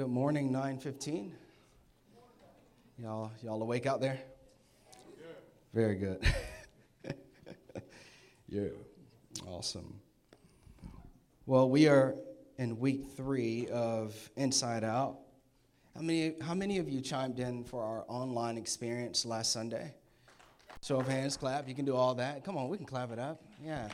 Good 0.00 0.08
morning, 0.08 0.50
915. 0.50 1.30
Y'all, 3.02 3.30
y'all 3.42 3.60
awake 3.60 3.84
out 3.84 4.00
there? 4.00 4.18
Very 5.74 5.96
good. 5.96 6.26
yeah, 8.48 8.68
awesome. 9.46 10.00
Well, 11.44 11.68
we 11.68 11.86
are 11.86 12.14
in 12.56 12.78
week 12.78 13.08
three 13.14 13.68
of 13.68 14.16
Inside 14.36 14.84
Out. 14.84 15.18
How 15.94 16.00
many, 16.00 16.34
how 16.40 16.54
many 16.54 16.78
of 16.78 16.88
you 16.88 17.02
chimed 17.02 17.38
in 17.38 17.62
for 17.62 17.82
our 17.82 18.06
online 18.08 18.56
experience 18.56 19.26
last 19.26 19.52
Sunday? 19.52 19.92
Show 20.82 21.00
of 21.00 21.08
hands, 21.08 21.36
clap. 21.36 21.68
You 21.68 21.74
can 21.74 21.84
do 21.84 21.94
all 21.94 22.14
that. 22.14 22.42
Come 22.42 22.56
on, 22.56 22.70
we 22.70 22.78
can 22.78 22.86
clap 22.86 23.12
it 23.12 23.18
up. 23.18 23.42
Yeah. 23.62 23.86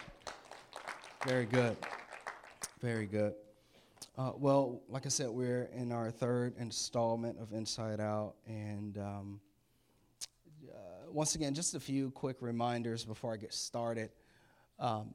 Very 1.26 1.46
good. 1.46 1.76
Very 2.80 3.06
good. 3.06 3.34
Uh, 4.18 4.32
well, 4.38 4.80
like 4.88 5.04
I 5.04 5.10
said, 5.10 5.28
we're 5.28 5.68
in 5.74 5.92
our 5.92 6.10
third 6.10 6.54
installment 6.58 7.38
of 7.38 7.52
Inside 7.52 8.00
Out. 8.00 8.36
And 8.46 8.96
um, 8.96 9.40
uh, 10.70 11.10
once 11.10 11.34
again, 11.34 11.52
just 11.52 11.74
a 11.74 11.80
few 11.80 12.10
quick 12.12 12.38
reminders 12.40 13.04
before 13.04 13.34
I 13.34 13.36
get 13.36 13.52
started. 13.52 14.08
Um, 14.78 15.10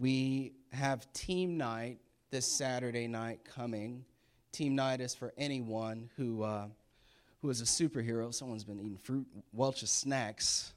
we 0.00 0.54
have 0.72 1.12
team 1.12 1.58
night 1.58 1.98
this 2.30 2.46
Saturday 2.46 3.06
night 3.06 3.40
coming. 3.44 4.02
Team 4.50 4.74
night 4.74 5.02
is 5.02 5.14
for 5.14 5.34
anyone 5.36 6.08
who, 6.16 6.42
uh, 6.42 6.68
who 7.42 7.50
is 7.50 7.60
a 7.60 7.64
superhero. 7.64 8.32
Someone's 8.32 8.64
been 8.64 8.80
eating 8.80 8.96
fruit, 8.96 9.26
Welch's 9.52 9.90
snacks, 9.90 10.72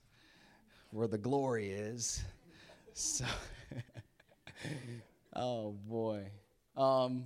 where 0.91 1.07
the 1.07 1.17
glory 1.17 1.71
is. 1.71 2.21
So, 2.93 3.23
oh 5.37 5.71
boy. 5.87 6.25
Um, 6.79 7.25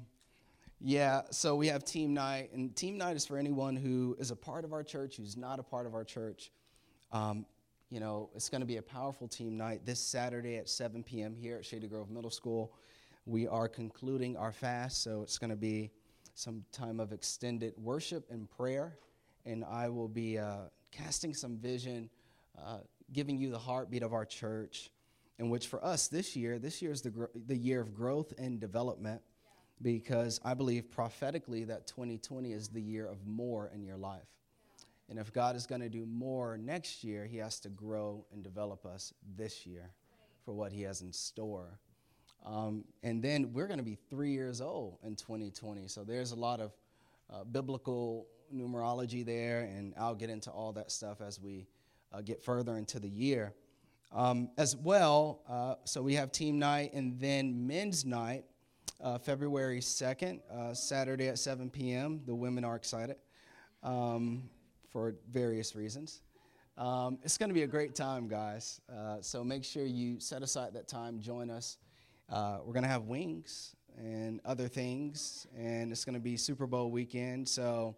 yeah, 0.85 1.21
so 1.31 1.55
we 1.55 1.67
have 1.67 1.85
team 1.85 2.13
night, 2.13 2.51
and 2.51 2.75
team 2.75 2.97
night 2.97 3.15
is 3.15 3.25
for 3.25 3.37
anyone 3.37 3.77
who 3.77 4.17
is 4.19 4.31
a 4.31 4.35
part 4.35 4.65
of 4.65 4.73
our 4.73 4.83
church, 4.83 5.15
who's 5.15 5.37
not 5.37 5.57
a 5.57 5.63
part 5.63 5.85
of 5.85 5.93
our 5.93 6.03
church. 6.03 6.51
Um, 7.13 7.45
you 7.89 8.01
know, 8.01 8.29
it's 8.35 8.49
going 8.49 8.59
to 8.59 8.67
be 8.67 8.75
a 8.75 8.81
powerful 8.81 9.29
team 9.29 9.55
night 9.55 9.85
this 9.85 10.01
Saturday 10.01 10.57
at 10.57 10.67
7 10.67 11.01
p.m. 11.01 11.35
here 11.35 11.55
at 11.55 11.65
Shady 11.65 11.87
Grove 11.87 12.09
Middle 12.09 12.29
School. 12.29 12.73
We 13.25 13.47
are 13.47 13.69
concluding 13.69 14.35
our 14.35 14.51
fast, 14.51 15.01
so 15.01 15.23
it's 15.23 15.37
going 15.37 15.51
to 15.51 15.55
be 15.55 15.89
some 16.33 16.65
time 16.73 16.99
of 16.99 17.13
extended 17.13 17.75
worship 17.77 18.29
and 18.29 18.49
prayer, 18.49 18.97
and 19.45 19.63
I 19.63 19.87
will 19.87 20.09
be 20.09 20.37
uh, 20.37 20.65
casting 20.91 21.33
some 21.33 21.59
vision, 21.59 22.09
uh, 22.61 22.79
giving 23.13 23.37
you 23.37 23.51
the 23.51 23.59
heartbeat 23.59 24.03
of 24.03 24.11
our 24.11 24.25
church, 24.25 24.91
in 25.39 25.49
which 25.49 25.67
for 25.67 25.81
us 25.85 26.09
this 26.09 26.35
year, 26.35 26.59
this 26.59 26.81
year 26.81 26.91
is 26.91 27.01
the, 27.01 27.09
gro- 27.09 27.29
the 27.47 27.55
year 27.55 27.79
of 27.79 27.95
growth 27.95 28.33
and 28.37 28.59
development 28.59 29.21
because 29.83 30.39
I 30.43 30.53
believe 30.53 30.89
prophetically 30.89 31.65
that 31.65 31.85
2020 31.85 32.53
is 32.53 32.69
the 32.69 32.81
year 32.81 33.05
of 33.05 33.27
more 33.27 33.69
in 33.73 33.83
your 33.83 33.97
life. 33.97 34.21
And 35.09 35.19
if 35.19 35.31
God 35.33 35.55
is 35.55 35.67
going 35.67 35.81
to 35.81 35.89
do 35.89 36.05
more 36.05 36.57
next 36.57 37.03
year, 37.03 37.25
He 37.25 37.37
has 37.37 37.59
to 37.59 37.69
grow 37.69 38.25
and 38.31 38.43
develop 38.43 38.85
us 38.85 39.13
this 39.37 39.67
year 39.67 39.91
for 40.45 40.53
what 40.53 40.71
He 40.71 40.81
has 40.83 41.01
in 41.01 41.11
store. 41.11 41.77
Um, 42.45 42.85
and 43.03 43.21
then 43.21 43.53
we're 43.53 43.67
going 43.67 43.77
to 43.77 43.83
be 43.83 43.97
three 44.09 44.31
years 44.31 44.61
old 44.61 44.97
in 45.03 45.15
2020. 45.15 45.87
So 45.87 46.03
there's 46.03 46.31
a 46.31 46.35
lot 46.35 46.59
of 46.59 46.71
uh, 47.31 47.43
biblical 47.43 48.27
numerology 48.53 49.25
there, 49.25 49.61
and 49.61 49.93
I'll 49.97 50.15
get 50.15 50.29
into 50.29 50.49
all 50.49 50.71
that 50.73 50.91
stuff 50.91 51.21
as 51.21 51.39
we 51.39 51.67
uh, 52.13 52.21
get 52.21 52.43
further 52.43 52.77
into 52.77 52.99
the 52.99 53.09
year. 53.09 53.53
Um, 54.11 54.49
as 54.57 54.75
well, 54.75 55.41
uh, 55.49 55.75
so 55.85 56.01
we 56.01 56.13
have 56.15 56.31
team 56.31 56.59
night 56.59 56.93
and 56.93 57.19
then 57.19 57.65
men's 57.65 58.05
night 58.05 58.45
uh, 59.03 59.17
February 59.17 59.79
2nd, 59.79 60.39
uh, 60.49 60.73
Saturday 60.73 61.27
at 61.27 61.37
7 61.37 61.69
p.m. 61.69 62.21
The 62.25 62.33
women 62.33 62.63
are 62.63 62.75
excited 62.75 63.17
um, 63.83 64.49
for 64.91 65.15
various 65.29 65.75
reasons. 65.75 66.21
Um, 66.77 67.19
it's 67.21 67.37
going 67.37 67.49
to 67.49 67.53
be 67.53 67.63
a 67.63 67.67
great 67.67 67.93
time, 67.93 68.27
guys. 68.27 68.81
Uh, 68.91 69.17
so 69.21 69.43
make 69.43 69.63
sure 69.63 69.85
you 69.85 70.19
set 70.19 70.41
aside 70.41 70.73
that 70.73 70.87
time, 70.87 71.19
join 71.19 71.51
us. 71.51 71.77
Uh, 72.29 72.59
we're 72.65 72.73
going 72.73 72.83
to 72.83 72.89
have 72.89 73.03
wings 73.03 73.75
and 73.97 74.39
other 74.45 74.67
things, 74.67 75.45
and 75.55 75.91
it's 75.91 76.05
going 76.05 76.15
to 76.15 76.21
be 76.21 76.37
Super 76.37 76.65
Bowl 76.65 76.89
weekend. 76.89 77.47
So 77.47 77.95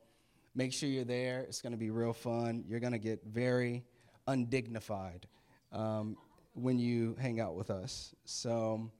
make 0.55 0.73
sure 0.73 0.89
you're 0.89 1.05
there. 1.05 1.41
It's 1.41 1.61
going 1.61 1.71
to 1.71 1.77
be 1.77 1.91
real 1.91 2.13
fun. 2.13 2.65
You're 2.67 2.81
going 2.81 2.93
to 2.93 2.99
get 2.99 3.21
very 3.23 3.85
undignified 4.27 5.27
um, 5.71 6.17
when 6.53 6.79
you 6.79 7.15
hang 7.19 7.39
out 7.39 7.55
with 7.55 7.69
us. 7.69 8.15
So, 8.25 8.91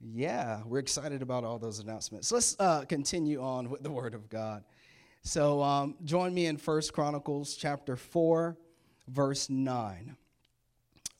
yeah, 0.00 0.62
we're 0.64 0.78
excited 0.78 1.20
about 1.20 1.44
all 1.44 1.58
those 1.58 1.78
announcements. 1.78 2.28
So 2.28 2.36
Let's 2.36 2.56
uh, 2.58 2.84
continue 2.86 3.42
on 3.42 3.68
with 3.68 3.82
the 3.82 3.90
Word 3.90 4.14
of 4.14 4.28
God. 4.30 4.64
So 5.22 5.62
um, 5.62 5.96
join 6.04 6.32
me 6.32 6.46
in 6.46 6.56
First 6.56 6.94
Chronicles 6.94 7.54
chapter 7.54 7.96
4, 7.96 8.56
verse 9.08 9.50
9. 9.50 10.16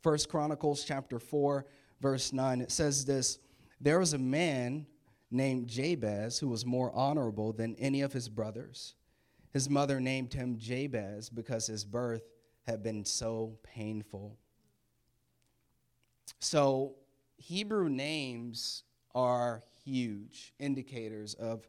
First 0.02 0.30
Chronicles 0.30 0.84
chapter 0.84 1.18
4, 1.18 1.66
verse 2.00 2.32
9. 2.32 2.62
It 2.62 2.70
says 2.70 3.04
this 3.04 3.38
There 3.80 3.98
was 3.98 4.14
a 4.14 4.18
man 4.18 4.86
named 5.30 5.68
Jabez 5.68 6.38
who 6.38 6.48
was 6.48 6.64
more 6.64 6.90
honorable 6.94 7.52
than 7.52 7.76
any 7.76 8.00
of 8.00 8.14
his 8.14 8.30
brothers. 8.30 8.94
His 9.52 9.68
mother 9.68 10.00
named 10.00 10.32
him 10.32 10.56
Jabez 10.58 11.28
because 11.28 11.66
his 11.66 11.84
birth 11.84 12.22
had 12.66 12.82
been 12.82 13.04
so 13.04 13.58
painful. 13.62 14.38
So 16.38 16.94
Hebrew 17.40 17.88
names 17.88 18.84
are 19.14 19.62
huge 19.82 20.52
indicators 20.58 21.32
of 21.32 21.66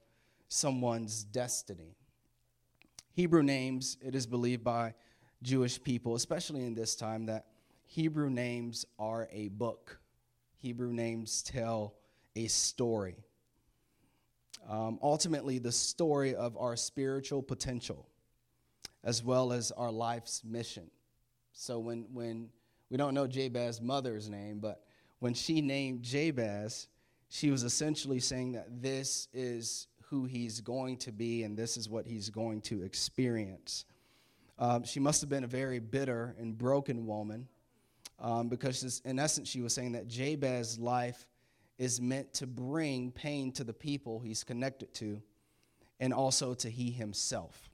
someone's 0.50 1.24
destiny. 1.24 1.96
Hebrew 3.14 3.42
names, 3.42 3.98
it 4.02 4.14
is 4.14 4.28
believed 4.28 4.66
by 4.66 4.94
Jewish 5.42 5.82
people, 5.82 6.16
especially 6.16 6.66
in 6.66 6.74
this 6.74 6.94
time, 6.94 7.26
that 7.28 7.46
Hebrew 7.86 8.30
names 8.30 8.86
are 9.00 9.30
a 9.32 9.48
book. 9.48 10.02
Hebrew 10.58 10.92
names 10.92 11.42
tell 11.42 11.96
a 12.36 12.48
story. 12.48 13.24
Um, 14.70 15.00
ultimately, 15.02 15.58
the 15.58 15.72
story 15.72 16.36
of 16.36 16.58
our 16.58 16.76
spiritual 16.76 17.42
potential, 17.42 18.10
as 19.06 19.24
well 19.24 19.54
as 19.54 19.72
our 19.72 19.92
life's 19.92 20.44
mission. 20.44 20.92
So 21.54 21.80
when, 21.80 22.08
when 22.12 22.50
we 22.90 22.98
don't 22.98 23.14
know 23.14 23.26
Jabez's 23.26 23.82
mother's 23.82 24.30
name, 24.30 24.60
but 24.60 24.84
when 25.22 25.36
she 25.36 25.62
named 25.62 26.02
Jabez, 26.02 26.88
she 27.30 27.52
was 27.52 27.64
essentially 27.64 28.20
saying 28.20 28.54
that 28.54 28.82
this 28.82 29.28
is 29.34 29.88
who 30.10 30.26
he's 30.26 30.60
going 30.62 30.98
to 30.98 31.12
be 31.12 31.44
and 31.44 31.56
this 31.56 31.78
is 31.78 31.88
what 31.88 32.08
he's 32.08 32.32
going 32.32 32.60
to 32.62 32.82
experience. 32.82 33.86
Um, 34.58 34.84
she 34.84 35.00
must 35.00 35.22
have 35.22 35.30
been 35.30 35.44
a 35.44 35.48
very 35.48 35.78
bitter 35.78 36.36
and 36.40 36.58
broken 36.58 37.06
woman 37.06 37.48
um, 38.20 38.50
because, 38.50 39.00
in 39.06 39.20
essence, 39.20 39.48
she 39.48 39.62
was 39.62 39.76
saying 39.76 39.92
that 39.92 40.08
Jabez's 40.08 40.80
life 40.80 41.28
is 41.78 42.02
meant 42.02 42.34
to 42.34 42.48
bring 42.48 43.12
pain 43.12 43.52
to 43.54 43.64
the 43.64 43.74
people 43.74 44.20
he's 44.20 44.44
connected 44.44 44.92
to 44.96 45.22
and 46.00 46.16
also 46.16 46.56
to 46.56 46.70
he 46.70 46.90
himself. 46.90 47.70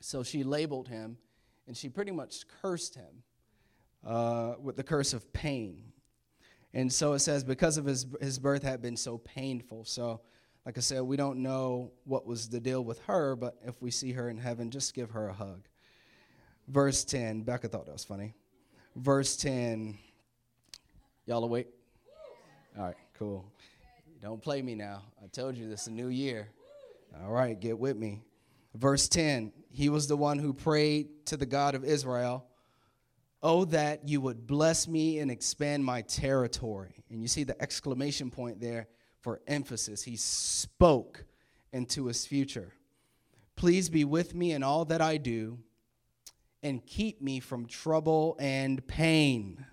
So 0.00 0.22
she 0.22 0.44
labeled 0.44 0.88
him 0.88 1.18
and 1.66 1.76
she 1.76 1.90
pretty 1.90 2.12
much 2.12 2.46
cursed 2.62 2.94
him 2.94 3.22
uh, 4.02 4.54
with 4.58 4.76
the 4.76 4.82
curse 4.82 5.12
of 5.12 5.30
pain. 5.34 5.92
And 6.74 6.92
so 6.92 7.12
it 7.12 7.20
says, 7.20 7.44
because 7.44 7.78
of 7.78 7.84
his, 7.84 8.04
his 8.20 8.38
birth 8.38 8.64
had 8.64 8.82
been 8.82 8.96
so 8.96 9.18
painful. 9.18 9.84
So, 9.84 10.20
like 10.66 10.76
I 10.76 10.80
said, 10.80 11.02
we 11.02 11.16
don't 11.16 11.38
know 11.38 11.92
what 12.02 12.26
was 12.26 12.48
the 12.48 12.58
deal 12.58 12.84
with 12.84 12.98
her, 13.04 13.36
but 13.36 13.56
if 13.64 13.80
we 13.80 13.92
see 13.92 14.10
her 14.12 14.28
in 14.28 14.36
heaven, 14.36 14.72
just 14.72 14.92
give 14.92 15.12
her 15.12 15.28
a 15.28 15.32
hug. 15.32 15.68
Verse 16.66 17.04
10, 17.04 17.42
Becca 17.42 17.68
thought 17.68 17.86
that 17.86 17.92
was 17.92 18.04
funny. 18.04 18.34
Verse 18.96 19.36
10, 19.36 19.96
y'all 21.26 21.44
awake? 21.44 21.68
All 22.76 22.86
right, 22.86 22.96
cool. 23.16 23.44
Don't 24.20 24.42
play 24.42 24.60
me 24.60 24.74
now. 24.74 25.02
I 25.22 25.28
told 25.28 25.56
you 25.56 25.68
this 25.68 25.82
is 25.82 25.88
a 25.88 25.92
new 25.92 26.08
year. 26.08 26.48
All 27.22 27.30
right, 27.30 27.58
get 27.58 27.78
with 27.78 27.96
me. 27.96 28.22
Verse 28.74 29.06
10, 29.06 29.52
he 29.70 29.88
was 29.88 30.08
the 30.08 30.16
one 30.16 30.40
who 30.40 30.52
prayed 30.52 31.26
to 31.26 31.36
the 31.36 31.46
God 31.46 31.76
of 31.76 31.84
Israel 31.84 32.46
Oh, 33.46 33.66
that 33.66 34.08
you 34.08 34.22
would 34.22 34.46
bless 34.46 34.88
me 34.88 35.18
and 35.18 35.30
expand 35.30 35.84
my 35.84 36.00
territory. 36.00 37.04
And 37.10 37.20
you 37.20 37.28
see 37.28 37.44
the 37.44 37.60
exclamation 37.60 38.30
point 38.30 38.58
there 38.58 38.88
for 39.20 39.42
emphasis. 39.46 40.02
He 40.02 40.16
spoke 40.16 41.26
into 41.70 42.06
his 42.06 42.24
future. 42.24 42.72
Please 43.54 43.90
be 43.90 44.04
with 44.04 44.34
me 44.34 44.52
in 44.52 44.62
all 44.62 44.86
that 44.86 45.02
I 45.02 45.18
do 45.18 45.58
and 46.62 46.84
keep 46.86 47.20
me 47.20 47.38
from 47.38 47.66
trouble 47.66 48.34
and 48.40 48.84
pain. 48.86 49.66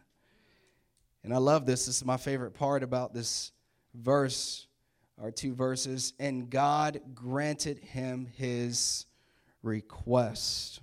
And 1.24 1.34
I 1.34 1.38
love 1.38 1.66
this. 1.66 1.86
This 1.86 1.96
is 1.96 2.06
my 2.06 2.18
favorite 2.18 2.54
part 2.54 2.84
about 2.84 3.14
this 3.14 3.54
verse, 3.94 4.68
or 5.18 5.32
two 5.32 5.54
verses. 5.54 6.12
And 6.20 6.50
God 6.50 7.00
granted 7.14 7.80
him 7.80 8.26
his 8.26 9.06
request. 9.64 10.82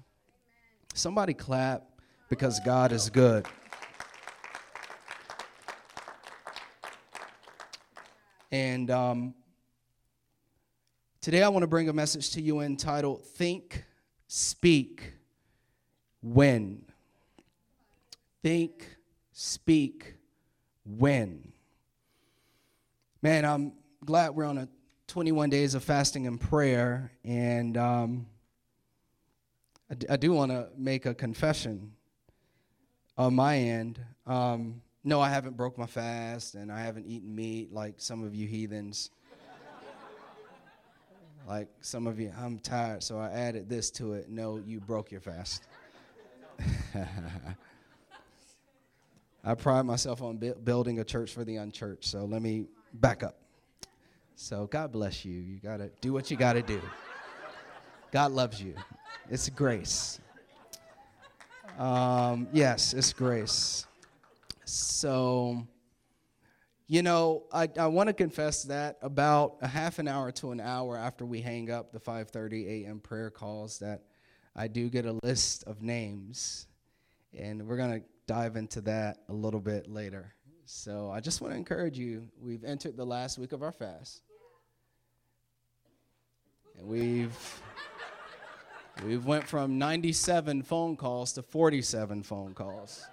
Somebody 0.94 1.34
clap 1.34 1.97
because 2.28 2.60
God 2.60 2.92
is 2.92 3.10
good. 3.10 3.46
And 8.50 8.90
um, 8.90 9.34
Today, 11.20 11.42
I 11.42 11.48
want 11.48 11.62
to 11.62 11.66
bring 11.66 11.88
a 11.88 11.92
message 11.92 12.30
to 12.30 12.40
you 12.40 12.60
entitled 12.60 13.22
Think, 13.22 13.84
Speak, 14.28 15.12
Win. 16.22 16.84
Think, 18.42 18.96
speak, 19.32 20.14
win. 20.86 21.52
Man, 23.20 23.44
I'm 23.44 23.72
glad 24.04 24.30
we're 24.30 24.44
on 24.44 24.58
a 24.58 24.68
21 25.08 25.50
days 25.50 25.74
of 25.74 25.84
fasting 25.84 26.26
and 26.26 26.40
prayer, 26.40 27.10
and 27.24 27.76
um, 27.76 28.26
I, 29.90 29.94
d- 29.96 30.06
I 30.08 30.16
do 30.16 30.32
want 30.32 30.52
to 30.52 30.68
make 30.78 31.04
a 31.04 31.14
confession 31.14 31.92
on 33.18 33.34
my 33.34 33.58
end. 33.58 34.00
Um, 34.26 34.80
no, 35.04 35.20
I 35.20 35.28
haven't 35.28 35.56
broke 35.56 35.76
my 35.76 35.86
fast, 35.86 36.54
and 36.54 36.72
I 36.72 36.80
haven't 36.80 37.06
eaten 37.06 37.34
meat 37.34 37.72
like 37.72 37.94
some 37.98 38.22
of 38.24 38.34
you 38.34 38.46
heathens. 38.46 39.10
like 41.46 41.68
some 41.80 42.06
of 42.06 42.20
you, 42.20 42.32
I'm 42.38 42.58
tired, 42.58 43.02
so 43.02 43.18
I 43.18 43.30
added 43.30 43.68
this 43.68 43.90
to 43.92 44.14
it. 44.14 44.30
No, 44.30 44.62
you 44.64 44.80
broke 44.80 45.10
your 45.10 45.20
fast. 45.20 45.64
I 49.44 49.54
pride 49.54 49.82
myself 49.82 50.22
on 50.22 50.36
bu- 50.36 50.54
building 50.56 51.00
a 51.00 51.04
church 51.04 51.32
for 51.32 51.44
the 51.44 51.56
unchurched, 51.56 52.04
so 52.04 52.24
let 52.24 52.42
me 52.42 52.66
back 52.94 53.22
up. 53.22 53.36
So 54.36 54.66
God 54.66 54.92
bless 54.92 55.24
you. 55.24 55.40
You 55.40 55.58
got 55.58 55.78
to 55.78 55.90
do 56.00 56.12
what 56.12 56.30
you 56.30 56.36
got 56.36 56.52
to 56.52 56.62
do. 56.62 56.80
God 58.12 58.32
loves 58.32 58.62
you. 58.62 58.74
It's 59.30 59.48
grace. 59.48 60.20
Um, 61.78 62.48
yes, 62.52 62.92
it's 62.92 63.12
grace. 63.12 63.86
So, 64.64 65.64
you 66.88 67.02
know, 67.02 67.44
I, 67.52 67.68
I 67.78 67.86
want 67.86 68.08
to 68.08 68.12
confess 68.12 68.64
that 68.64 68.98
about 69.00 69.58
a 69.62 69.68
half 69.68 70.00
an 70.00 70.08
hour 70.08 70.32
to 70.32 70.50
an 70.50 70.60
hour 70.60 70.96
after 70.96 71.24
we 71.24 71.40
hang 71.40 71.70
up 71.70 71.92
the 71.92 72.00
5:30 72.00 72.84
a.m. 72.84 72.98
prayer 72.98 73.30
calls, 73.30 73.78
that 73.78 74.02
I 74.56 74.66
do 74.66 74.90
get 74.90 75.06
a 75.06 75.20
list 75.22 75.62
of 75.68 75.80
names, 75.80 76.66
and 77.32 77.64
we're 77.64 77.76
gonna 77.76 78.00
dive 78.26 78.56
into 78.56 78.80
that 78.80 79.18
a 79.28 79.32
little 79.32 79.60
bit 79.60 79.88
later. 79.88 80.34
So 80.66 81.12
I 81.12 81.20
just 81.20 81.40
want 81.40 81.54
to 81.54 81.56
encourage 81.56 81.96
you. 81.96 82.26
We've 82.40 82.64
entered 82.64 82.96
the 82.96 83.06
last 83.06 83.38
week 83.38 83.52
of 83.52 83.62
our 83.62 83.72
fast, 83.72 84.22
and 86.76 86.88
we've 86.88 87.62
we've 89.04 89.24
went 89.24 89.44
from 89.44 89.78
97 89.78 90.62
phone 90.62 90.96
calls 90.96 91.32
to 91.34 91.42
47 91.42 92.22
phone 92.22 92.54
calls. 92.54 93.06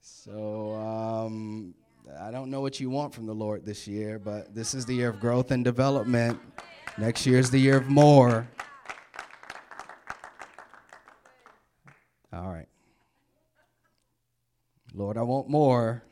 So 0.00 0.74
um, 0.74 1.74
I 2.20 2.30
don't 2.30 2.50
know 2.50 2.60
what 2.60 2.80
you 2.80 2.90
want 2.90 3.14
from 3.14 3.26
the 3.26 3.34
Lord 3.34 3.64
this 3.64 3.86
year, 3.86 4.18
but 4.18 4.54
this 4.54 4.74
is 4.74 4.86
the 4.86 4.94
year 4.94 5.08
of 5.08 5.20
growth 5.20 5.50
and 5.50 5.64
development. 5.64 6.40
Next 6.98 7.26
year 7.26 7.38
is 7.38 7.50
the 7.50 7.58
year 7.58 7.76
of 7.76 7.88
more. 7.88 8.48
All 12.32 12.50
right. 12.50 12.68
Lord, 14.94 15.16
I 15.16 15.22
want 15.22 15.48
more. 15.48 16.02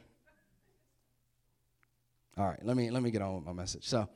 All 2.36 2.46
right, 2.46 2.64
let 2.64 2.76
me 2.76 2.90
let 2.90 3.02
me 3.02 3.10
get 3.10 3.20
on 3.20 3.34
with 3.34 3.44
my 3.44 3.52
message. 3.52 3.86
So, 3.86 4.08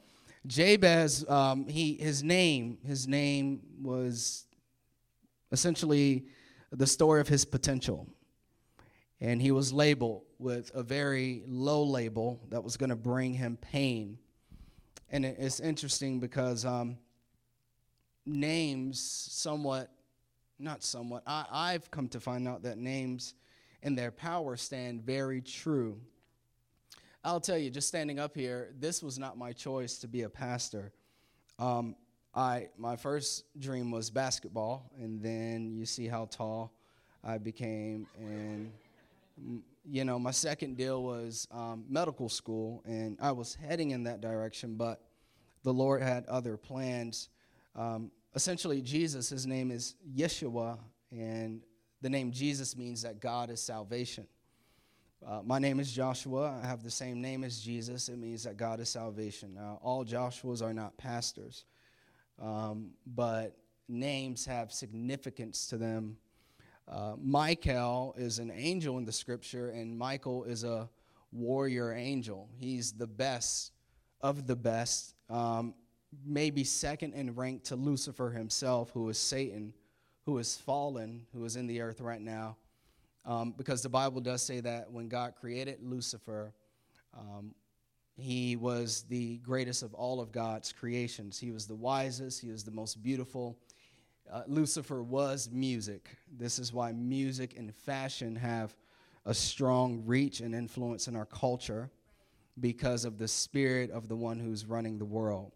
Jabez, 0.46 1.28
um, 1.28 1.66
he 1.68 1.94
his 1.94 2.22
name 2.22 2.78
his 2.84 3.08
name 3.08 3.62
was 3.80 4.46
essentially 5.52 6.26
the 6.70 6.86
story 6.86 7.20
of 7.20 7.28
his 7.28 7.44
potential, 7.44 8.06
and 9.20 9.40
he 9.40 9.50
was 9.50 9.72
labeled 9.72 10.22
with 10.38 10.70
a 10.74 10.82
very 10.82 11.42
low 11.46 11.82
label 11.82 12.40
that 12.50 12.62
was 12.62 12.76
going 12.76 12.90
to 12.90 12.96
bring 12.96 13.32
him 13.32 13.56
pain. 13.56 14.18
And 15.10 15.24
it, 15.24 15.36
it's 15.38 15.60
interesting 15.60 16.20
because 16.20 16.64
um, 16.64 16.98
names 18.26 19.00
somewhat, 19.00 19.90
not 20.58 20.82
somewhat. 20.82 21.22
I, 21.26 21.46
I've 21.50 21.90
come 21.90 22.08
to 22.08 22.20
find 22.20 22.46
out 22.48 22.64
that 22.64 22.76
names 22.76 23.34
and 23.82 23.96
their 23.96 24.10
power 24.10 24.56
stand 24.56 25.02
very 25.02 25.40
true. 25.40 26.00
I'll 27.26 27.40
tell 27.40 27.56
you, 27.56 27.70
just 27.70 27.88
standing 27.88 28.18
up 28.18 28.36
here, 28.36 28.74
this 28.78 29.02
was 29.02 29.18
not 29.18 29.38
my 29.38 29.52
choice 29.52 29.96
to 29.98 30.08
be 30.08 30.22
a 30.22 30.28
pastor. 30.28 30.92
Um, 31.58 31.96
I 32.34 32.68
my 32.76 32.96
first 32.96 33.44
dream 33.58 33.90
was 33.90 34.10
basketball, 34.10 34.90
and 35.00 35.22
then 35.22 35.72
you 35.72 35.86
see 35.86 36.06
how 36.06 36.26
tall 36.26 36.74
I 37.22 37.38
became, 37.38 38.06
and 38.18 38.70
you 39.86 40.04
know 40.04 40.18
my 40.18 40.32
second 40.32 40.76
deal 40.76 41.02
was 41.02 41.48
um, 41.50 41.86
medical 41.88 42.28
school, 42.28 42.82
and 42.84 43.16
I 43.18 43.32
was 43.32 43.54
heading 43.54 43.92
in 43.92 44.02
that 44.02 44.20
direction, 44.20 44.74
but 44.74 45.00
the 45.62 45.72
Lord 45.72 46.02
had 46.02 46.26
other 46.26 46.58
plans. 46.58 47.30
Um, 47.74 48.10
essentially, 48.34 48.82
Jesus, 48.82 49.30
his 49.30 49.46
name 49.46 49.70
is 49.70 49.94
Yeshua, 50.14 50.78
and 51.10 51.62
the 52.02 52.10
name 52.10 52.32
Jesus 52.32 52.76
means 52.76 53.00
that 53.00 53.18
God 53.18 53.48
is 53.48 53.62
salvation. 53.62 54.26
Uh, 55.26 55.40
my 55.42 55.58
name 55.58 55.80
is 55.80 55.90
Joshua. 55.90 56.60
I 56.62 56.66
have 56.66 56.82
the 56.82 56.90
same 56.90 57.22
name 57.22 57.44
as 57.44 57.58
Jesus. 57.58 58.10
It 58.10 58.18
means 58.18 58.44
that 58.44 58.58
God 58.58 58.78
is 58.78 58.90
salvation. 58.90 59.54
Now, 59.54 59.78
all 59.82 60.04
Joshuas 60.04 60.62
are 60.62 60.74
not 60.74 60.98
pastors, 60.98 61.64
um, 62.38 62.90
but 63.06 63.56
names 63.88 64.44
have 64.44 64.70
significance 64.70 65.66
to 65.68 65.78
them. 65.78 66.18
Uh, 66.86 67.14
Michael 67.18 68.14
is 68.18 68.38
an 68.38 68.50
angel 68.54 68.98
in 68.98 69.06
the 69.06 69.12
scripture, 69.12 69.70
and 69.70 69.96
Michael 69.96 70.44
is 70.44 70.62
a 70.62 70.90
warrior 71.32 71.94
angel. 71.94 72.50
He's 72.58 72.92
the 72.92 73.06
best 73.06 73.72
of 74.20 74.46
the 74.46 74.56
best, 74.56 75.14
um, 75.30 75.72
maybe 76.24 76.64
second 76.64 77.14
in 77.14 77.34
rank 77.34 77.64
to 77.64 77.76
Lucifer 77.76 78.28
himself, 78.28 78.90
who 78.90 79.08
is 79.08 79.16
Satan 79.16 79.72
who 80.24 80.38
is 80.38 80.56
fallen, 80.56 81.26
who 81.32 81.44
is 81.44 81.56
in 81.56 81.66
the 81.66 81.80
earth 81.80 82.00
right 82.00 82.20
now. 82.20 82.56
Um, 83.26 83.54
because 83.56 83.82
the 83.82 83.88
Bible 83.88 84.20
does 84.20 84.42
say 84.42 84.60
that 84.60 84.90
when 84.90 85.08
God 85.08 85.34
created 85.40 85.78
Lucifer, 85.82 86.52
um, 87.18 87.54
he 88.16 88.56
was 88.56 89.04
the 89.08 89.38
greatest 89.38 89.82
of 89.82 89.94
all 89.94 90.20
of 90.20 90.30
God's 90.30 90.72
creations. 90.72 91.38
He 91.38 91.50
was 91.50 91.66
the 91.66 91.74
wisest, 91.74 92.40
he 92.40 92.50
was 92.50 92.64
the 92.64 92.70
most 92.70 93.02
beautiful. 93.02 93.56
Uh, 94.30 94.42
Lucifer 94.46 95.02
was 95.02 95.50
music. 95.50 96.08
This 96.30 96.58
is 96.58 96.72
why 96.72 96.92
music 96.92 97.56
and 97.56 97.74
fashion 97.74 98.36
have 98.36 98.74
a 99.26 99.34
strong 99.34 100.02
reach 100.06 100.40
and 100.40 100.54
influence 100.54 101.08
in 101.08 101.16
our 101.16 101.26
culture 101.26 101.90
because 102.60 103.04
of 103.04 103.18
the 103.18 103.28
spirit 103.28 103.90
of 103.90 104.08
the 104.08 104.16
one 104.16 104.38
who's 104.38 104.64
running 104.64 104.98
the 104.98 105.04
world 105.04 105.52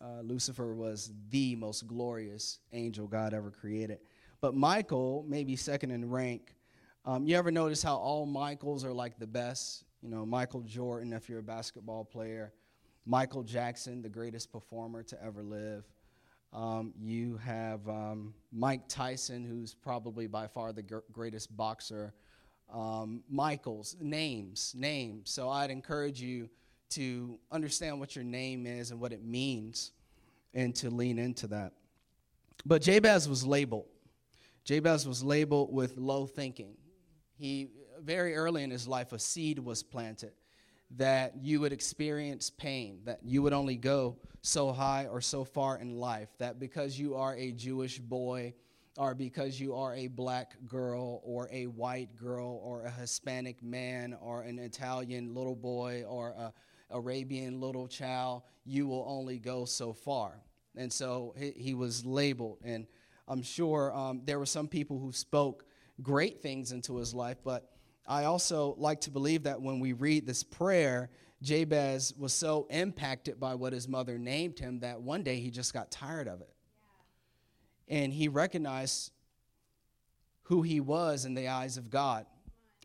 uh, 0.00 0.20
Lucifer 0.22 0.74
was 0.74 1.12
the 1.30 1.56
most 1.56 1.86
glorious 1.86 2.60
angel 2.72 3.06
God 3.06 3.34
ever 3.34 3.50
created. 3.50 3.98
But 4.40 4.54
Michael, 4.54 5.24
maybe 5.26 5.56
second 5.56 5.90
in 5.90 6.08
rank. 6.08 6.54
Um, 7.08 7.26
you 7.26 7.38
ever 7.38 7.50
notice 7.50 7.82
how 7.82 7.96
all 7.96 8.26
Michaels 8.26 8.84
are 8.84 8.92
like 8.92 9.18
the 9.18 9.26
best? 9.26 9.84
You 10.02 10.10
know, 10.10 10.26
Michael 10.26 10.60
Jordan, 10.60 11.14
if 11.14 11.26
you're 11.26 11.38
a 11.38 11.42
basketball 11.42 12.04
player, 12.04 12.52
Michael 13.06 13.42
Jackson, 13.42 14.02
the 14.02 14.10
greatest 14.10 14.52
performer 14.52 15.02
to 15.04 15.24
ever 15.24 15.42
live. 15.42 15.84
Um, 16.52 16.92
you 17.00 17.38
have 17.38 17.88
um, 17.88 18.34
Mike 18.52 18.88
Tyson, 18.88 19.42
who's 19.46 19.72
probably 19.72 20.26
by 20.26 20.48
far 20.48 20.74
the 20.74 20.82
gr- 20.82 20.98
greatest 21.10 21.56
boxer. 21.56 22.12
Um, 22.70 23.22
Michael's 23.30 23.96
names, 23.98 24.74
names. 24.76 25.30
So 25.30 25.48
I'd 25.48 25.70
encourage 25.70 26.20
you 26.20 26.50
to 26.90 27.38
understand 27.50 28.00
what 28.00 28.16
your 28.16 28.24
name 28.24 28.66
is 28.66 28.90
and 28.90 29.00
what 29.00 29.14
it 29.14 29.24
means 29.24 29.92
and 30.52 30.74
to 30.74 30.90
lean 30.90 31.18
into 31.18 31.46
that. 31.46 31.72
But 32.66 32.82
Jabez 32.82 33.30
was 33.30 33.46
labeled. 33.46 33.86
Jabez 34.64 35.08
was 35.08 35.24
labeled 35.24 35.72
with 35.72 35.96
low 35.96 36.26
thinking. 36.26 36.74
He, 37.38 37.68
very 38.02 38.34
early 38.34 38.62
in 38.64 38.70
his 38.70 38.88
life, 38.88 39.12
a 39.12 39.18
seed 39.18 39.58
was 39.58 39.82
planted 39.82 40.32
that 40.96 41.34
you 41.42 41.60
would 41.60 41.72
experience 41.72 42.50
pain, 42.50 43.00
that 43.04 43.20
you 43.22 43.42
would 43.42 43.52
only 43.52 43.76
go 43.76 44.16
so 44.40 44.72
high 44.72 45.06
or 45.06 45.20
so 45.20 45.44
far 45.44 45.78
in 45.78 45.96
life, 45.98 46.28
that 46.38 46.58
because 46.58 46.98
you 46.98 47.14
are 47.14 47.36
a 47.36 47.52
Jewish 47.52 47.98
boy, 47.98 48.54
or 48.96 49.14
because 49.14 49.60
you 49.60 49.74
are 49.76 49.94
a 49.94 50.08
black 50.08 50.56
girl, 50.66 51.20
or 51.22 51.48
a 51.52 51.66
white 51.66 52.16
girl, 52.16 52.60
or 52.64 52.82
a 52.82 52.90
Hispanic 52.90 53.62
man, 53.62 54.16
or 54.20 54.42
an 54.42 54.58
Italian 54.58 55.34
little 55.34 55.54
boy, 55.54 56.04
or 56.08 56.30
a 56.30 56.52
Arabian 56.90 57.60
little 57.60 57.86
child, 57.86 58.42
you 58.64 58.86
will 58.86 59.04
only 59.06 59.38
go 59.38 59.64
so 59.64 59.92
far. 59.92 60.40
And 60.74 60.92
so 60.92 61.34
he, 61.38 61.50
he 61.50 61.74
was 61.74 62.04
labeled. 62.06 62.58
And 62.64 62.86
I'm 63.28 63.42
sure 63.42 63.94
um, 63.94 64.22
there 64.24 64.38
were 64.38 64.46
some 64.46 64.68
people 64.68 64.98
who 64.98 65.12
spoke 65.12 65.64
great 66.02 66.42
things 66.42 66.72
into 66.72 66.96
his 66.96 67.14
life, 67.14 67.38
but 67.44 67.70
I 68.06 68.24
also 68.24 68.74
like 68.78 69.02
to 69.02 69.10
believe 69.10 69.42
that 69.42 69.60
when 69.60 69.80
we 69.80 69.92
read 69.92 70.26
this 70.26 70.42
prayer, 70.42 71.10
Jabez 71.42 72.14
was 72.16 72.32
so 72.32 72.66
impacted 72.70 73.38
by 73.38 73.54
what 73.54 73.72
his 73.72 73.86
mother 73.86 74.18
named 74.18 74.58
him 74.58 74.80
that 74.80 75.00
one 75.00 75.22
day 75.22 75.40
he 75.40 75.50
just 75.50 75.74
got 75.74 75.90
tired 75.90 76.26
of 76.26 76.40
it. 76.40 76.52
And 77.86 78.12
he 78.12 78.28
recognized 78.28 79.12
who 80.44 80.62
he 80.62 80.80
was 80.80 81.24
in 81.24 81.34
the 81.34 81.48
eyes 81.48 81.76
of 81.76 81.90
God 81.90 82.26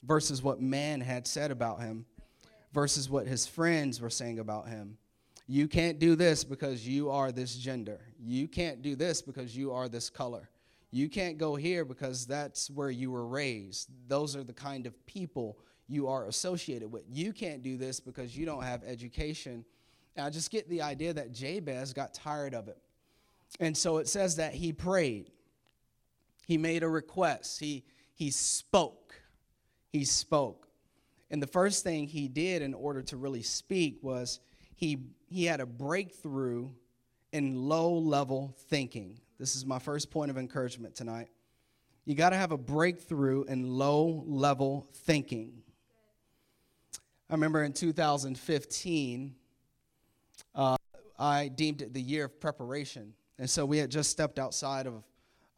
versus 0.03 0.43
what 0.43 0.62
man 0.62 1.01
had 1.01 1.25
said 1.25 1.51
about 1.51 1.79
him 1.82 2.05
versus 2.74 3.10
what 3.10 3.27
his 3.27 3.46
friends 3.46 4.01
were 4.01 4.10
saying 4.10 4.39
about 4.39 4.67
him. 4.67 4.98
You 5.48 5.67
can't 5.67 6.00
do 6.00 6.15
this 6.15 6.43
because 6.43 6.88
you 6.88 7.10
are 7.10 7.32
this 7.32 7.55
gender. 7.55 8.00
You 8.20 8.48
can't 8.48 8.82
do 8.82 8.96
this 8.96 9.22
because 9.22 9.55
you 9.55 9.72
are 9.72 9.88
this 9.88 10.10
color. 10.10 10.50
You 10.94 11.10
can't 11.10 11.40
go 11.40 11.56
here 11.56 11.86
because 11.86 12.28
that's 12.28 12.70
where 12.70 12.92
you 12.92 13.10
were 13.10 13.26
raised. 13.26 13.90
Those 14.08 14.36
are 14.36 14.44
the 14.44 14.54
kind 14.54 14.86
of 14.86 15.06
people 15.08 15.58
you 15.88 16.08
are 16.08 16.28
associated 16.28 16.92
with. 16.92 17.02
You 17.10 17.34
can't 17.34 17.64
do 17.64 17.78
this 17.78 18.00
because 18.00 18.38
you 18.38 18.46
don't 18.46 18.62
have 18.62 18.84
education. 18.84 19.66
And 20.16 20.24
I 20.24 20.30
just 20.30 20.52
get 20.52 20.70
the 20.70 20.84
idea 20.84 21.12
that 21.12 21.34
Jabez 21.34 21.94
got 21.94 22.14
tired 22.14 22.54
of 22.54 22.68
it. 22.68 22.78
And 23.60 23.76
so 23.76 23.98
it 23.98 24.08
says 24.08 24.36
that 24.36 24.54
he 24.54 24.72
prayed. 24.72 25.32
He 26.46 26.60
made 26.60 26.84
a 26.84 26.88
request. 26.88 27.60
He 27.60 27.86
he 28.14 28.30
spoke. 28.30 29.16
He 29.90 30.06
spoke. 30.06 30.68
And 31.32 31.42
the 31.42 31.48
first 31.48 31.84
thing 31.84 32.08
he 32.08 32.28
did 32.28 32.62
in 32.62 32.76
order 32.76 33.02
to 33.02 33.18
really 33.18 33.42
speak 33.42 33.98
was 34.04 34.40
he 34.76 35.08
he 35.26 35.46
had 35.46 35.60
a 35.60 35.66
breakthrough 35.66 36.70
in 37.32 37.68
low 37.68 37.94
level 37.94 38.56
thinking. 38.70 39.20
This 39.44 39.58
is 39.58 39.66
my 39.66 39.78
first 39.78 40.10
point 40.10 40.32
of 40.32 40.38
encouragement 40.38 40.96
tonight. 40.96 41.28
You 42.06 42.16
got 42.16 42.30
to 42.30 42.38
have 42.38 42.54
a 42.54 42.58
breakthrough 42.58 43.44
in 43.44 43.78
low 43.78 44.24
level 44.26 44.88
thinking. 44.94 45.64
I 47.30 47.34
remember 47.34 47.62
in 47.62 47.74
2015, 47.74 49.36
uh, 50.56 50.78
I 51.20 51.50
deemed 51.50 51.82
it 51.82 51.94
the 51.94 52.02
year 52.02 52.24
of 52.24 52.40
preparation. 52.40 53.16
And 53.38 53.50
so 53.50 53.66
we 53.66 53.80
had 53.80 53.92
just 53.92 54.12
stepped 54.12 54.40
outside 54.40 54.88
of 54.88 55.04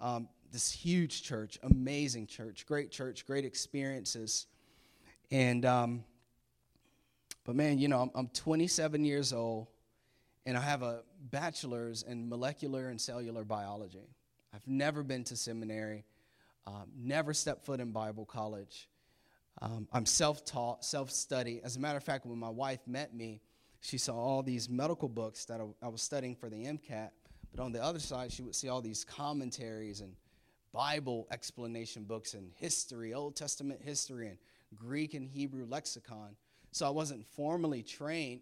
um, 0.02 0.30
this 0.52 0.72
huge 0.72 1.22
church, 1.22 1.60
amazing 1.62 2.26
church, 2.26 2.66
great 2.66 2.90
church, 2.90 3.28
great 3.28 3.46
experiences. 3.46 4.48
And, 5.30 5.64
um, 5.64 6.04
but 7.44 7.56
man, 7.56 7.78
you 7.78 7.88
know, 7.88 8.02
I'm, 8.02 8.12
I'm 8.16 8.28
27 8.30 9.06
years 9.06 9.32
old 9.32 9.68
and 10.46 10.58
I 10.58 10.62
have 10.62 10.84
a 10.84 11.02
bachelor's 11.32 12.04
in 12.04 12.30
molecular 12.30 12.90
and 12.90 13.00
cellular 13.00 13.44
biology. 13.44 14.08
I've 14.54 14.68
never 14.68 15.04
been 15.04 15.24
to 15.26 15.36
seminary, 15.36 16.06
um, 16.68 16.92
never 16.98 17.34
stepped 17.34 17.66
foot 17.66 17.80
in 17.80 17.92
Bible 17.92 18.26
college. 18.26 18.88
Um, 19.62 19.88
I'm 19.92 20.06
self 20.06 20.46
taught, 20.46 20.84
self 20.84 21.12
study. 21.12 21.62
As 21.64 21.78
a 21.78 21.80
matter 21.80 21.98
of 21.98 22.04
fact, 22.04 22.26
when 22.26 22.38
my 22.38 22.50
wife 22.50 22.82
met 22.86 23.14
me, 23.14 23.42
she 23.80 23.98
saw 23.98 24.16
all 24.16 24.44
these 24.44 24.70
medical 24.70 25.08
books 25.08 25.46
that 25.46 25.62
I, 25.62 25.86
I, 25.86 25.90
was 25.90 26.02
studying 26.02 26.36
for 26.36 26.50
the 26.50 26.66
MCAT. 26.66 27.12
But 27.54 27.64
on 27.64 27.72
the 27.72 27.84
other 27.84 28.00
side, 28.00 28.32
she 28.32 28.42
would 28.42 28.56
see 28.56 28.68
all 28.68 28.82
these 28.82 29.04
commentaries 29.04 30.02
and 30.02 30.14
Bible 30.74 31.28
explanation 31.32 32.04
books 32.04 32.34
and 32.34 32.52
history, 32.56 33.14
Old 33.14 33.36
Testament 33.36 33.80
history, 33.82 34.28
and 34.28 34.38
Greek 34.76 35.14
and 35.14 35.30
Hebrew 35.30 35.66
lexicon. 35.66 36.36
So 36.72 36.86
I 36.86 36.90
wasn't 36.90 37.26
formally 37.26 37.82
trained, 37.82 38.42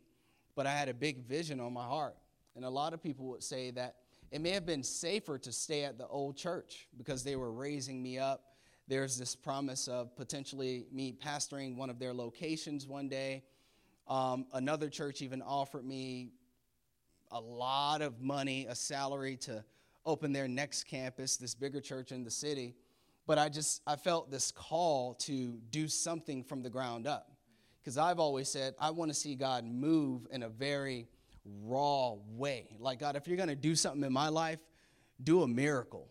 but 0.55 0.65
I 0.67 0.71
had 0.71 0.89
a 0.89 0.93
big 0.93 1.25
vision 1.25 1.59
on 1.59 1.73
my 1.73 1.85
heart. 1.85 2.15
And 2.55 2.65
a 2.65 2.69
lot 2.69 2.93
of 2.93 3.01
people 3.01 3.25
would 3.27 3.43
say 3.43 3.71
that 3.71 3.95
it 4.31 4.41
may 4.41 4.51
have 4.51 4.65
been 4.65 4.83
safer 4.83 5.37
to 5.39 5.51
stay 5.51 5.83
at 5.83 5.97
the 5.97 6.07
old 6.07 6.37
church 6.37 6.87
because 6.97 7.23
they 7.23 7.35
were 7.35 7.51
raising 7.51 8.01
me 8.01 8.19
up 8.19 8.53
there's 8.87 9.17
this 9.17 9.35
promise 9.35 9.87
of 9.87 10.15
potentially 10.15 10.85
me 10.91 11.13
pastoring 11.13 11.75
one 11.75 11.89
of 11.89 11.99
their 11.99 12.13
locations 12.13 12.85
one 12.85 13.07
day. 13.07 13.43
Um, 14.07 14.45
another 14.53 14.89
church 14.89 15.21
even 15.21 15.41
offered 15.41 15.85
me 15.85 16.31
a 17.31 17.39
lot 17.39 18.01
of 18.01 18.21
money, 18.21 18.65
a 18.67 18.75
salary 18.75 19.37
to 19.37 19.63
open 20.05 20.33
their 20.33 20.49
next 20.49 20.83
campus, 20.83 21.37
this 21.37 21.55
bigger 21.55 21.79
church 21.79 22.11
in 22.11 22.25
the 22.25 22.31
city. 22.31 22.75
But 23.25 23.37
I 23.37 23.47
just 23.47 23.81
I 23.87 23.95
felt 23.95 24.29
this 24.29 24.51
call 24.51 25.13
to 25.15 25.57
do 25.71 25.87
something 25.87 26.43
from 26.43 26.61
the 26.61 26.69
ground 26.69 27.07
up. 27.07 27.31
Because 27.83 27.97
I've 27.97 28.19
always 28.19 28.49
said 28.49 28.75
I 28.79 28.91
want 28.91 29.11
to 29.11 29.15
see 29.15 29.35
God 29.35 29.65
move 29.65 30.27
in 30.31 30.43
a 30.43 30.49
very 30.49 31.07
raw 31.63 32.13
way. 32.29 32.77
Like 32.79 32.99
God, 32.99 33.15
if 33.15 33.27
you're 33.27 33.37
going 33.37 33.49
to 33.49 33.55
do 33.55 33.75
something 33.75 34.03
in 34.03 34.13
my 34.13 34.29
life, 34.29 34.59
do 35.21 35.43
a 35.43 35.47
miracle. 35.47 36.07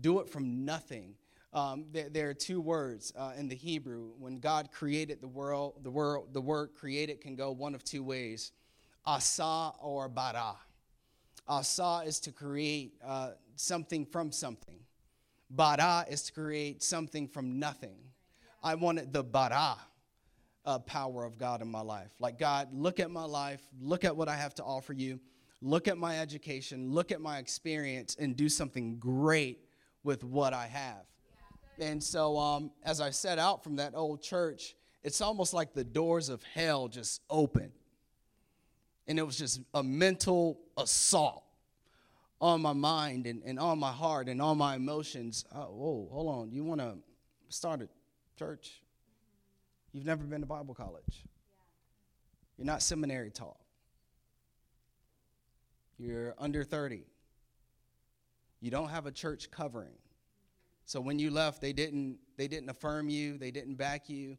Do 0.00 0.20
it 0.20 0.28
from 0.28 0.64
nothing 0.64 1.14
um, 1.56 1.86
there, 1.90 2.10
there, 2.10 2.28
are 2.28 2.34
two 2.34 2.60
words 2.60 3.14
uh, 3.16 3.32
in 3.38 3.48
the 3.48 3.54
Hebrew. 3.54 4.10
When 4.18 4.40
God 4.40 4.70
created 4.70 5.22
the 5.22 5.28
world, 5.28 5.80
the 5.82 5.90
world, 5.90 6.34
the 6.34 6.40
word 6.40 6.74
created 6.74 7.22
can 7.22 7.34
go 7.34 7.50
one 7.50 7.74
of 7.74 7.82
two 7.82 8.02
ways: 8.02 8.52
asa 9.06 9.72
or 9.80 10.06
bara. 10.10 10.56
Asa 11.48 12.02
is 12.04 12.20
to 12.20 12.30
create 12.30 12.94
uh, 13.02 13.30
something 13.54 14.04
from 14.04 14.32
something. 14.32 14.80
Bara 15.48 16.04
is 16.10 16.24
to 16.24 16.32
create 16.34 16.82
something 16.82 17.26
from 17.26 17.58
nothing. 17.58 17.96
I 18.62 18.74
wanted 18.74 19.14
the 19.14 19.24
bara 19.24 19.78
uh, 20.66 20.78
power 20.80 21.24
of 21.24 21.38
God 21.38 21.62
in 21.62 21.68
my 21.68 21.80
life. 21.80 22.10
Like 22.18 22.38
God, 22.38 22.68
look 22.72 23.00
at 23.00 23.10
my 23.10 23.24
life, 23.24 23.62
look 23.80 24.04
at 24.04 24.16
what 24.16 24.28
I 24.28 24.36
have 24.36 24.54
to 24.56 24.64
offer 24.64 24.92
you, 24.92 25.20
look 25.62 25.88
at 25.88 25.96
my 25.96 26.18
education, 26.18 26.90
look 26.90 27.12
at 27.12 27.20
my 27.20 27.38
experience, 27.38 28.16
and 28.18 28.36
do 28.36 28.48
something 28.48 28.98
great 28.98 29.60
with 30.02 30.24
what 30.24 30.52
I 30.52 30.66
have. 30.66 31.04
And 31.78 32.02
so, 32.02 32.38
um, 32.38 32.70
as 32.84 33.00
I 33.00 33.10
set 33.10 33.38
out 33.38 33.62
from 33.62 33.76
that 33.76 33.94
old 33.94 34.22
church, 34.22 34.74
it's 35.04 35.20
almost 35.20 35.54
like 35.54 35.72
the 35.72 35.84
doors 35.84 36.28
of 36.28 36.42
hell 36.54 36.88
just 36.88 37.22
opened. 37.30 37.72
And 39.06 39.18
it 39.18 39.22
was 39.22 39.38
just 39.38 39.60
a 39.72 39.82
mental 39.82 40.58
assault 40.76 41.44
on 42.40 42.60
my 42.60 42.72
mind 42.72 43.26
and, 43.26 43.42
and 43.44 43.58
on 43.58 43.78
my 43.78 43.92
heart 43.92 44.28
and 44.28 44.42
on 44.42 44.58
my 44.58 44.74
emotions. 44.74 45.44
Oh, 45.54 45.66
whoa, 45.66 46.08
hold 46.10 46.28
on. 46.28 46.50
You 46.50 46.64
want 46.64 46.80
to 46.80 46.96
start 47.48 47.82
a 47.82 47.88
church? 48.36 48.82
You've 49.96 50.04
never 50.04 50.24
been 50.24 50.42
to 50.42 50.46
Bible 50.46 50.74
college. 50.74 51.24
You're 52.58 52.66
not 52.66 52.82
seminary 52.82 53.30
taught. 53.30 53.56
You're 55.98 56.34
under 56.38 56.64
30. 56.64 57.06
You 58.60 58.70
don't 58.70 58.90
have 58.90 59.06
a 59.06 59.10
church 59.10 59.50
covering. 59.50 59.96
So 60.84 61.00
when 61.00 61.18
you 61.18 61.30
left, 61.30 61.62
they 61.62 61.72
didn't 61.72 62.18
they 62.36 62.46
didn't 62.46 62.68
affirm 62.68 63.08
you, 63.08 63.38
they 63.38 63.50
didn't 63.50 63.76
back 63.76 64.10
you. 64.10 64.36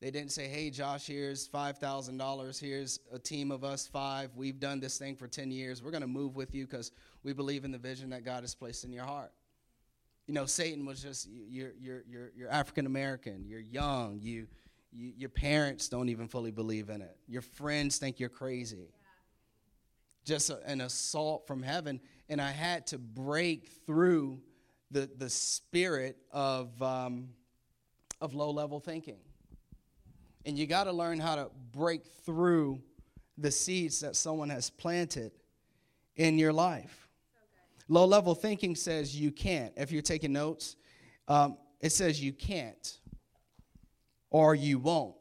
They 0.00 0.10
didn't 0.10 0.32
say, 0.32 0.48
"Hey 0.48 0.68
Josh, 0.68 1.06
here's 1.06 1.48
$5,000. 1.48 2.60
Here's 2.60 2.98
a 3.12 3.20
team 3.20 3.52
of 3.52 3.62
us 3.62 3.86
5. 3.86 4.34
We've 4.34 4.58
done 4.58 4.80
this 4.80 4.98
thing 4.98 5.14
for 5.14 5.28
10 5.28 5.52
years. 5.52 5.80
We're 5.80 5.92
going 5.92 6.00
to 6.00 6.08
move 6.08 6.34
with 6.34 6.56
you 6.56 6.66
cuz 6.66 6.90
we 7.22 7.32
believe 7.32 7.64
in 7.64 7.70
the 7.70 7.78
vision 7.78 8.10
that 8.10 8.24
God 8.24 8.42
has 8.42 8.56
placed 8.56 8.82
in 8.82 8.92
your 8.92 9.04
heart." 9.04 9.32
You 10.26 10.34
know, 10.34 10.44
Satan 10.44 10.84
was 10.86 11.00
just 11.00 11.28
you're 11.28 11.74
you're 11.78 12.02
you're, 12.08 12.32
you're 12.36 12.50
African 12.50 12.84
American, 12.84 13.46
you're 13.46 13.60
young, 13.60 14.18
you, 14.20 14.48
you 14.92 15.12
your 15.16 15.30
parents 15.30 15.88
don't 15.88 16.08
even 16.08 16.28
fully 16.28 16.50
believe 16.50 16.88
in 16.88 17.02
it. 17.02 17.16
Your 17.26 17.42
friends 17.42 17.98
think 17.98 18.18
you're 18.18 18.28
crazy. 18.28 18.90
Just 20.24 20.50
a, 20.50 20.60
an 20.66 20.80
assault 20.80 21.46
from 21.46 21.62
heaven 21.62 22.00
and 22.28 22.40
I 22.40 22.50
had 22.50 22.86
to 22.88 22.98
break 22.98 23.68
through 23.86 24.40
the, 24.90 25.08
the 25.18 25.30
spirit 25.30 26.16
of, 26.30 26.80
um, 26.82 27.28
of 28.20 28.34
low 28.34 28.50
level 28.50 28.80
thinking. 28.80 29.18
And 30.44 30.58
you 30.58 30.66
got 30.66 30.84
to 30.84 30.92
learn 30.92 31.20
how 31.20 31.36
to 31.36 31.50
break 31.72 32.06
through 32.24 32.80
the 33.36 33.50
seeds 33.50 34.00
that 34.00 34.16
someone 34.16 34.50
has 34.50 34.70
planted 34.70 35.32
in 36.16 36.38
your 36.38 36.52
life. 36.52 37.08
Low 37.88 38.04
level 38.04 38.34
thinking 38.34 38.74
says 38.74 39.16
you 39.16 39.30
can't. 39.30 39.72
If 39.76 39.90
you're 39.92 40.02
taking 40.02 40.32
notes, 40.32 40.76
um, 41.28 41.56
it 41.80 41.90
says 41.90 42.22
you 42.22 42.32
can't 42.32 42.97
or 44.30 44.54
you 44.54 44.78
won't. 44.78 45.14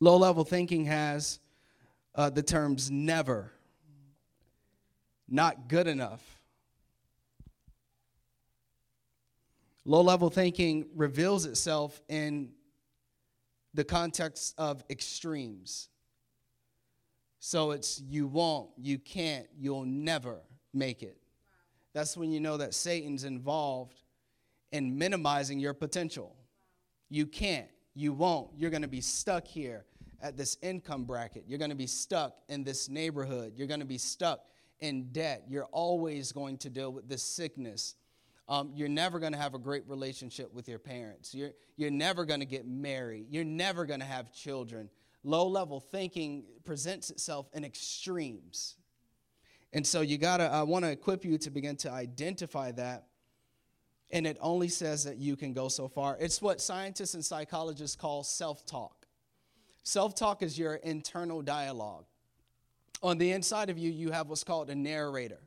Low 0.00 0.16
level 0.16 0.44
thinking 0.44 0.84
has 0.86 1.40
uh, 2.14 2.30
the 2.30 2.42
terms 2.42 2.90
never, 2.90 3.52
not 5.28 5.68
good 5.68 5.86
enough, 5.86 6.38
Low 9.88 10.02
level 10.02 10.28
thinking 10.28 10.84
reveals 10.94 11.46
itself 11.46 12.02
in 12.10 12.50
the 13.72 13.84
context 13.84 14.54
of 14.58 14.84
extremes. 14.90 15.88
So 17.38 17.70
it's 17.70 17.98
you 17.98 18.26
won't, 18.26 18.68
you 18.76 18.98
can't, 18.98 19.46
you'll 19.58 19.86
never 19.86 20.40
make 20.74 21.02
it. 21.02 21.16
That's 21.94 22.18
when 22.18 22.30
you 22.30 22.38
know 22.38 22.58
that 22.58 22.74
Satan's 22.74 23.24
involved 23.24 24.02
in 24.72 24.98
minimizing 24.98 25.58
your 25.58 25.72
potential. 25.72 26.36
You 27.08 27.26
can't, 27.26 27.68
you 27.94 28.12
won't, 28.12 28.50
you're 28.56 28.70
going 28.70 28.82
to 28.82 28.88
be 28.88 29.00
stuck 29.00 29.46
here 29.46 29.84
at 30.20 30.36
this 30.36 30.58
income 30.62 31.04
bracket. 31.04 31.44
You're 31.46 31.58
going 31.58 31.70
to 31.70 31.76
be 31.76 31.86
stuck 31.86 32.38
in 32.48 32.64
this 32.64 32.88
neighborhood. 32.88 33.52
You're 33.56 33.68
going 33.68 33.80
to 33.80 33.86
be 33.86 33.98
stuck 33.98 34.40
in 34.80 35.12
debt. 35.12 35.44
You're 35.48 35.66
always 35.66 36.32
going 36.32 36.58
to 36.58 36.70
deal 36.70 36.92
with 36.92 37.08
this 37.08 37.22
sickness 37.22 37.94
um, 38.48 38.72
you're 38.74 38.88
never 38.88 39.18
going 39.18 39.32
to 39.32 39.38
have 39.38 39.54
a 39.54 39.58
great 39.58 39.86
relationship 39.86 40.52
with 40.54 40.68
your 40.68 40.78
parents. 40.78 41.34
You're, 41.34 41.50
you're 41.76 41.90
never 41.90 42.24
going 42.24 42.40
to 42.40 42.46
get 42.46 42.66
married. 42.66 43.26
You're 43.28 43.44
never 43.44 43.84
going 43.84 44.00
to 44.00 44.06
have 44.06 44.32
children. 44.32 44.88
Low 45.22 45.46
level 45.46 45.80
thinking 45.80 46.44
presents 46.64 47.10
itself 47.10 47.50
in 47.52 47.64
extremes. 47.64 48.76
And 49.74 49.86
so 49.86 50.00
you 50.00 50.16
got 50.16 50.38
to, 50.38 50.44
I 50.44 50.62
want 50.62 50.86
to 50.86 50.90
equip 50.90 51.26
you 51.26 51.36
to 51.36 51.50
begin 51.50 51.76
to 51.78 51.90
identify 51.90 52.72
that. 52.72 53.04
And 54.10 54.26
it 54.26 54.38
only 54.40 54.68
says 54.68 55.04
that 55.04 55.18
you 55.18 55.36
can 55.36 55.52
go 55.52 55.68
so 55.68 55.88
far. 55.88 56.16
It's 56.18 56.40
what 56.40 56.60
scientists 56.60 57.14
and 57.14 57.24
psychologists 57.24 57.96
call 57.96 58.24
self 58.24 58.64
talk. 58.64 59.06
Self 59.82 60.14
talk 60.14 60.42
is 60.42 60.58
your 60.58 60.74
internal 60.76 61.42
dialogue. 61.42 62.04
On 63.02 63.18
the 63.18 63.32
inside 63.32 63.70
of 63.70 63.78
you, 63.78 63.90
you 63.90 64.10
have 64.10 64.28
what's 64.28 64.44
called 64.44 64.70
a 64.70 64.74
narrator, 64.74 65.40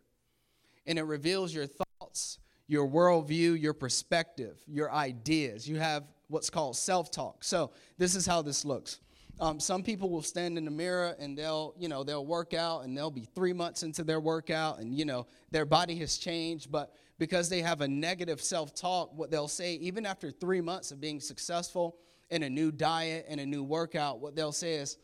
and 0.85 0.97
it 0.97 1.03
reveals 1.03 1.53
your 1.53 1.67
thoughts, 1.67 2.39
your 2.67 2.87
worldview, 2.87 3.59
your 3.59 3.73
perspective, 3.73 4.57
your 4.67 4.91
ideas. 4.91 5.67
You 5.67 5.77
have 5.77 6.03
what's 6.27 6.49
called 6.49 6.77
self 6.77 7.11
talk. 7.11 7.43
So, 7.43 7.71
this 7.97 8.15
is 8.15 8.25
how 8.25 8.41
this 8.41 8.63
looks. 8.63 8.99
Um, 9.39 9.59
some 9.59 9.81
people 9.81 10.11
will 10.11 10.21
stand 10.21 10.57
in 10.59 10.65
the 10.65 10.71
mirror 10.71 11.15
and 11.19 11.35
they'll, 11.35 11.73
you 11.77 11.87
know, 11.87 12.03
they'll 12.03 12.25
work 12.25 12.53
out 12.53 12.83
and 12.83 12.95
they'll 12.95 13.09
be 13.09 13.27
three 13.33 13.53
months 13.53 13.81
into 13.81 14.03
their 14.03 14.19
workout 14.19 14.79
and, 14.79 14.93
you 14.93 15.03
know, 15.03 15.25
their 15.49 15.65
body 15.65 15.95
has 15.95 16.17
changed. 16.19 16.71
But 16.71 16.93
because 17.21 17.49
they 17.49 17.61
have 17.61 17.81
a 17.81 17.87
negative 17.87 18.41
self 18.41 18.73
talk, 18.73 19.15
what 19.15 19.29
they'll 19.29 19.47
say, 19.47 19.75
even 19.75 20.07
after 20.07 20.31
three 20.31 20.59
months 20.59 20.89
of 20.89 20.99
being 20.99 21.19
successful 21.19 21.95
in 22.31 22.41
a 22.41 22.49
new 22.49 22.71
diet 22.71 23.27
and 23.29 23.39
a 23.39 23.45
new 23.45 23.61
workout, 23.61 24.19
what 24.19 24.35
they'll 24.35 24.51
say 24.51 24.73
is, 24.73 24.97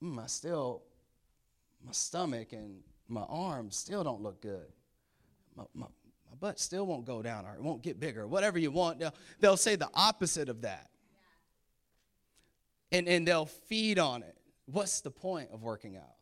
mm, 0.00 0.22
I 0.22 0.28
still, 0.28 0.84
my 1.84 1.90
stomach 1.90 2.52
and 2.52 2.84
my 3.08 3.24
arms 3.28 3.74
still 3.74 4.04
don't 4.04 4.22
look 4.22 4.40
good. 4.40 4.68
My, 5.56 5.64
my, 5.74 5.86
my 6.30 6.36
butt 6.38 6.60
still 6.60 6.86
won't 6.86 7.06
go 7.06 7.22
down 7.22 7.44
or 7.44 7.56
it 7.56 7.60
won't 7.60 7.82
get 7.82 7.98
bigger. 7.98 8.28
Whatever 8.28 8.60
you 8.60 8.70
want, 8.70 9.00
they'll, 9.00 9.14
they'll 9.40 9.56
say 9.56 9.74
the 9.74 9.90
opposite 9.92 10.48
of 10.48 10.62
that 10.62 10.90
and, 12.92 13.08
and 13.08 13.26
they'll 13.26 13.46
feed 13.46 13.98
on 13.98 14.22
it. 14.22 14.36
What's 14.66 15.00
the 15.00 15.10
point 15.10 15.48
of 15.52 15.64
working 15.64 15.96
out? 15.96 16.19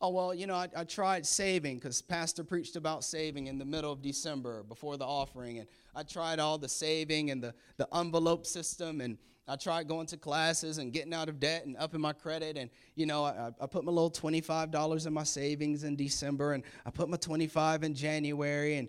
Oh, 0.00 0.10
well, 0.10 0.32
you 0.32 0.46
know, 0.46 0.54
I, 0.54 0.68
I 0.76 0.84
tried 0.84 1.26
saving 1.26 1.76
because 1.76 2.00
Pastor 2.00 2.44
preached 2.44 2.76
about 2.76 3.02
saving 3.02 3.48
in 3.48 3.58
the 3.58 3.64
middle 3.64 3.92
of 3.92 4.00
December 4.00 4.62
before 4.62 4.96
the 4.96 5.04
offering. 5.04 5.58
And 5.58 5.68
I 5.94 6.04
tried 6.04 6.38
all 6.38 6.56
the 6.56 6.68
saving 6.68 7.32
and 7.32 7.42
the, 7.42 7.52
the 7.78 7.88
envelope 7.92 8.46
system. 8.46 9.00
And 9.00 9.18
I 9.48 9.56
tried 9.56 9.88
going 9.88 10.06
to 10.08 10.16
classes 10.16 10.78
and 10.78 10.92
getting 10.92 11.12
out 11.12 11.28
of 11.28 11.40
debt 11.40 11.66
and 11.66 11.76
upping 11.76 12.00
my 12.00 12.12
credit. 12.12 12.56
And, 12.56 12.70
you 12.94 13.06
know, 13.06 13.24
I, 13.24 13.50
I 13.60 13.66
put 13.66 13.82
my 13.82 13.90
little 13.90 14.10
$25 14.10 15.06
in 15.06 15.12
my 15.12 15.24
savings 15.24 15.82
in 15.82 15.96
December. 15.96 16.52
And 16.52 16.62
I 16.86 16.90
put 16.90 17.08
my 17.08 17.16
25 17.16 17.82
in 17.82 17.94
January. 17.94 18.76
And 18.76 18.88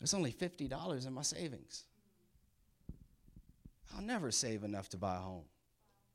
there's 0.00 0.12
only 0.14 0.32
$50 0.32 1.06
in 1.06 1.12
my 1.12 1.22
savings. 1.22 1.84
I'll 3.94 4.02
never 4.02 4.32
save 4.32 4.64
enough 4.64 4.88
to 4.88 4.96
buy 4.96 5.14
a 5.14 5.20
home. 5.20 5.44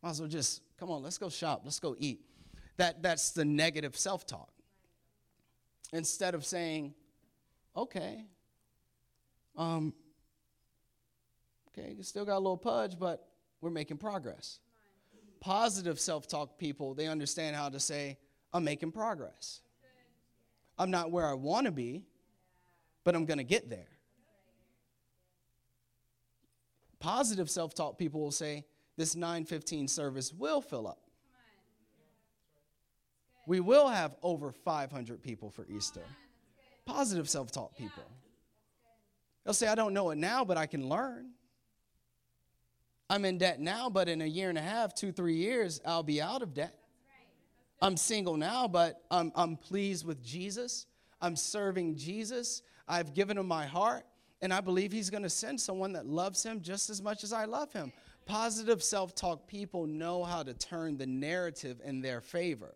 Might 0.03 0.09
as 0.09 0.19
well 0.19 0.29
just, 0.29 0.61
come 0.77 0.91
on, 0.91 1.01
let's 1.01 1.17
go 1.17 1.29
shop, 1.29 1.61
let's 1.63 1.79
go 1.79 1.95
eat. 1.97 2.25
That, 2.77 3.03
that's 3.03 3.31
the 3.31 3.45
negative 3.45 3.95
self 3.97 4.25
talk. 4.25 4.51
Instead 5.93 6.35
of 6.35 6.45
saying, 6.45 6.93
okay, 7.75 8.25
um, 9.57 9.93
okay, 11.69 11.93
you 11.97 12.03
still 12.03 12.25
got 12.25 12.37
a 12.37 12.39
little 12.39 12.57
pudge, 12.57 12.97
but 12.97 13.27
we're 13.59 13.69
making 13.69 13.97
progress. 13.97 14.59
Positive 15.39 15.99
self 15.99 16.27
talk 16.27 16.57
people, 16.57 16.93
they 16.93 17.07
understand 17.07 17.55
how 17.55 17.69
to 17.69 17.79
say, 17.79 18.17
I'm 18.53 18.63
making 18.63 18.91
progress. 18.91 19.61
I'm 20.77 20.91
not 20.91 21.11
where 21.11 21.27
I 21.27 21.33
want 21.33 21.65
to 21.65 21.71
be, 21.71 22.05
but 23.03 23.15
I'm 23.15 23.25
going 23.25 23.37
to 23.37 23.43
get 23.43 23.69
there. 23.69 23.87
Positive 26.99 27.49
self 27.49 27.73
talk 27.73 27.97
people 27.97 28.21
will 28.21 28.31
say, 28.31 28.65
this 28.97 29.15
915 29.15 29.87
service 29.87 30.31
will 30.33 30.61
fill 30.61 30.87
up. 30.87 30.99
We 33.51 33.59
will 33.59 33.89
have 33.89 34.15
over 34.23 34.53
500 34.53 35.21
people 35.21 35.49
for 35.49 35.65
Easter. 35.67 35.99
Positive 36.85 37.29
self 37.29 37.51
talk 37.51 37.75
people. 37.75 38.03
They'll 39.43 39.53
say, 39.53 39.67
I 39.67 39.75
don't 39.75 39.93
know 39.93 40.11
it 40.11 40.17
now, 40.17 40.45
but 40.45 40.55
I 40.55 40.67
can 40.67 40.87
learn. 40.87 41.31
I'm 43.09 43.25
in 43.25 43.37
debt 43.37 43.59
now, 43.59 43.89
but 43.89 44.07
in 44.07 44.21
a 44.21 44.25
year 44.25 44.47
and 44.47 44.57
a 44.57 44.61
half, 44.61 44.95
two, 44.95 45.11
three 45.11 45.35
years, 45.35 45.81
I'll 45.85 46.01
be 46.01 46.21
out 46.21 46.41
of 46.41 46.53
debt. 46.53 46.77
I'm 47.81 47.97
single 47.97 48.37
now, 48.37 48.69
but 48.69 49.01
I'm, 49.11 49.33
I'm 49.35 49.57
pleased 49.57 50.05
with 50.05 50.23
Jesus. 50.23 50.85
I'm 51.19 51.35
serving 51.35 51.97
Jesus. 51.97 52.61
I've 52.87 53.13
given 53.13 53.37
him 53.37 53.49
my 53.49 53.65
heart. 53.65 54.05
And 54.41 54.53
I 54.53 54.61
believe 54.61 54.93
he's 54.93 55.09
going 55.09 55.23
to 55.23 55.29
send 55.29 55.59
someone 55.59 55.91
that 55.91 56.05
loves 56.05 56.41
him 56.41 56.61
just 56.61 56.89
as 56.89 57.01
much 57.01 57.25
as 57.25 57.33
I 57.33 57.43
love 57.43 57.73
him. 57.73 57.91
Positive 58.25 58.81
self 58.81 59.13
talk 59.13 59.45
people 59.45 59.87
know 59.87 60.23
how 60.23 60.41
to 60.41 60.53
turn 60.53 60.95
the 60.95 61.05
narrative 61.05 61.81
in 61.83 61.99
their 61.99 62.21
favor. 62.21 62.75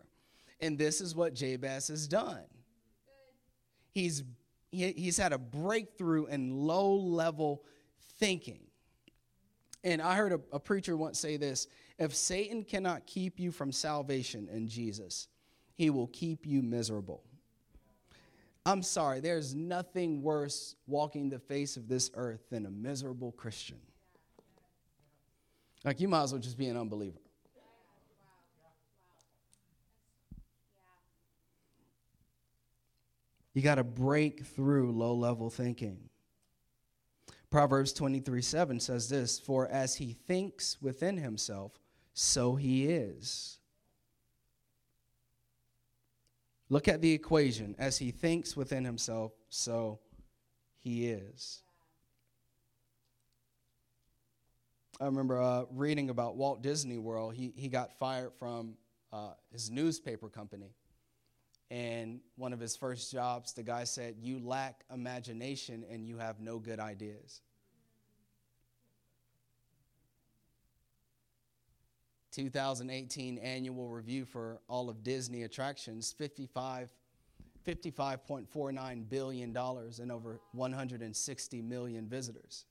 And 0.60 0.78
this 0.78 1.02
is 1.02 1.16
what 1.16 1.34
Jabez 1.34 1.90
has 1.90 2.08
done. 2.08 2.44
He's, 3.92 4.24
he, 4.72 4.92
he's 4.92 5.18
had 5.18 5.34
a 5.34 5.38
breakthrough 5.38 6.26
in 6.26 6.52
low 6.52 6.96
level 6.96 7.64
thinking. 8.20 8.62
And 9.84 10.02
I 10.02 10.16
heard 10.16 10.34
a, 10.34 10.40
a 10.52 10.60
preacher 10.60 10.98
once 10.98 11.20
say 11.20 11.38
this 11.38 11.68
if 11.98 12.16
Satan 12.16 12.64
cannot 12.64 13.06
keep 13.06 13.40
you 13.40 13.52
from 13.52 13.72
salvation 13.72 14.50
in 14.52 14.68
Jesus, 14.68 15.28
he 15.76 15.90
will 15.90 16.08
keep 16.08 16.46
you 16.46 16.62
miserable. 16.62 17.24
I'm 18.66 18.82
sorry, 18.82 19.20
there's 19.20 19.54
nothing 19.54 20.24
worse 20.24 20.76
walking 20.88 21.30
the 21.30 21.38
face 21.38 21.78
of 21.78 21.88
this 21.88 22.10
earth 22.16 22.50
than 22.50 22.66
a 22.66 22.72
miserable 22.72 23.32
Christian. 23.34 23.78
Like, 25.84 26.00
you 26.00 26.08
might 26.08 26.24
as 26.24 26.32
well 26.34 26.42
just 26.42 26.58
be 26.58 26.66
an 26.66 26.78
unbeliever. 26.78 27.20
You 33.56 33.62
got 33.62 33.76
to 33.76 33.86
break 33.86 34.46
through 34.46 34.92
low 34.92 35.16
level 35.16 35.50
thinking. 35.50 35.98
Proverbs 37.50 37.94
23 37.94 38.42
7 38.42 38.80
says 38.82 39.08
this 39.08 39.40
For 39.40 39.68
as 39.70 39.96
he 39.96 40.18
thinks 40.28 40.78
within 40.82 41.18
himself, 41.18 41.72
so 42.14 42.56
he 42.56 42.86
is. 42.88 43.60
Look 46.70 46.90
at 46.90 47.02
the 47.02 47.14
equation. 47.14 47.76
As 47.80 47.98
he 47.98 48.12
thinks 48.12 48.58
within 48.58 48.84
himself, 48.84 49.32
so 49.50 50.00
he 50.80 51.08
is. 51.08 51.62
I 55.00 55.06
remember 55.06 55.42
uh, 55.42 55.64
reading 55.72 56.10
about 56.10 56.36
Walt 56.36 56.62
Disney 56.62 56.98
World. 56.98 57.36
He, 57.36 57.54
he 57.56 57.70
got 57.70 57.98
fired 58.00 58.34
from 58.38 58.76
uh, 59.14 59.32
his 59.52 59.70
newspaper 59.70 60.28
company. 60.28 60.74
And 61.72 62.20
one 62.36 62.54
of 62.54 62.60
his 62.60 62.76
first 62.76 63.12
jobs, 63.12 63.54
the 63.54 63.64
guy 63.64 63.86
said, 63.86 64.16
You 64.22 64.40
lack 64.40 64.84
imagination 64.94 65.84
and 65.90 66.08
you 66.08 66.18
have 66.18 66.40
no 66.40 66.60
good 66.60 66.80
ideas. 66.80 67.42
2018 72.32 73.38
annual 73.38 73.88
review 73.88 74.26
for 74.26 74.60
all 74.68 74.90
of 74.90 75.04
Disney 75.04 75.44
attractions, 75.44 76.12
55 76.12 76.92
$55.49 77.66 79.10
billion 79.10 79.58
and 79.58 80.12
over 80.12 80.40
160 80.52 81.62
million 81.62 82.08
visitors. 82.08 82.66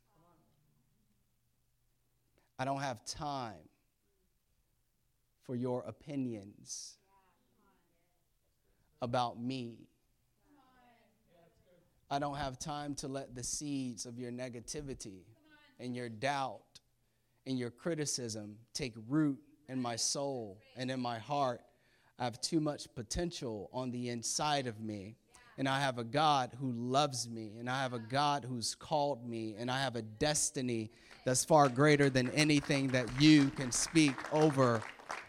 I 2.59 2.65
don't 2.65 2.81
have 2.81 3.05
time 3.05 3.69
for 5.43 5.57
your 5.57 5.83
opinions 5.83 6.99
about 9.05 9.39
me. 9.39 9.77
I 12.11 12.19
don't 12.19 12.37
have 12.37 12.59
time 12.59 12.95
to 12.97 13.09
let 13.09 13.35
the 13.35 13.43
seeds 13.43 14.07
of 14.07 14.19
your 14.19 14.33
negativity 14.33 15.25
and 15.79 15.95
your 15.95 16.09
doubt 16.09 16.81
and 17.47 17.59
your 17.59 17.71
criticism 17.71 18.57
take 18.73 18.95
root 19.09 19.39
in 19.69 19.81
my 19.81 19.97
soul 19.97 20.59
and 20.77 20.91
in 20.91 21.01
my 21.01 21.19
heart. 21.19 21.61
I 22.19 22.25
have 22.25 22.41
too 22.41 22.61
much 22.61 22.87
potential 22.95 23.69
on 23.75 23.91
the 23.91 24.09
inside 24.09 24.67
of 24.67 24.81
me. 24.81 25.17
And 25.59 25.69
I 25.69 25.79
have 25.81 25.99
a 25.99 26.05
God 26.05 26.51
who 26.59 26.73
loves 26.73 27.29
me, 27.29 27.53
and 27.61 27.71
I 27.71 27.81
have 27.81 27.93
a 27.93 28.01
God 28.01 28.45
who's 28.45 28.75
called 28.75 29.29
me, 29.29 29.55
and 29.57 29.71
I 29.71 29.81
have 29.81 29.95
a 29.95 30.03
destiny 30.03 30.91
that's 31.25 31.45
far 31.45 31.69
greater 31.69 32.11
than 32.11 32.29
anything 32.31 32.89
that 32.89 33.07
you 33.21 33.51
can 33.51 33.71
speak 33.71 34.17
over 34.33 34.83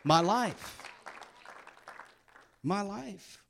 my 0.04 0.22
life. 0.22 0.80
My 2.64 2.82
life. 2.82 3.45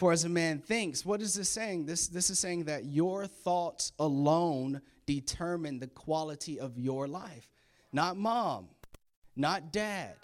For 0.00 0.12
as 0.12 0.24
a 0.24 0.30
man 0.30 0.60
thinks, 0.60 1.04
what 1.04 1.20
is 1.20 1.34
this 1.34 1.50
saying? 1.50 1.84
This, 1.84 2.08
this 2.08 2.30
is 2.30 2.38
saying 2.38 2.64
that 2.64 2.86
your 2.86 3.26
thoughts 3.26 3.92
alone 3.98 4.80
determine 5.04 5.78
the 5.78 5.88
quality 5.88 6.58
of 6.58 6.78
your 6.78 7.06
life. 7.06 7.50
Not 7.92 8.16
mom, 8.16 8.68
not 9.36 9.74
dad, 9.74 10.14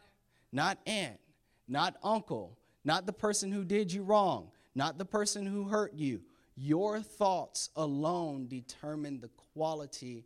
not 0.51 0.79
aunt, 0.87 1.21
not 1.69 1.97
uncle, 2.03 2.57
not 2.87 3.05
the 3.05 3.13
person 3.13 3.53
who 3.53 3.65
did 3.67 3.93
you 3.93 4.03
wrong, 4.03 4.51
not 4.75 4.97
the 4.97 5.05
person 5.05 5.45
who 5.45 5.65
hurt 5.65 5.93
you. 5.93 6.23
Your 6.57 7.01
thoughts 7.01 7.69
alone 7.77 8.49
determine 8.49 9.21
the 9.21 9.31
quality 9.53 10.25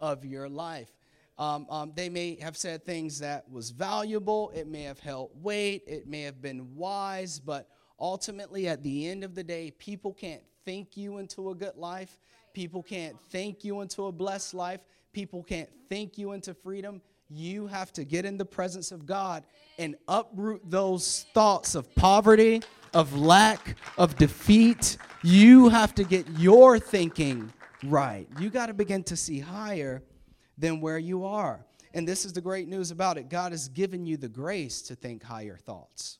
of 0.00 0.24
your 0.24 0.48
life. 0.48 0.90
Um, 1.38 1.64
um, 1.70 1.92
they 1.94 2.08
may 2.08 2.40
have 2.40 2.56
said 2.56 2.84
things 2.84 3.20
that 3.20 3.48
was 3.48 3.70
valuable, 3.70 4.50
it 4.52 4.66
may 4.66 4.82
have 4.82 4.98
held 4.98 5.30
weight, 5.40 5.84
it 5.86 6.08
may 6.08 6.22
have 6.22 6.42
been 6.42 6.74
wise, 6.74 7.38
but 7.38 7.68
ultimately, 8.00 8.68
at 8.68 8.82
the 8.82 9.08
end 9.08 9.24
of 9.24 9.34
the 9.34 9.44
day, 9.44 9.70
people 9.72 10.12
can't 10.12 10.42
think 10.64 10.96
you 10.96 11.18
into 11.18 11.50
a 11.50 11.54
good 11.54 11.76
life. 11.76 12.18
People 12.52 12.82
can't 12.82 13.16
think 13.30 13.64
you 13.64 13.80
into 13.80 14.06
a 14.06 14.12
blessed 14.12 14.54
life. 14.54 14.80
People 15.12 15.42
can't 15.42 15.68
think 15.88 16.18
you 16.18 16.32
into 16.32 16.54
freedom 16.54 17.00
You 17.32 17.68
have 17.68 17.92
to 17.92 18.04
get 18.04 18.24
in 18.24 18.36
the 18.38 18.44
presence 18.44 18.90
of 18.90 19.06
God 19.06 19.44
and 19.78 19.94
uproot 20.08 20.68
those 20.68 21.26
thoughts 21.32 21.76
of 21.76 21.94
poverty, 21.94 22.60
of 22.92 23.16
lack, 23.16 23.76
of 23.96 24.16
defeat. 24.16 24.96
You 25.22 25.68
have 25.68 25.94
to 25.94 26.04
get 26.04 26.28
your 26.36 26.80
thinking 26.80 27.52
right. 27.84 28.26
You 28.40 28.50
got 28.50 28.66
to 28.66 28.74
begin 28.74 29.04
to 29.04 29.16
see 29.16 29.38
higher 29.38 30.02
than 30.58 30.80
where 30.80 30.98
you 30.98 31.24
are. 31.24 31.64
And 31.94 32.06
this 32.06 32.24
is 32.24 32.32
the 32.32 32.40
great 32.40 32.66
news 32.66 32.90
about 32.90 33.16
it 33.16 33.28
God 33.28 33.52
has 33.52 33.68
given 33.68 34.06
you 34.06 34.16
the 34.16 34.28
grace 34.28 34.82
to 34.82 34.96
think 34.96 35.22
higher 35.22 35.56
thoughts. 35.56 36.18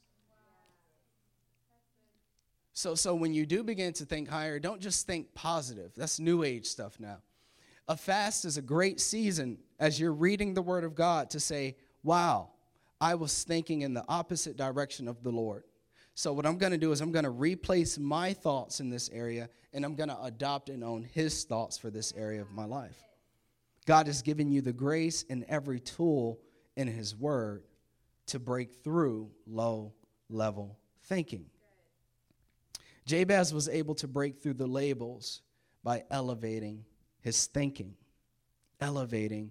So, 2.80 2.94
so 2.94 3.14
when 3.14 3.34
you 3.34 3.44
do 3.44 3.62
begin 3.62 3.92
to 3.92 4.06
think 4.06 4.26
higher, 4.26 4.58
don't 4.58 4.80
just 4.80 5.06
think 5.06 5.34
positive. 5.34 5.92
That's 5.94 6.18
new 6.18 6.44
age 6.44 6.64
stuff 6.64 6.98
now. 6.98 7.18
A 7.88 7.94
fast 7.94 8.46
is 8.46 8.56
a 8.56 8.62
great 8.62 9.00
season 9.00 9.58
as 9.78 10.00
you're 10.00 10.14
reading 10.14 10.54
the 10.54 10.62
Word 10.62 10.84
of 10.84 10.94
God 10.94 11.28
to 11.30 11.40
say, 11.40 11.76
wow, 12.02 12.48
I 12.98 13.16
was 13.16 13.44
thinking 13.44 13.82
in 13.82 13.92
the 13.92 14.04
opposite 14.08 14.56
direction 14.56 15.08
of 15.08 15.22
the 15.22 15.30
Lord. 15.30 15.64
So, 16.14 16.32
what 16.32 16.46
I'm 16.46 16.56
going 16.56 16.72
to 16.72 16.78
do 16.78 16.90
is 16.90 17.02
I'm 17.02 17.12
going 17.12 17.26
to 17.26 17.30
replace 17.30 17.98
my 17.98 18.32
thoughts 18.32 18.80
in 18.80 18.88
this 18.88 19.10
area 19.10 19.50
and 19.74 19.84
I'm 19.84 19.94
going 19.94 20.08
to 20.08 20.22
adopt 20.22 20.70
and 20.70 20.82
own 20.82 21.02
His 21.02 21.44
thoughts 21.44 21.76
for 21.76 21.90
this 21.90 22.14
area 22.16 22.40
of 22.40 22.50
my 22.50 22.64
life. 22.64 22.96
God 23.84 24.06
has 24.06 24.22
given 24.22 24.50
you 24.50 24.62
the 24.62 24.72
grace 24.72 25.26
and 25.28 25.44
every 25.50 25.80
tool 25.80 26.40
in 26.78 26.88
His 26.88 27.14
Word 27.14 27.62
to 28.28 28.38
break 28.38 28.72
through 28.72 29.30
low 29.46 29.92
level 30.30 30.78
thinking. 31.02 31.49
Jabez 33.10 33.52
was 33.52 33.68
able 33.68 33.96
to 33.96 34.06
break 34.06 34.40
through 34.40 34.54
the 34.54 34.68
labels 34.68 35.42
by 35.82 36.04
elevating 36.12 36.84
his 37.20 37.46
thinking. 37.46 37.96
Elevating 38.80 39.50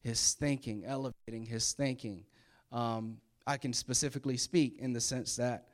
his 0.00 0.32
thinking, 0.32 0.82
elevating 0.86 1.44
his 1.44 1.74
thinking. 1.74 2.24
Um, 2.72 3.18
I 3.46 3.58
can 3.58 3.74
specifically 3.74 4.38
speak 4.38 4.78
in 4.78 4.94
the 4.94 5.00
sense 5.02 5.36
that 5.36 5.68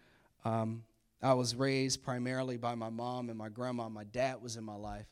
um, 0.45 0.83
I 1.23 1.35
was 1.35 1.55
raised 1.55 2.03
primarily 2.03 2.57
by 2.57 2.75
my 2.75 2.91
mom 2.91 3.29
and 3.29 3.39
my 3.39 3.49
grandma. 3.49 3.89
My 3.89 4.03
dad 4.03 4.43
was 4.43 4.57
in 4.57 4.65
my 4.65 4.75
life. 4.75 5.07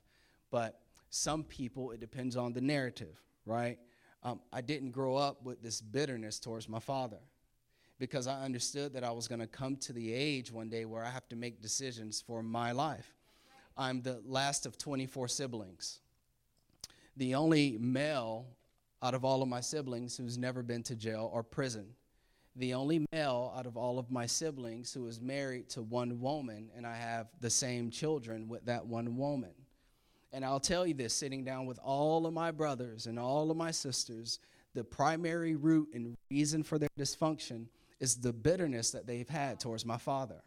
But 0.51 0.81
some 1.11 1.45
people, 1.45 1.93
it 1.93 2.01
depends 2.01 2.37
on 2.37 2.53
the 2.53 2.61
narrative, 2.61 3.23
right? 3.47 3.79
Um, 4.25 4.41
I 4.53 4.63
didn't 4.63 4.91
grow 4.91 5.15
up 5.15 5.45
with 5.45 5.63
this 5.63 5.81
bitterness 5.81 6.41
towards 6.41 6.69
my 6.69 6.81
father 6.81 7.21
because 8.01 8.27
I 8.27 8.43
understood 8.43 8.95
that 8.95 9.05
I 9.05 9.11
was 9.13 9.29
going 9.29 9.43
to 9.43 9.47
come 9.47 9.77
to 9.77 9.93
the 9.93 10.13
age 10.13 10.51
one 10.51 10.71
day 10.71 10.87
where 10.87 11.05
I 11.05 11.11
have 11.11 11.29
to 11.29 11.37
make 11.37 11.61
decisions 11.61 12.25
for 12.27 12.43
my 12.43 12.73
life. 12.73 13.15
I'm 13.77 14.01
the 14.01 14.23
last 14.25 14.65
of 14.65 14.79
24 14.79 15.29
siblings, 15.29 16.01
the 17.17 17.35
only 17.35 17.77
male 17.79 18.47
out 19.03 19.15
of 19.15 19.25
all 19.25 19.43
of 19.43 19.49
my 19.49 19.61
siblings 19.61 20.17
who's 20.17 20.39
never 20.39 20.63
been 20.63 20.83
to 20.85 20.97
jail 20.97 21.31
or 21.33 21.43
prison, 21.43 21.87
the 22.57 22.75
only 22.75 23.05
male 23.13 23.53
out 23.57 23.67
of 23.67 23.77
all 23.77 23.99
of 23.99 24.11
my 24.11 24.27
siblings 24.27 24.93
who 24.93 25.07
is 25.07 25.21
married 25.21 25.69
to 25.69 25.83
one 25.83 26.21
woman, 26.21 26.71
and 26.75 26.87
I 26.87 26.97
have 26.97 27.29
the 27.41 27.51
same 27.51 27.91
children 27.91 28.49
with 28.49 28.65
that 28.65 28.85
one 28.85 29.17
woman. 29.17 29.53
And 30.33 30.45
I'll 30.45 30.61
tell 30.61 30.87
you 30.87 30.95
this 30.95 31.13
sitting 31.13 31.45
down 31.45 31.67
with 31.67 31.79
all 31.83 32.27
of 32.27 32.33
my 32.33 32.51
brothers 32.51 33.07
and 33.07 33.19
all 33.19 33.51
of 33.51 33.57
my 33.57 33.71
sisters, 33.71 34.39
the 34.75 34.85
primary 34.85 35.55
root 35.55 35.89
and 35.93 36.17
reason 36.31 36.63
for 36.63 36.79
their 36.79 36.89
dysfunction 36.99 37.67
is 38.01 38.17
the 38.17 38.33
bitterness 38.33 38.91
that 38.91 39.07
they've 39.07 39.29
had 39.29 39.61
towards 39.61 39.85
my 39.85 39.99
father. 39.99 40.43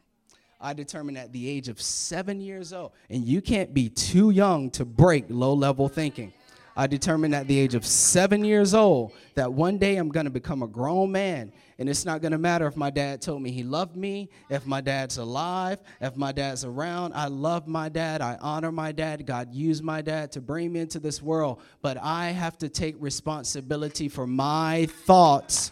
I 0.60 0.74
determined 0.74 1.18
at 1.18 1.32
the 1.34 1.50
age 1.50 1.68
of 1.68 1.82
seven 1.82 2.40
years 2.42 2.74
old, 2.74 2.94
and 3.10 3.26
you 3.26 3.42
can't 3.42 3.74
be 3.74 3.90
too 3.90 4.30
young 4.30 4.70
to 4.72 4.86
break 4.86 5.26
low 5.30 5.54
level 5.54 5.90
thinking. 5.90 6.34
I 6.76 6.88
determined 6.88 7.36
at 7.36 7.48
the 7.48 7.60
age 7.60 7.76
of 7.76 7.86
seven 7.86 8.44
years 8.44 8.74
old 8.74 9.12
that 9.36 9.52
one 9.52 9.78
day 9.78 9.98
I'm 9.98 10.10
to 10.26 10.32
become 10.32 10.64
a 10.64 10.68
grown 10.68 11.12
man. 11.12 11.52
And 11.78 11.90
it's 11.90 12.06
not 12.06 12.22
to 12.32 12.38
matter 12.38 12.66
if 12.68 12.76
my 12.76 12.90
dad 12.90 13.22
told 13.22 13.42
me 13.42 13.52
he 13.52 13.64
loved 13.64 13.96
me, 13.96 14.30
if 14.50 14.66
my 14.66 14.82
dad's 14.82 15.18
alive, 15.18 15.80
if 16.02 16.16
my 16.16 16.32
dad's 16.32 16.66
around. 16.66 17.14
I 17.14 17.28
love 17.28 17.68
my 17.68 17.90
dad. 17.90 18.22
I 18.22 18.38
honor 18.42 18.72
my 18.72 18.92
dad. 18.92 19.26
God 19.26 19.54
used 19.54 19.84
my 19.84 20.02
dad 20.02 20.32
to 20.32 20.42
bring 20.42 20.72
me 20.72 20.80
into 20.80 21.00
this 21.00 21.22
world. 21.22 21.62
But 21.82 21.98
I 22.02 22.30
have 22.30 22.58
to 22.60 22.70
take 22.70 22.96
responsibility 23.00 24.08
for 24.08 24.26
my 24.26 24.88
thoughts 25.06 25.72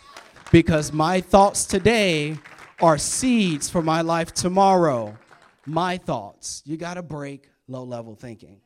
because 0.52 0.92
my 0.92 1.22
thoughts 1.22 1.66
today 1.66 2.38
are 2.82 2.98
seeds 2.98 3.70
for 3.70 3.82
my 3.82 4.02
life 4.02 4.34
tomorrow. 4.34 5.18
My 5.66 5.98
thoughts. 5.98 6.62
You 6.66 6.78
got 6.78 6.96
to 6.96 7.02
break 7.02 7.50
low 7.68 7.84
level 7.84 8.16
thinking. 8.16 8.60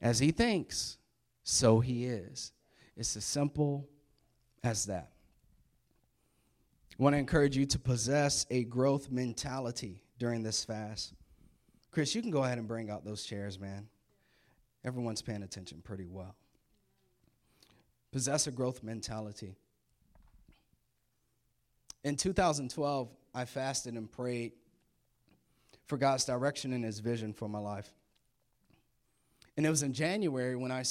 As 0.00 0.20
he 0.20 0.30
thinks, 0.30 0.98
so 1.42 1.80
he 1.80 2.04
is. 2.04 2.52
It's 2.96 3.16
as 3.16 3.24
simple 3.24 3.88
as 4.62 4.86
that. 4.86 5.10
I 6.98 7.02
want 7.02 7.14
to 7.14 7.18
encourage 7.18 7.56
you 7.56 7.66
to 7.66 7.78
possess 7.78 8.46
a 8.50 8.64
growth 8.64 9.10
mentality 9.10 10.02
during 10.18 10.42
this 10.42 10.64
fast. 10.64 11.14
Chris, 11.90 12.14
you 12.14 12.22
can 12.22 12.30
go 12.30 12.44
ahead 12.44 12.58
and 12.58 12.68
bring 12.68 12.90
out 12.90 13.04
those 13.04 13.24
chairs, 13.24 13.58
man. 13.58 13.88
Everyone's 14.84 15.22
paying 15.22 15.42
attention 15.42 15.80
pretty 15.82 16.06
well 16.06 16.36
possess 18.12 18.46
a 18.46 18.50
growth 18.50 18.82
mentality. 18.82 19.56
In 22.04 22.16
2012, 22.16 23.08
I 23.34 23.44
fasted 23.44 23.94
and 23.94 24.10
prayed 24.10 24.52
for 25.86 25.96
God's 25.96 26.24
direction 26.24 26.72
and 26.72 26.84
His 26.84 27.00
vision 27.00 27.32
for 27.32 27.48
my 27.48 27.58
life. 27.58 27.92
And 29.56 29.66
it 29.66 29.70
was 29.70 29.82
in 29.82 29.92
January 29.92 30.54
when 30.54 30.70
I, 30.70 30.84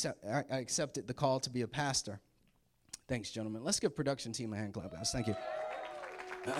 accepted 0.49 1.07
the 1.07 1.13
call 1.13 1.39
to 1.39 1.49
be 1.49 1.61
a 1.61 1.67
pastor. 1.67 2.19
Thanks, 3.07 3.31
gentlemen. 3.31 3.63
Let's 3.63 3.79
give 3.79 3.95
production 3.95 4.33
team 4.33 4.51
a 4.51 4.57
hand 4.57 4.73
clap, 4.73 4.91
guys. 4.91 5.11
Thank 5.11 5.27
you. 5.27 5.35
it 6.45 6.53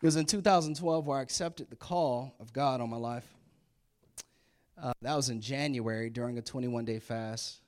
was 0.00 0.14
in 0.14 0.26
2012 0.26 1.06
where 1.06 1.18
I 1.18 1.22
accepted 1.22 1.70
the 1.70 1.76
call 1.76 2.36
of 2.38 2.52
God 2.52 2.80
on 2.80 2.88
my 2.88 2.96
life. 2.96 3.33
Uh, 4.84 4.92
that 5.00 5.16
was 5.16 5.30
in 5.30 5.40
January 5.40 6.10
during 6.10 6.36
a 6.36 6.42
21 6.42 6.84
day 6.84 6.98
fast. 6.98 7.62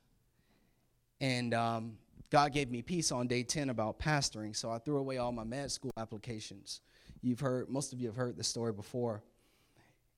And 1.18 1.54
um, 1.54 1.96
God 2.28 2.52
gave 2.52 2.70
me 2.70 2.82
peace 2.82 3.10
on 3.10 3.26
day 3.26 3.42
10 3.42 3.70
about 3.70 3.98
pastoring, 3.98 4.54
so 4.54 4.70
I 4.70 4.76
threw 4.76 4.98
away 4.98 5.16
all 5.16 5.32
my 5.32 5.42
med 5.42 5.72
school 5.72 5.92
applications. 5.96 6.82
You've 7.22 7.40
heard, 7.40 7.70
most 7.70 7.94
of 7.94 8.00
you 8.00 8.08
have 8.08 8.16
heard 8.16 8.36
the 8.36 8.44
story 8.44 8.74
before. 8.74 9.22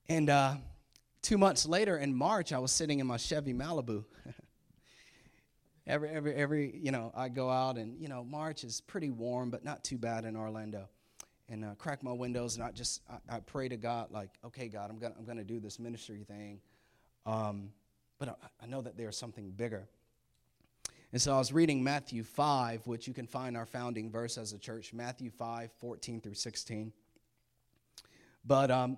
And 0.08 0.28
uh, 0.28 0.56
two 1.22 1.38
months 1.38 1.66
later 1.66 1.98
in 1.98 2.12
March, 2.12 2.52
I 2.52 2.58
was 2.58 2.72
sitting 2.72 2.98
in 2.98 3.06
my 3.06 3.16
Chevy 3.16 3.54
Malibu. 3.54 4.04
every, 5.86 6.08
every, 6.08 6.34
every, 6.34 6.80
you 6.82 6.90
know, 6.90 7.12
I 7.14 7.28
go 7.28 7.48
out 7.48 7.76
and, 7.76 7.96
you 8.00 8.08
know, 8.08 8.24
March 8.24 8.64
is 8.64 8.80
pretty 8.80 9.10
warm, 9.10 9.50
but 9.50 9.64
not 9.64 9.84
too 9.84 9.98
bad 9.98 10.24
in 10.24 10.34
Orlando. 10.34 10.88
And 11.48 11.64
uh, 11.64 11.74
crack 11.78 12.02
my 12.02 12.12
windows, 12.12 12.56
and 12.56 12.64
I 12.64 12.72
just, 12.72 13.02
I, 13.08 13.36
I 13.36 13.40
pray 13.40 13.68
to 13.68 13.76
God, 13.76 14.10
like, 14.10 14.30
okay, 14.44 14.66
God, 14.66 14.90
I'm 14.90 14.98
gonna, 14.98 15.14
I'm 15.16 15.24
gonna 15.24 15.44
do 15.44 15.60
this 15.60 15.78
ministry 15.78 16.24
thing. 16.26 16.60
Um, 17.28 17.70
but 18.18 18.30
I, 18.30 18.34
I 18.64 18.66
know 18.66 18.80
that 18.80 18.96
there's 18.96 19.16
something 19.16 19.50
bigger. 19.50 19.86
And 21.12 21.20
so 21.20 21.34
I 21.34 21.38
was 21.38 21.52
reading 21.52 21.84
Matthew 21.84 22.24
5, 22.24 22.86
which 22.86 23.06
you 23.06 23.12
can 23.12 23.26
find 23.26 23.56
our 23.56 23.66
founding 23.66 24.10
verse 24.10 24.38
as 24.38 24.52
a 24.52 24.58
church, 24.58 24.94
Matthew 24.94 25.30
5, 25.30 25.70
14 25.78 26.20
through 26.22 26.34
16. 26.34 26.92
But 28.44 28.70
um, 28.70 28.96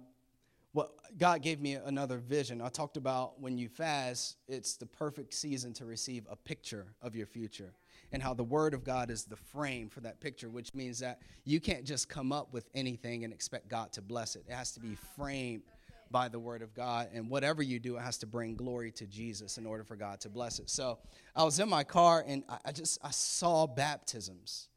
what 0.73 0.93
God 1.19 1.43
gave 1.43 1.61
me 1.61 1.75
another 1.75 2.19
vision. 2.19 2.61
I 2.61 2.69
talked 2.69 2.97
about 2.97 3.41
when 3.41 3.59
you 3.59 3.69
fast, 3.69 4.37
it's 4.47 4.77
the 4.77 4.87
perfect 4.87 5.35
season 5.35 5.73
to 5.75 5.85
receive 5.85 6.25
a 6.31 6.37
picture 6.37 6.87
of 7.03 7.17
your 7.17 7.27
future 7.27 7.73
and 8.13 8.23
how 8.23 8.35
the 8.35 8.45
Word 8.45 8.75
of 8.75 8.85
God 8.85 9.11
is 9.11 9.25
the 9.25 9.37
frame 9.37 9.89
for 9.89 10.01
that 10.01 10.21
picture, 10.21 10.49
which 10.49 10.73
means 10.73 11.01
that 11.01 11.21
you 11.45 11.61
can't 11.61 11.85
just 11.85 12.09
come 12.09 12.33
up 12.33 12.53
with 12.53 12.69
anything 12.75 13.25
and 13.25 13.33
expect 13.33 13.69
God 13.69 13.93
to 13.93 14.03
bless 14.03 14.37
it. 14.37 14.45
It 14.49 14.53
has 14.53 14.73
to 14.73 14.81
be 14.81 14.97
framed 15.17 15.63
by 16.11 16.29
the 16.29 16.39
word 16.39 16.63
of 16.63 16.75
God. 16.75 17.09
And 17.13 17.31
whatever 17.31 17.63
you 17.63 17.79
do, 17.79 17.97
it 17.97 18.01
has 18.01 18.19
to 18.19 18.27
bring 18.27 18.57
glory 18.57 18.91
to 18.93 19.07
Jesus 19.07 19.59
in 19.59 19.67
order 19.67 19.85
for 19.85 19.97
God 19.97 20.21
to 20.21 20.29
bless 20.29 20.59
it. 20.59 20.69
So 20.69 20.99
I 21.37 21.45
was 21.45 21.59
in 21.61 21.69
my 21.69 21.85
car 21.85 22.25
and 22.27 22.43
I 22.65 22.73
just 22.73 22.99
I 23.03 23.11
saw 23.11 23.67
baptisms. 23.67 24.69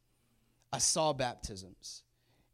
I 0.72 0.78
saw 0.78 1.12
baptisms. 1.12 2.02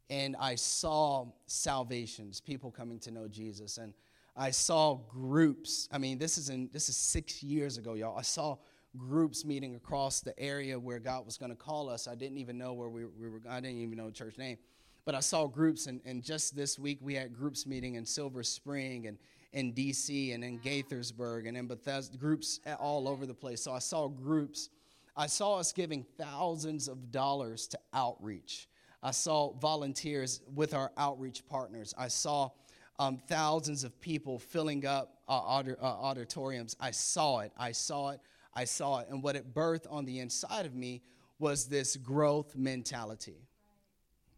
And 0.09 0.35
I 0.37 0.55
saw 0.55 1.27
salvations, 1.45 2.41
people 2.41 2.69
coming 2.69 2.99
to 2.99 3.11
know 3.11 3.27
Jesus. 3.29 3.77
And 3.77 3.93
I 4.35 4.51
saw 4.51 4.95
groups. 4.95 5.87
I 5.91 5.97
mean, 5.97 6.17
this 6.17 6.37
is 6.37 6.49
in 6.49 6.69
this 6.73 6.89
is 6.89 6.97
six 6.97 7.41
years 7.41 7.77
ago, 7.77 7.93
y'all. 7.93 8.17
I 8.17 8.23
saw 8.23 8.57
groups 8.97 9.45
meeting 9.45 9.75
across 9.75 10.21
the 10.21 10.37
area 10.37 10.77
where 10.77 10.99
God 10.99 11.25
was 11.25 11.37
going 11.37 11.51
to 11.51 11.55
call 11.55 11.89
us. 11.89 12.07
I 12.07 12.15
didn't 12.15 12.37
even 12.39 12.57
know 12.57 12.73
where 12.73 12.89
we, 12.89 13.05
we 13.05 13.29
were. 13.29 13.41
I 13.49 13.59
didn't 13.61 13.77
even 13.77 13.97
know 13.97 14.09
church 14.09 14.37
name. 14.37 14.57
But 15.05 15.15
I 15.15 15.19
saw 15.19 15.47
groups, 15.47 15.87
and, 15.87 15.99
and 16.05 16.23
just 16.23 16.55
this 16.55 16.77
week 16.77 16.99
we 17.01 17.15
had 17.15 17.33
groups 17.33 17.65
meeting 17.65 17.95
in 17.95 18.05
Silver 18.05 18.43
Spring 18.43 19.07
and 19.07 19.17
in 19.53 19.73
DC 19.73 20.33
and 20.33 20.43
in 20.43 20.59
Gaithersburg 20.59 21.47
and 21.47 21.57
in 21.57 21.67
Bethesda, 21.67 22.17
groups 22.17 22.59
all 22.79 23.07
over 23.07 23.25
the 23.25 23.33
place. 23.33 23.61
So 23.61 23.73
I 23.73 23.79
saw 23.79 24.07
groups. 24.07 24.69
I 25.15 25.27
saw 25.27 25.57
us 25.57 25.73
giving 25.73 26.05
thousands 26.17 26.87
of 26.87 27.11
dollars 27.11 27.67
to 27.69 27.79
outreach. 27.93 28.69
I 29.03 29.11
saw 29.11 29.53
volunteers 29.53 30.41
with 30.53 30.73
our 30.73 30.91
outreach 30.97 31.45
partners. 31.47 31.93
I 31.97 32.07
saw 32.07 32.51
um, 32.99 33.17
thousands 33.27 33.83
of 33.83 33.99
people 33.99 34.37
filling 34.37 34.85
up 34.85 35.17
uh, 35.27 35.39
uh, 35.39 35.75
auditoriums. 35.83 36.75
I 36.79 36.91
saw 36.91 37.39
it. 37.39 37.51
I 37.57 37.71
saw 37.71 38.09
it. 38.11 38.19
I 38.53 38.65
saw 38.65 38.99
it. 38.99 39.07
And 39.09 39.23
what 39.23 39.35
it 39.35 39.53
birthed 39.53 39.87
on 39.89 40.05
the 40.05 40.19
inside 40.19 40.65
of 40.65 40.75
me 40.75 41.01
was 41.39 41.65
this 41.65 41.97
growth 41.97 42.55
mentality. 42.55 43.47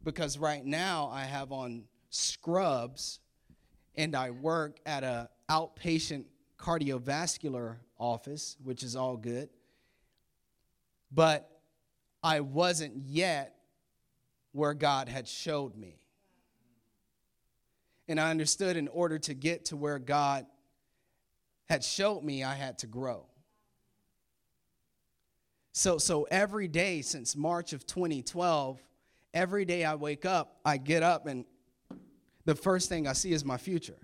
Because 0.03 0.37
right 0.37 0.65
now 0.65 1.09
I 1.11 1.23
have 1.23 1.51
on 1.51 1.83
scrubs 2.09 3.19
and 3.95 4.15
I 4.15 4.31
work 4.31 4.79
at 4.85 5.03
a 5.03 5.29
outpatient 5.49 6.25
cardiovascular 6.57 7.77
office, 7.97 8.57
which 8.63 8.83
is 8.83 8.95
all 8.95 9.17
good. 9.17 9.49
But 11.11 11.49
I 12.23 12.39
wasn't 12.39 12.97
yet 12.97 13.55
where 14.51 14.73
God 14.73 15.09
had 15.09 15.27
showed 15.27 15.75
me. 15.75 15.99
And 18.07 18.19
I 18.19 18.31
understood 18.31 18.77
in 18.77 18.87
order 18.87 19.19
to 19.19 19.33
get 19.33 19.65
to 19.65 19.77
where 19.77 19.99
God 19.99 20.45
had 21.65 21.83
showed 21.83 22.23
me, 22.23 22.43
I 22.43 22.53
had 22.53 22.77
to 22.79 22.87
grow. 22.87 23.25
So, 25.71 25.97
so 25.97 26.27
every 26.29 26.67
day 26.67 27.01
since 27.01 27.35
March 27.35 27.73
of 27.73 27.85
2012, 27.87 28.79
every 29.33 29.65
day 29.65 29.83
I 29.83 29.95
wake 29.95 30.25
up, 30.25 30.59
I 30.63 30.77
get 30.77 31.03
up 31.03 31.27
and 31.27 31.45
the 32.45 32.55
first 32.55 32.89
thing 32.89 33.07
I 33.07 33.13
see 33.13 33.31
is 33.31 33.45
my 33.45 33.57
future. 33.57 33.97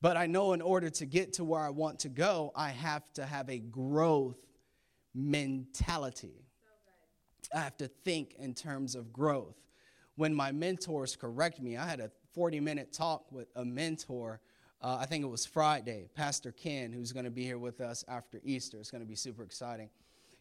But 0.00 0.16
I 0.16 0.26
know 0.26 0.52
in 0.52 0.60
order 0.60 0.90
to 0.90 1.06
get 1.06 1.32
to 1.34 1.44
where 1.44 1.60
I 1.60 1.70
want 1.70 2.00
to 2.00 2.08
go, 2.08 2.52
I 2.54 2.70
have 2.70 3.02
to 3.14 3.26
have 3.26 3.48
a 3.48 3.58
growth 3.58 4.36
mentality. 5.14 6.44
I 7.54 7.60
have 7.60 7.76
to 7.78 7.88
think 7.88 8.34
in 8.38 8.54
terms 8.54 8.94
of 8.94 9.12
growth. 9.12 9.56
When 10.14 10.34
my 10.34 10.52
mentors 10.52 11.16
correct 11.16 11.60
me, 11.60 11.76
I 11.76 11.86
had 11.86 12.00
a 12.00 12.10
40 12.34 12.60
minute 12.60 12.92
talk 12.92 13.32
with 13.32 13.48
a 13.56 13.64
mentor. 13.64 14.40
Uh, 14.80 14.98
I 15.00 15.06
think 15.06 15.24
it 15.24 15.28
was 15.28 15.44
Friday, 15.44 16.08
Pastor 16.14 16.52
Ken, 16.52 16.92
who's 16.92 17.12
going 17.12 17.24
to 17.24 17.30
be 17.30 17.42
here 17.42 17.58
with 17.58 17.80
us 17.80 18.04
after 18.06 18.40
Easter. 18.44 18.78
It's 18.78 18.92
going 18.92 19.02
to 19.02 19.08
be 19.08 19.16
super 19.16 19.42
exciting. 19.42 19.90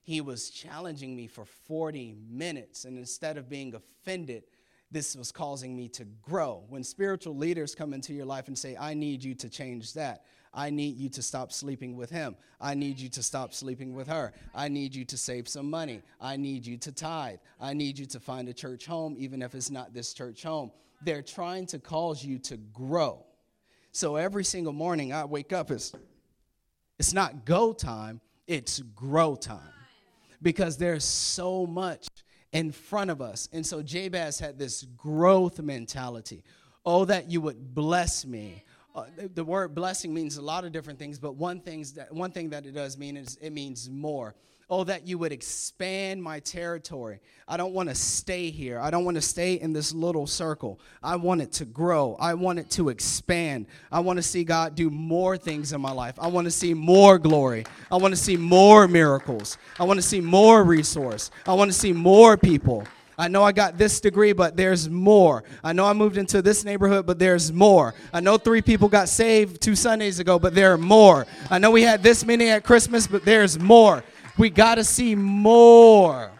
He 0.07 0.21
was 0.21 0.49
challenging 0.49 1.17
me 1.17 1.27
for 1.27 1.43
40 1.43 2.15
minutes, 2.29 2.85
and 2.85 2.97
instead 2.97 3.35
of 3.35 3.49
being 3.49 3.75
offended, 3.75 4.43
this 4.89 5.17
was 5.17 5.33
causing 5.33 5.75
me 5.75 5.89
to 5.89 6.05
grow. 6.21 6.63
When 6.69 6.81
spiritual 6.85 7.35
leaders 7.35 7.75
come 7.75 7.93
into 7.93 8.13
your 8.13 8.23
life 8.25 8.47
and 8.47 8.57
say, 8.57 8.77
I 8.79 8.93
need 8.93 9.21
you 9.21 9.35
to 9.35 9.49
change 9.49 9.91
that, 9.95 10.23
I 10.53 10.69
need 10.69 10.95
you 10.95 11.09
to 11.09 11.21
stop 11.21 11.51
sleeping 11.51 11.97
with 11.97 12.09
him. 12.09 12.37
I 12.61 12.73
need 12.73 12.97
you 12.97 13.09
to 13.09 13.21
stop 13.21 13.53
sleeping 13.53 13.93
with 13.93 14.07
her. 14.07 14.31
I 14.55 14.69
need 14.69 14.95
you 14.95 15.03
to 15.03 15.17
save 15.17 15.49
some 15.49 15.69
money. 15.69 16.01
I 16.21 16.37
need 16.37 16.65
you 16.65 16.77
to 16.77 16.91
tithe. 16.93 17.39
I 17.59 17.73
need 17.73 17.99
you 17.99 18.05
to 18.05 18.19
find 18.21 18.47
a 18.47 18.53
church 18.53 18.85
home, 18.85 19.17
even 19.19 19.41
if 19.41 19.55
it's 19.55 19.69
not 19.69 19.93
this 19.93 20.13
church 20.13 20.41
home. 20.41 20.71
They're 21.01 21.21
trying 21.21 21.65
to 21.65 21.79
cause 21.79 22.23
you 22.23 22.39
to 22.39 22.55
grow. 22.55 23.25
So 23.91 24.15
every 24.15 24.45
single 24.45 24.71
morning 24.71 25.11
I 25.11 25.25
wake 25.25 25.51
up, 25.51 25.69
it's, 25.69 25.91
it's 26.97 27.13
not 27.13 27.43
go 27.43 27.73
time, 27.73 28.21
it's 28.47 28.79
grow 28.95 29.35
time. 29.35 29.73
Because 30.41 30.77
there's 30.77 31.03
so 31.03 31.65
much 31.65 32.07
in 32.51 32.71
front 32.71 33.11
of 33.11 33.21
us. 33.21 33.49
And 33.51 33.65
so 33.65 33.81
Jabez 33.81 34.39
had 34.39 34.57
this 34.57 34.83
growth 34.95 35.59
mentality. 35.59 36.43
Oh, 36.85 37.05
that 37.05 37.29
you 37.29 37.41
would 37.41 37.73
bless 37.73 38.25
me 38.25 38.63
uh, 38.97 39.05
the, 39.15 39.27
the, 39.27 39.43
word 39.43 39.75
blessing 39.75 40.11
means 40.11 40.37
a 40.37 40.41
lot 40.41 40.65
of 40.65 40.71
different 40.71 40.97
things, 40.97 41.19
but 41.19 41.35
one, 41.35 41.59
things 41.59 41.93
that, 41.93 42.11
one 42.11 42.31
thing 42.31 42.49
that 42.49 42.65
it 42.65 42.71
does 42.71 42.97
mean 42.97 43.15
is 43.15 43.37
it 43.39 43.53
means 43.53 43.91
more. 43.91 44.33
Oh, 44.69 44.83
that 44.83 45.07
you 45.07 45.17
would 45.17 45.31
expand 45.31 46.21
my 46.21 46.41
territory. 46.41 47.21
I 47.47 47.55
don't 47.55 47.73
want 47.73 47.87
to 47.87 47.95
stay 47.95 48.49
here. 48.49 48.81
I 48.81 48.89
don't 48.89 49.05
want 49.05 49.15
to 49.15 49.21
stay 49.21 49.53
in 49.53 49.71
this 49.71 49.93
little 49.93 50.27
circle. 50.27 50.77
I 51.01 51.15
want 51.15 51.41
it 51.41 51.53
to 51.53 51.65
grow. 51.65 52.17
I 52.19 52.33
want 52.33 52.59
it 52.59 52.69
to 52.71 52.89
expand. 52.89 53.67
I 53.89 54.01
want 54.01 54.17
to 54.17 54.23
see 54.23 54.43
God 54.43 54.75
do 54.75 54.89
more 54.89 55.37
things 55.37 55.71
in 55.71 55.79
my 55.79 55.91
life. 55.91 56.15
I 56.19 56.27
want 56.27 56.45
to 56.45 56.51
see 56.51 56.73
more 56.73 57.17
glory. 57.17 57.65
I 57.89 57.95
want 57.95 58.13
to 58.13 58.19
see 58.19 58.35
more 58.35 58.89
miracles. 58.89 59.57
I 59.79 59.85
want 59.85 59.99
to 59.99 60.05
see 60.05 60.19
more 60.19 60.65
resource. 60.65 61.31
I 61.45 61.53
want 61.53 61.71
to 61.71 61.77
see 61.77 61.93
more 61.93 62.35
people. 62.35 62.85
I 63.17 63.29
know 63.29 63.43
I 63.43 63.51
got 63.51 63.77
this 63.77 63.99
degree, 63.99 64.31
but 64.31 64.55
there's 64.55 64.89
more. 64.89 65.43
I 65.63 65.73
know 65.73 65.85
I 65.85 65.93
moved 65.93 66.17
into 66.17 66.41
this 66.41 66.63
neighborhood, 66.63 67.07
but 67.07 67.17
there's 67.17 67.51
more. 67.51 67.95
I 68.13 68.19
know 68.19 68.37
three 68.37 68.61
people 68.61 68.89
got 68.89 69.09
saved 69.09 69.59
two 69.59 69.75
Sundays 69.75 70.19
ago, 70.19 70.37
but 70.37 70.53
there 70.53 70.73
are 70.73 70.77
more. 70.77 71.25
I 71.49 71.57
know 71.57 71.71
we 71.71 71.81
had 71.81 72.03
this 72.03 72.23
many 72.23 72.49
at 72.49 72.63
Christmas, 72.63 73.07
but 73.07 73.25
there's 73.25 73.57
more. 73.57 74.03
We 74.37 74.51
got 74.51 74.75
to 74.75 74.83
see 74.83 75.15
more. 75.15 76.31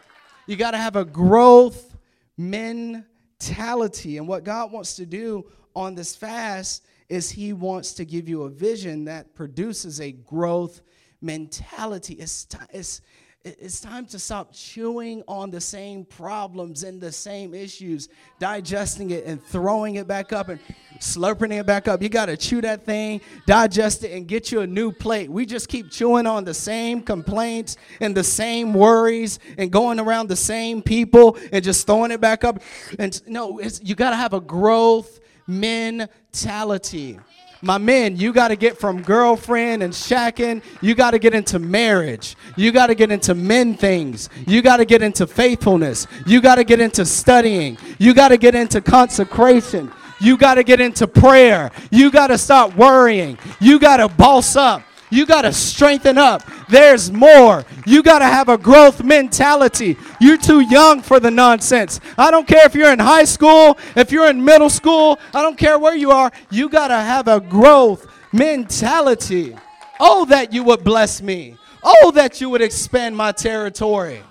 You 0.46 0.56
got 0.56 0.72
to 0.72 0.78
have 0.78 0.96
a 0.96 1.04
growth 1.04 1.98
mentality. 2.38 4.18
And 4.18 4.28
what 4.28 4.44
God 4.44 4.72
wants 4.72 4.96
to 4.98 5.06
do 5.06 5.50
on 5.76 5.96
this 5.96 6.16
fast 6.16 6.86
is 7.10 7.32
He 7.32 7.54
wants 7.54 7.94
to 7.94 8.06
give 8.06 8.30
you 8.30 8.44
a 8.44 8.50
vision 8.50 9.06
that 9.06 9.34
produces 9.34 10.00
a 10.00 10.12
growth 10.12 10.82
mentality. 11.22 12.14
It's, 12.16 12.46
it's, 12.72 13.02
it's 13.44 13.80
time 13.80 14.06
to 14.08 14.20
stop 14.20 14.52
chewing 14.52 15.24
on 15.28 15.52
the 15.52 15.62
same 15.62 16.04
problems 16.04 16.84
and 16.84 17.00
the 17.00 17.12
same 17.12 17.54
issues, 17.54 18.10
digesting 18.40 19.12
it 19.12 19.26
and 19.26 19.42
throwing 19.42 19.96
it 19.96 20.08
back 20.08 20.34
up 20.34 20.50
and 20.50 20.60
slurping 21.00 21.58
it 21.58 21.66
back 21.66 21.88
up. 21.88 22.02
You 22.02 22.10
got 22.10 22.26
to 22.26 22.36
chew 22.36 22.62
that 22.62 22.84
thing, 22.84 23.22
digest 23.46 24.04
it, 24.04 24.12
and 24.12 24.28
get 24.28 24.52
you 24.52 24.62
a 24.62 24.68
new 24.68 24.92
plate. 24.92 25.30
We 25.30 25.46
just 25.46 25.70
keep 25.70 25.90
chewing 25.90 26.28
on 26.28 26.44
the 26.44 26.54
same 26.54 27.02
complaints 27.02 27.78
and 28.02 28.16
the 28.16 28.24
same 28.24 28.74
worries 28.74 29.40
and 29.58 29.72
going 29.72 30.00
around 30.00 30.28
the 30.28 30.36
same 30.36 30.82
people 30.82 31.38
and 31.52 31.64
just 31.64 31.88
throwing 31.88 32.12
it 32.12 32.20
back 32.20 32.44
up. 32.44 32.62
And 33.00 33.22
no, 33.28 33.62
you 33.82 33.96
got 33.96 34.10
to 34.10 34.18
have 34.18 34.34
a 34.34 34.42
growth 34.42 35.20
mentality. 35.48 37.20
My 37.62 37.78
men, 37.78 38.18
you 38.18 38.34
got 38.34 38.50
to 38.50 38.56
get 38.56 38.78
from 38.78 39.02
girlfriend 39.02 39.82
and 39.82 39.92
shacking, 39.92 40.62
you 40.82 40.96
got 40.96 41.12
to 41.12 41.20
get 41.20 41.34
into 41.34 41.60
marriage. 41.60 42.36
You 42.56 42.72
got 42.72 42.88
to 42.88 42.96
get 42.96 43.12
into 43.12 43.34
men 43.34 43.76
things. 43.76 44.30
You 44.46 44.62
got 44.62 44.78
to 44.78 44.86
get 44.86 45.02
into 45.02 45.26
faithfulness. 45.26 46.08
You 46.26 46.42
got 46.42 46.56
to 46.56 46.64
get 46.64 46.80
into 46.80 47.06
studying. 47.06 47.78
You 47.98 48.14
got 48.14 48.30
to 48.30 48.38
get 48.38 48.54
into 48.54 48.82
consecration. 48.82 49.92
You 50.20 50.38
got 50.38 50.56
to 50.56 50.64
get 50.64 50.82
into 50.82 51.08
prayer. 51.08 51.72
You 51.92 52.12
got 52.12 52.28
to 52.28 52.38
stop 52.38 52.76
worrying. 52.76 53.38
You 53.60 53.80
got 53.80 53.98
to 53.98 54.08
boss 54.08 54.56
up. 54.56 54.82
You 55.10 55.26
got 55.26 55.44
to 55.44 55.54
strengthen 55.54 56.18
up. 56.18 56.44
There's 56.70 57.12
more. 57.12 57.64
You 57.86 58.04
got 58.04 58.20
to 58.20 58.26
have 58.26 58.50
a 58.50 58.58
growth 58.58 59.04
mentality. 59.04 59.98
You're 60.20 60.38
too 60.38 60.60
young 60.60 61.02
for 61.02 61.20
the 61.20 61.32
nonsense. 61.32 62.00
I 62.18 62.30
don't 62.30 62.48
care 62.48 62.66
if 62.66 62.76
you're 62.76 62.92
in 62.92 63.00
high 63.00 63.24
school, 63.24 63.78
if 63.96 64.12
you're 64.12 64.30
in 64.30 64.44
middle 64.44 64.70
school, 64.70 65.18
I 65.34 65.42
don't 65.42 65.58
care 65.58 65.80
where 65.80 65.96
you 65.96 66.12
are. 66.12 66.32
You 66.52 66.68
got 66.68 66.90
to 66.90 66.96
have 66.96 67.28
a 67.28 67.40
growth 67.40 68.08
mentality. 68.34 69.56
Oh, 70.00 70.26
that 70.26 70.52
you 70.54 70.64
would 70.64 70.84
bless 70.84 71.22
me. 71.22 71.56
Oh, 71.84 72.12
that 72.12 72.42
you 72.42 72.50
would 72.50 72.62
expand 72.62 73.16
my 73.16 73.32
territory. 73.32 74.22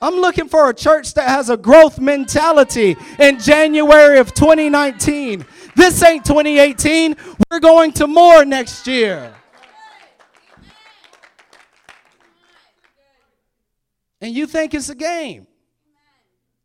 I'm 0.00 0.14
looking 0.14 0.48
for 0.48 0.68
a 0.68 0.74
church 0.74 1.14
that 1.14 1.28
has 1.28 1.50
a 1.50 1.56
growth 1.56 1.98
mentality 1.98 2.96
in 3.18 3.40
January 3.40 4.18
of 4.18 4.34
2019. 4.34 5.44
This 5.74 6.02
ain't 6.02 6.24
2018. 6.24 7.16
We're 7.50 7.60
going 7.60 7.92
to 7.92 8.06
more 8.06 8.44
next 8.44 8.86
year. 8.86 9.34
And 14.20 14.34
you 14.34 14.46
think 14.46 14.74
it's 14.74 14.88
a 14.88 14.94
game. 14.94 15.46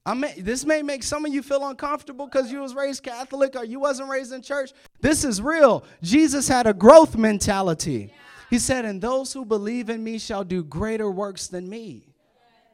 I 0.06 0.16
may, 0.16 0.34
this 0.40 0.66
may 0.66 0.82
make 0.82 1.04
some 1.04 1.26
of 1.26 1.34
you 1.34 1.44
feel 1.44 1.64
uncomfortable 1.68 2.26
because 2.26 2.52
you 2.52 2.60
was 2.60 2.74
raised 2.74 3.04
Catholic 3.04 3.56
or 3.56 3.64
you 3.64 3.80
wasn't 3.80 4.10
raised 4.10 4.34
in 4.34 4.42
church. 4.42 4.72
This 5.00 5.24
is 5.24 5.42
real. 5.42 5.84
Jesus 6.02 6.48
had 6.48 6.66
a 6.66 6.74
growth 6.74 7.16
mentality. 7.16 8.12
He 8.50 8.58
said, 8.58 8.84
"And 8.84 9.00
those 9.00 9.32
who 9.32 9.46
believe 9.46 9.90
in 9.90 10.04
me 10.04 10.18
shall 10.18 10.44
do 10.44 10.64
greater 10.64 11.10
works 11.10 11.48
than 11.48 11.70
me." 11.70 12.08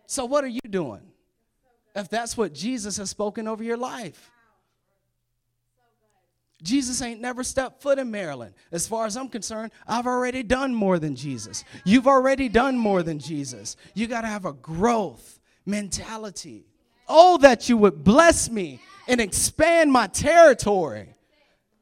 So 0.06 0.24
what 0.24 0.44
are 0.46 0.48
you 0.48 0.62
doing? 0.70 1.12
If 1.94 2.08
that's 2.08 2.38
what 2.38 2.54
Jesus 2.54 2.98
has 2.98 3.10
spoken 3.10 3.48
over 3.48 3.64
your 3.64 3.78
life. 3.78 4.32
Jesus 6.64 7.02
ain't 7.02 7.22
never 7.22 7.44
stepped 7.44 7.82
foot 7.82 8.00
in 8.00 8.10
Maryland. 8.10 8.56
As 8.72 8.88
far 8.88 9.06
as 9.06 9.16
I'm 9.16 9.30
concerned, 9.30 9.72
I've 9.88 10.08
already 10.08 10.42
done 10.42 10.74
more 10.74 10.98
than 10.98 11.16
Jesus. 11.16 11.64
You've 11.86 12.08
already 12.08 12.50
done 12.50 12.78
more 12.78 13.04
than 13.04 13.20
Jesus. 13.20 13.78
You 13.94 14.08
got 14.08 14.22
to 14.22 14.28
have 14.28 14.46
a 14.46 14.54
growth 14.54 15.40
mentality. 15.66 16.66
Oh, 17.08 17.38
that 17.40 17.70
you 17.70 17.78
would 17.78 18.04
bless 18.04 18.50
me 18.50 18.80
and 19.08 19.22
expand 19.22 19.92
my 19.92 20.08
territory. 20.08 21.14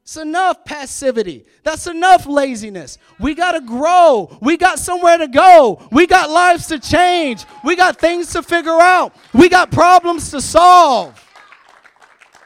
It's 0.02 0.16
enough 0.16 0.64
passivity. 0.64 1.46
That's 1.64 1.88
enough 1.88 2.26
laziness. 2.26 2.98
We 3.18 3.34
got 3.34 3.52
to 3.52 3.60
grow. 3.60 4.38
We 4.40 4.56
got 4.56 4.78
somewhere 4.78 5.18
to 5.18 5.26
go. 5.26 5.84
We 5.90 6.06
got 6.06 6.30
lives 6.30 6.68
to 6.68 6.78
change. 6.78 7.44
We 7.64 7.74
got 7.74 7.98
things 7.98 8.30
to 8.34 8.44
figure 8.44 8.80
out. 8.80 9.16
We 9.34 9.48
got 9.48 9.72
problems 9.72 10.30
to 10.30 10.40
solve. 10.40 11.20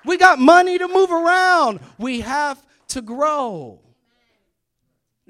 We 0.04 0.16
got 0.16 0.38
money 0.38 0.78
to 0.78 0.88
move 0.88 1.10
around. 1.10 1.80
We 1.98 2.20
have 2.20 2.64
to 2.88 3.02
grow. 3.02 3.80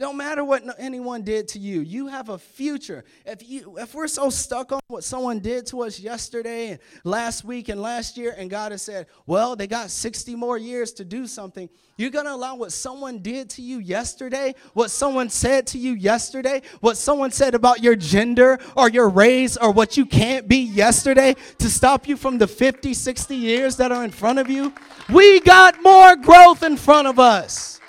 No 0.01 0.15
matter 0.15 0.43
what 0.43 0.63
anyone 0.79 1.21
did 1.21 1.47
to 1.49 1.59
you, 1.59 1.83
you 1.83 2.07
have 2.07 2.31
a 2.31 2.39
future. 2.39 3.05
If 3.27 3.47
you 3.47 3.77
if 3.77 3.95
we're 3.95 4.09
so 4.09 4.31
stuck 4.31 4.73
on 4.73 4.81
what 4.87 5.05
someone 5.05 5.41
did 5.41 5.67
to 5.67 5.83
us 5.83 6.01
yesterday 6.01 6.71
and 6.71 6.79
last 7.05 7.45
week 7.45 7.69
and 7.69 7.83
last 7.83 8.17
year 8.17 8.35
and 8.39 8.49
God 8.49 8.73
has 8.73 8.81
said, 8.81 9.09
"Well, 9.27 9.57
they 9.57 9.67
got 9.67 9.91
60 9.91 10.35
more 10.37 10.57
years 10.57 10.93
to 10.95 11.05
do 11.05 11.27
something." 11.27 11.69
You're 11.99 12.09
going 12.09 12.25
to 12.25 12.33
allow 12.33 12.55
what 12.55 12.73
someone 12.73 13.19
did 13.19 13.51
to 13.51 13.63
you 13.63 13.79
yesterday, 13.79 14.55
what 14.73 14.91
someone 14.91 15.29
said 15.29 15.67
to 15.67 15.79
you 15.79 15.93
yesterday, 15.93 16.63
what 16.81 16.97
someone 16.97 17.31
said 17.31 17.55
about 17.55 17.83
your 17.83 17.95
gender 17.95 18.59
or 18.75 18.89
your 18.89 19.11
race 19.11 19.59
or 19.59 19.71
what 19.71 19.99
you 19.99 20.07
can't 20.07 20.49
be 20.49 20.61
yesterday 20.63 21.37
to 21.59 21.69
stop 21.69 22.09
you 22.09 22.17
from 22.17 22.39
the 22.39 22.47
50, 22.47 22.95
60 22.95 23.37
years 23.37 23.77
that 23.77 23.93
are 23.93 24.03
in 24.03 24.11
front 24.11 24.39
of 24.39 24.49
you. 24.49 24.73
We 25.11 25.41
got 25.41 25.83
more 25.83 26.17
growth 26.17 26.63
in 26.63 26.79
front 26.79 27.07
of 27.07 27.19
us. 27.19 27.80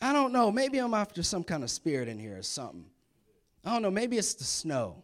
I 0.00 0.12
don't 0.12 0.32
know. 0.32 0.50
Maybe 0.50 0.78
I'm 0.78 0.94
after 0.94 1.22
some 1.22 1.44
kind 1.44 1.62
of 1.62 1.70
spirit 1.70 2.08
in 2.08 2.18
here 2.18 2.38
or 2.38 2.42
something. 2.42 2.86
I 3.64 3.72
don't 3.72 3.82
know. 3.82 3.90
Maybe 3.90 4.16
it's 4.16 4.34
the 4.34 4.44
snow. 4.44 5.02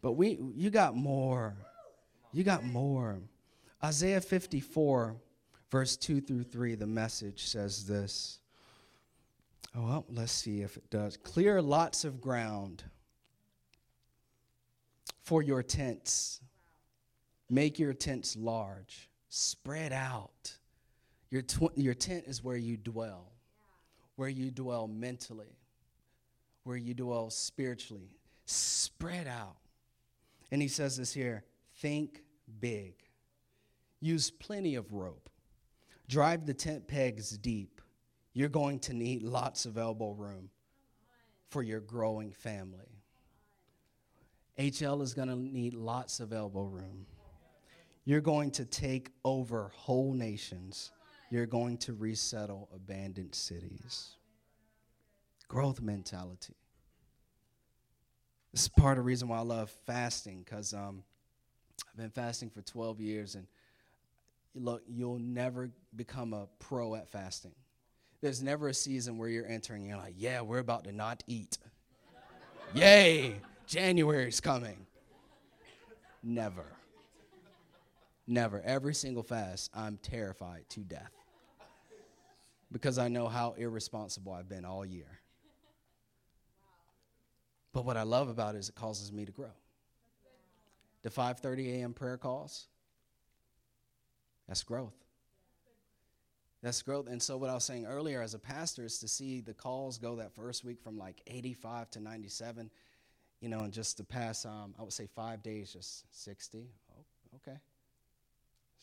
But 0.00 0.12
we 0.12 0.38
you 0.54 0.70
got 0.70 0.96
more. 0.96 1.54
You 2.32 2.42
got 2.42 2.64
more. 2.64 3.18
Isaiah 3.82 4.20
54, 4.20 5.14
verse 5.70 5.96
2 5.96 6.20
through 6.22 6.44
3, 6.44 6.74
the 6.74 6.86
message 6.86 7.46
says 7.46 7.86
this. 7.86 8.38
Oh, 9.76 9.82
well, 9.82 10.04
let's 10.08 10.32
see 10.32 10.62
if 10.62 10.76
it 10.76 10.88
does. 10.88 11.16
Clear 11.18 11.60
lots 11.60 12.04
of 12.04 12.20
ground 12.20 12.82
for 15.20 15.42
your 15.42 15.62
tents. 15.62 16.40
Make 17.50 17.78
your 17.78 17.92
tents 17.92 18.36
large. 18.36 19.10
Spread 19.28 19.92
out. 19.92 20.52
Your, 21.30 21.42
tw- 21.42 21.76
your 21.76 21.94
tent 21.94 22.24
is 22.26 22.42
where 22.42 22.56
you 22.56 22.76
dwell 22.76 23.33
where 24.16 24.28
you 24.28 24.50
dwell 24.50 24.86
mentally, 24.86 25.56
where 26.64 26.76
you 26.76 26.94
dwell 26.94 27.30
spiritually. 27.30 28.10
Spread 28.46 29.26
out. 29.26 29.56
And 30.50 30.60
he 30.62 30.68
says 30.68 30.96
this 30.96 31.12
here 31.12 31.44
think 31.76 32.22
big. 32.60 32.94
Use 34.00 34.30
plenty 34.30 34.74
of 34.74 34.92
rope. 34.92 35.30
Drive 36.08 36.46
the 36.46 36.54
tent 36.54 36.86
pegs 36.86 37.36
deep. 37.38 37.80
You're 38.34 38.48
going 38.48 38.80
to 38.80 38.94
need 38.94 39.22
lots 39.22 39.64
of 39.64 39.78
elbow 39.78 40.12
room 40.12 40.50
for 41.48 41.62
your 41.62 41.80
growing 41.80 42.32
family. 42.32 43.00
HL 44.58 45.02
is 45.02 45.14
going 45.14 45.28
to 45.28 45.36
need 45.36 45.74
lots 45.74 46.20
of 46.20 46.32
elbow 46.32 46.64
room. 46.64 47.06
You're 48.04 48.20
going 48.20 48.50
to 48.52 48.64
take 48.64 49.10
over 49.24 49.72
whole 49.74 50.12
nations 50.12 50.92
you're 51.30 51.46
going 51.46 51.78
to 51.78 51.92
resettle 51.94 52.68
abandoned 52.74 53.34
cities. 53.34 54.16
Growth 55.48 55.80
mentality. 55.80 56.54
This 58.52 58.62
is 58.62 58.68
part 58.68 58.92
of 58.92 59.04
the 59.04 59.06
reason 59.06 59.28
why 59.28 59.38
I 59.38 59.42
love 59.42 59.70
fasting, 59.84 60.44
because 60.44 60.72
um, 60.72 61.02
I've 61.90 61.96
been 61.96 62.10
fasting 62.10 62.50
for 62.50 62.62
12 62.62 63.00
years, 63.00 63.34
and 63.34 63.46
look, 64.54 64.82
you'll 64.86 65.18
never 65.18 65.70
become 65.96 66.32
a 66.32 66.46
pro 66.60 66.94
at 66.94 67.08
fasting. 67.08 67.54
There's 68.20 68.42
never 68.42 68.68
a 68.68 68.74
season 68.74 69.18
where 69.18 69.28
you're 69.28 69.46
entering, 69.46 69.82
and 69.82 69.90
you're 69.90 69.98
like, 69.98 70.14
yeah, 70.16 70.40
we're 70.40 70.60
about 70.60 70.84
to 70.84 70.92
not 70.92 71.22
eat. 71.26 71.58
Yay, 72.74 73.40
January's 73.66 74.40
coming. 74.40 74.86
Never. 76.22 76.64
Never. 78.26 78.62
Every 78.62 78.94
single 78.94 79.22
fast, 79.22 79.70
I'm 79.74 79.98
terrified 79.98 80.64
to 80.70 80.80
death 80.80 81.12
because 82.72 82.98
I 82.98 83.08
know 83.08 83.28
how 83.28 83.52
irresponsible 83.52 84.32
I've 84.32 84.48
been 84.48 84.64
all 84.64 84.84
year. 84.84 85.20
But 87.72 87.84
what 87.84 87.96
I 87.96 88.02
love 88.02 88.28
about 88.28 88.54
it 88.54 88.58
is 88.58 88.68
it 88.68 88.74
causes 88.74 89.12
me 89.12 89.24
to 89.24 89.32
grow. 89.32 89.52
The 91.02 91.10
5:30 91.10 91.80
a.m. 91.80 91.92
prayer 91.92 92.16
calls, 92.16 92.68
that's 94.48 94.62
growth. 94.62 94.94
That's 96.62 96.80
growth. 96.80 97.08
And 97.08 97.22
so 97.22 97.36
what 97.36 97.50
I 97.50 97.54
was 97.54 97.64
saying 97.64 97.84
earlier 97.84 98.22
as 98.22 98.32
a 98.32 98.38
pastor 98.38 98.86
is 98.86 98.98
to 99.00 99.08
see 99.08 99.42
the 99.42 99.52
calls 99.52 99.98
go 99.98 100.16
that 100.16 100.34
first 100.34 100.64
week 100.64 100.80
from 100.80 100.96
like 100.96 101.20
85 101.26 101.90
to 101.90 102.00
97, 102.00 102.70
you 103.40 103.50
know, 103.50 103.58
and 103.58 103.72
just 103.72 103.98
the 103.98 104.04
past, 104.04 104.46
um, 104.46 104.74
I 104.78 104.82
would 104.82 104.94
say 104.94 105.06
five 105.14 105.42
days, 105.42 105.74
just 105.74 106.06
60. 106.24 106.70
Oh, 106.90 107.04
okay. 107.36 107.58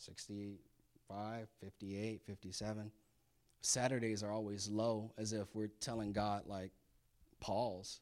65, 0.01 1.47
58, 1.59 2.21
57. 2.25 2.91
Saturdays 3.61 4.23
are 4.23 4.31
always 4.31 4.67
low, 4.67 5.11
as 5.17 5.33
if 5.33 5.47
we're 5.53 5.69
telling 5.79 6.11
God, 6.11 6.43
like, 6.47 6.71
pause. 7.39 7.99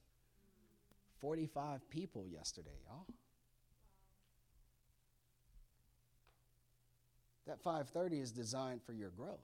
45 1.19 1.89
people 1.89 2.25
yesterday, 2.25 2.77
y'all. 2.87 3.05
That 7.45 7.59
530 7.61 8.19
is 8.19 8.31
designed 8.31 8.81
for 8.83 8.93
your 8.93 9.09
growth. 9.09 9.39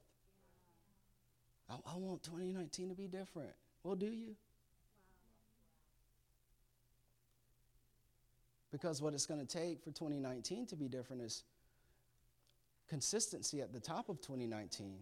I, 1.70 1.74
I 1.74 1.98
want 1.98 2.24
2019 2.24 2.90
to 2.90 2.96
be 2.96 3.08
different. 3.08 3.52
Well, 3.84 3.96
do 3.96 4.06
you? 4.06 4.36
Because 8.72 9.02
what 9.02 9.14
it's 9.14 9.26
going 9.26 9.40
to 9.40 9.46
take 9.46 9.82
for 9.82 9.92
2019 9.92 10.68
to 10.68 10.76
be 10.76 10.88
different 10.88 11.22
is 11.22 11.44
consistency 12.88 13.62
at 13.62 13.74
the 13.74 13.80
top 13.80 14.10
of 14.10 14.22
2019 14.22 15.00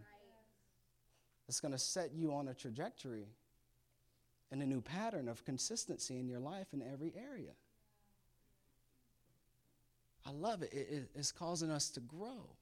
that's 1.47 1.59
going 1.59 1.71
to 1.71 1.77
set 1.77 2.13
you 2.13 2.33
on 2.33 2.47
a 2.47 2.53
trajectory 2.53 3.27
and 4.51 4.61
a 4.61 4.65
new 4.65 4.81
pattern 4.81 5.27
of 5.27 5.43
consistency 5.45 6.19
in 6.19 6.27
your 6.27 6.39
life 6.39 6.67
in 6.73 6.81
every 6.81 7.13
area. 7.17 7.51
I 10.25 10.31
love 10.31 10.61
it. 10.61 10.71
it. 10.71 11.09
It's 11.15 11.31
causing 11.31 11.69
us 11.69 11.89
to 11.91 11.99
grow. 11.99 12.55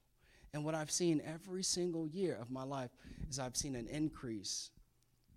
And 0.52 0.64
what 0.64 0.74
I've 0.74 0.90
seen 0.90 1.22
every 1.24 1.62
single 1.62 2.06
year 2.06 2.36
of 2.40 2.50
my 2.50 2.64
life 2.64 2.90
is 3.28 3.38
I've 3.38 3.56
seen 3.56 3.74
an 3.74 3.86
increase 3.86 4.70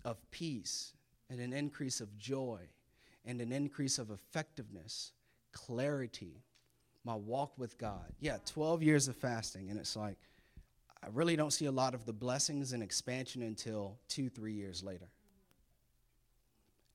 of 0.04 0.18
peace 0.30 0.92
and 1.30 1.40
an 1.40 1.52
increase 1.52 2.00
of 2.00 2.16
joy 2.18 2.60
and 3.24 3.40
an 3.40 3.52
increase 3.52 3.98
of 3.98 4.10
effectiveness, 4.10 5.12
clarity, 5.52 6.42
my 7.06 7.14
walk 7.14 7.52
with 7.56 7.78
God. 7.78 8.12
Yeah, 8.18 8.38
12 8.46 8.82
years 8.82 9.06
of 9.06 9.16
fasting, 9.16 9.70
and 9.70 9.78
it's 9.78 9.94
like, 9.94 10.18
I 11.00 11.06
really 11.12 11.36
don't 11.36 11.52
see 11.52 11.66
a 11.66 11.72
lot 11.72 11.94
of 11.94 12.04
the 12.04 12.12
blessings 12.12 12.72
and 12.72 12.82
expansion 12.82 13.42
until 13.42 13.96
two, 14.08 14.28
three 14.28 14.54
years 14.54 14.82
later. 14.82 15.08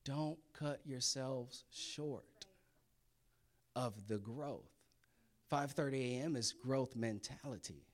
Don't 0.03 0.37
cut 0.51 0.81
yourselves 0.85 1.63
short 1.71 2.45
of 3.73 4.07
the 4.07 4.17
growth. 4.17 4.69
5:30 5.49 6.19
a.m. 6.19 6.35
is 6.35 6.51
growth 6.51 6.95
mentality. 6.95 7.85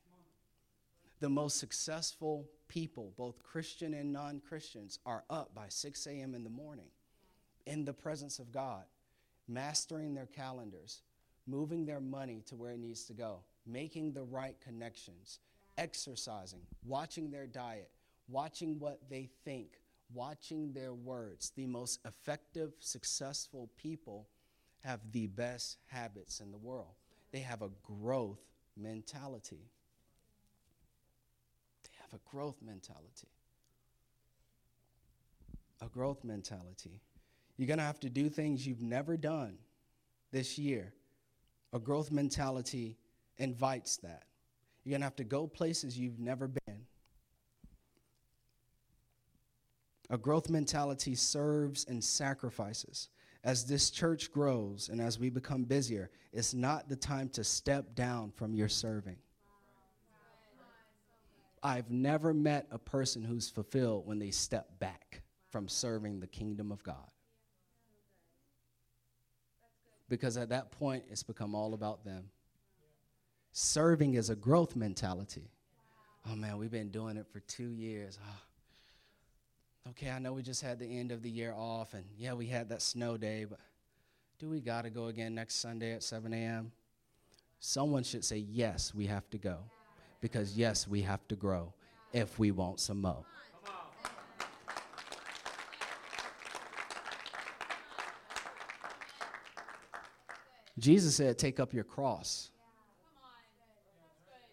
The 1.20 1.30
most 1.30 1.60
successful 1.60 2.50
people, 2.68 3.14
both 3.16 3.44
Christian 3.44 3.94
and 3.94 4.12
non-Christians, 4.12 5.00
are 5.06 5.24
up 5.30 5.54
by 5.54 5.68
6 5.70 6.08
a.m. 6.08 6.34
in 6.34 6.44
the 6.44 6.50
morning 6.50 6.90
in 7.66 7.86
the 7.86 7.94
presence 7.94 8.40
of 8.40 8.52
God, 8.52 8.86
mastering 9.48 10.14
their 10.14 10.28
calendars, 10.28 11.02
moving 11.48 11.86
their 11.86 12.02
money 12.02 12.44
to 12.48 12.56
where 12.56 12.72
it 12.72 12.80
needs 12.80 13.06
to 13.06 13.14
go, 13.14 13.40
making 13.66 14.14
the 14.14 14.24
right 14.24 14.56
connections, 14.62 15.40
exercising, 15.78 16.62
watching 16.86 17.32
their 17.32 17.48
diet, 17.48 17.90
watching 18.28 18.78
what 18.80 19.00
they 19.10 19.30
think, 19.46 19.80
watching 20.14 20.74
their 20.74 20.94
words. 20.94 21.52
The 21.56 21.66
most 21.66 22.00
effective, 22.06 22.74
successful 22.80 23.70
people 23.78 24.28
have 24.84 25.00
the 25.12 25.28
best 25.28 25.78
habits 25.88 26.40
in 26.40 26.52
the 26.52 26.58
world. 26.58 26.96
They 27.32 27.40
have 27.40 27.62
a 27.62 27.70
growth 27.84 28.42
mentality. 28.76 29.70
They 31.84 31.90
have 32.02 32.14
a 32.14 32.30
growth 32.30 32.58
mentality. 32.62 33.30
A 35.82 35.88
growth 35.88 36.24
mentality. 36.24 37.02
You're 37.58 37.68
going 37.68 37.80
to 37.80 37.86
have 37.86 38.00
to 38.02 38.10
do 38.10 38.30
things 38.30 38.66
you've 38.66 38.82
never 38.82 39.18
done 39.18 39.58
this 40.32 40.58
year. 40.58 40.94
A 41.74 41.80
growth 41.80 42.12
mentality 42.12 42.98
invites 43.38 43.98
that. 43.98 44.24
You're 44.84 44.92
going 44.92 45.02
to 45.02 45.06
have 45.06 45.16
to 45.18 45.24
go 45.24 45.48
places 45.48 45.98
you've 45.98 46.20
never 46.20 46.48
been. 46.48 46.86
A 50.10 50.18
growth 50.18 50.50
mentality 50.50 51.16
serves 51.16 51.86
and 51.86 52.02
sacrifices. 52.02 53.10
As 53.44 53.66
this 53.66 53.90
church 53.90 54.32
grows 54.32 54.90
and 54.90 55.02
as 55.02 55.20
we 55.20 55.30
become 55.30 55.64
busier, 55.64 56.10
it's 56.32 56.54
not 56.54 56.88
the 56.88 56.96
time 56.96 57.30
to 57.30 57.44
step 57.44 57.96
down 57.96 58.32
from 58.32 58.54
your 58.54 58.70
serving. 58.70 59.18
I've 61.62 61.92
never 61.92 62.34
met 62.34 62.68
a 62.72 62.78
person 62.78 63.24
who's 63.24 63.50
fulfilled 63.50 64.06
when 64.06 64.20
they 64.20 64.32
step 64.32 64.80
back 64.80 65.22
from 65.50 65.68
serving 65.68 66.20
the 66.20 66.28
kingdom 66.28 66.72
of 66.72 66.84
God. 66.84 67.12
Because 70.10 70.38
at 70.38 70.50
that 70.50 70.72
point, 70.72 71.04
it's 71.10 71.24
become 71.24 71.54
all 71.54 71.74
about 71.74 72.06
them. 72.06 72.30
Serving 73.52 74.14
is 74.14 74.30
a 74.30 74.36
growth 74.36 74.76
mentality. 74.76 75.50
Oh 76.30 76.36
man, 76.36 76.58
we've 76.58 76.72
been 76.72 76.90
doing 76.90 77.18
it 77.18 77.26
for 77.32 77.40
two 77.42 77.70
years. 77.70 78.20
Oh, 78.24 79.90
okay, 79.92 80.10
I 80.10 80.20
know 80.20 80.34
we 80.34 80.42
just 80.42 80.62
had 80.62 80.80
the 80.80 80.86
end 80.86 81.12
of 81.12 81.22
the 81.24 81.30
year 81.30 81.54
off, 81.56 81.94
and 81.94 82.04
yeah, 82.18 82.34
we 82.34 82.48
had 82.48 82.70
that 82.70 82.82
snow 82.82 83.18
day, 83.18 83.46
but 83.46 83.60
do 84.40 84.50
we 84.50 84.60
got 84.60 84.84
to 84.84 84.90
go 84.90 85.08
again 85.08 85.34
next 85.34 85.56
Sunday 85.56 85.94
at 85.94 86.04
7 86.04 86.32
a.m.? 86.34 86.72
Someone 87.60 88.04
should 88.04 88.24
say, 88.24 88.38
yes, 88.38 88.94
we 88.94 89.08
have 89.08 89.28
to 89.32 89.38
go. 89.40 89.58
Because, 90.22 90.56
yes, 90.56 90.88
we 90.88 91.02
have 91.02 91.28
to 91.28 91.36
grow 91.36 91.74
if 92.14 92.38
we 92.38 92.52
want 92.52 92.80
some 92.80 93.02
more. 93.02 93.24
Jesus 100.80 101.16
said, 101.16 101.38
Take 101.38 101.60
up 101.60 101.74
your 101.74 101.84
cross, 101.84 102.52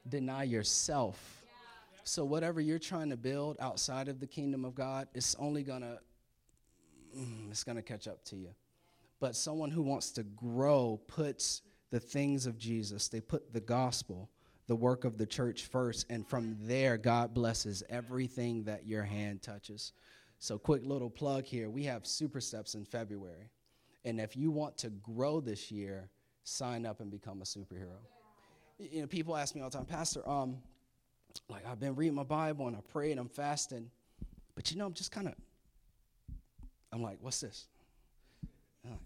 deny 0.08 0.44
yourself. 0.44 1.42
So, 2.04 2.24
whatever 2.24 2.60
you're 2.60 2.78
trying 2.78 3.10
to 3.10 3.16
build 3.16 3.56
outside 3.60 4.08
of 4.08 4.20
the 4.20 4.26
kingdom 4.26 4.64
of 4.64 4.74
God, 4.74 5.08
it's 5.14 5.34
only 5.36 5.62
gonna, 5.62 5.98
mm, 7.16 7.50
it's 7.50 7.64
gonna 7.64 7.82
catch 7.82 8.06
up 8.06 8.22
to 8.26 8.36
you. 8.36 8.50
But 9.20 9.34
someone 9.36 9.70
who 9.70 9.82
wants 9.82 10.10
to 10.12 10.22
grow 10.22 11.00
puts 11.06 11.62
the 11.90 12.00
things 12.00 12.46
of 12.46 12.58
Jesus, 12.58 13.08
they 13.08 13.20
put 13.20 13.52
the 13.52 13.60
gospel, 13.60 14.28
the 14.66 14.76
work 14.76 15.04
of 15.04 15.16
the 15.16 15.26
church 15.26 15.64
first, 15.64 16.06
and 16.10 16.26
from 16.26 16.56
there, 16.60 16.98
God 16.98 17.32
blesses 17.32 17.82
everything 17.88 18.64
that 18.64 18.86
your 18.86 19.04
hand 19.04 19.40
touches. 19.40 19.92
So, 20.38 20.58
quick 20.58 20.82
little 20.84 21.10
plug 21.10 21.44
here 21.44 21.70
we 21.70 21.84
have 21.84 22.06
Super 22.06 22.40
Steps 22.40 22.74
in 22.74 22.84
February. 22.84 23.50
And 24.04 24.20
if 24.20 24.36
you 24.36 24.50
want 24.50 24.76
to 24.78 24.90
grow 24.90 25.40
this 25.40 25.70
year, 25.70 26.10
sign 26.44 26.84
up 26.84 27.00
and 27.00 27.10
become 27.10 27.40
a 27.40 27.44
superhero. 27.44 27.98
You 28.78 29.02
know, 29.02 29.06
people 29.06 29.36
ask 29.36 29.54
me 29.54 29.62
all 29.62 29.70
the 29.70 29.78
time, 29.78 29.86
Pastor, 29.86 30.28
um, 30.28 30.58
like 31.48 31.66
I've 31.66 31.80
been 31.80 31.94
reading 31.94 32.14
my 32.14 32.24
Bible 32.24 32.66
and 32.66 32.76
I 32.76 32.80
pray 32.92 33.10
and 33.10 33.20
I'm 33.20 33.28
fasting, 33.28 33.90
but 34.54 34.70
you 34.70 34.76
know, 34.76 34.86
I'm 34.86 34.92
just 34.94 35.10
kind 35.10 35.28
of, 35.28 35.34
I'm 36.92 37.02
like, 37.02 37.18
what's 37.20 37.40
this? 37.40 37.66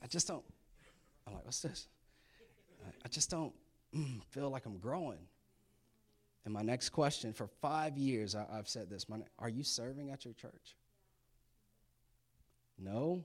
I 0.03 0.07
just 0.09 0.26
don't, 0.26 0.44
I'm 1.26 1.34
like, 1.34 1.44
what's 1.44 1.61
this? 1.61 1.88
I 3.05 3.09
just 3.09 3.30
don't 3.30 3.53
mm, 3.94 4.22
feel 4.30 4.51
like 4.51 4.66
I'm 4.66 4.78
growing. 4.78 5.18
And 6.44 6.55
my 6.55 6.62
next 6.62 6.90
question 6.90 7.32
for 7.32 7.46
five 7.46 7.96
years, 7.99 8.34
I, 8.34 8.44
have 8.57 8.68
said 8.68 8.88
this 8.88 9.09
my, 9.09 9.18
Are 9.38 9.49
you 9.49 9.62
serving 9.62 10.11
at 10.11 10.24
your 10.24 10.34
church? 10.34 10.76
No. 12.78 13.24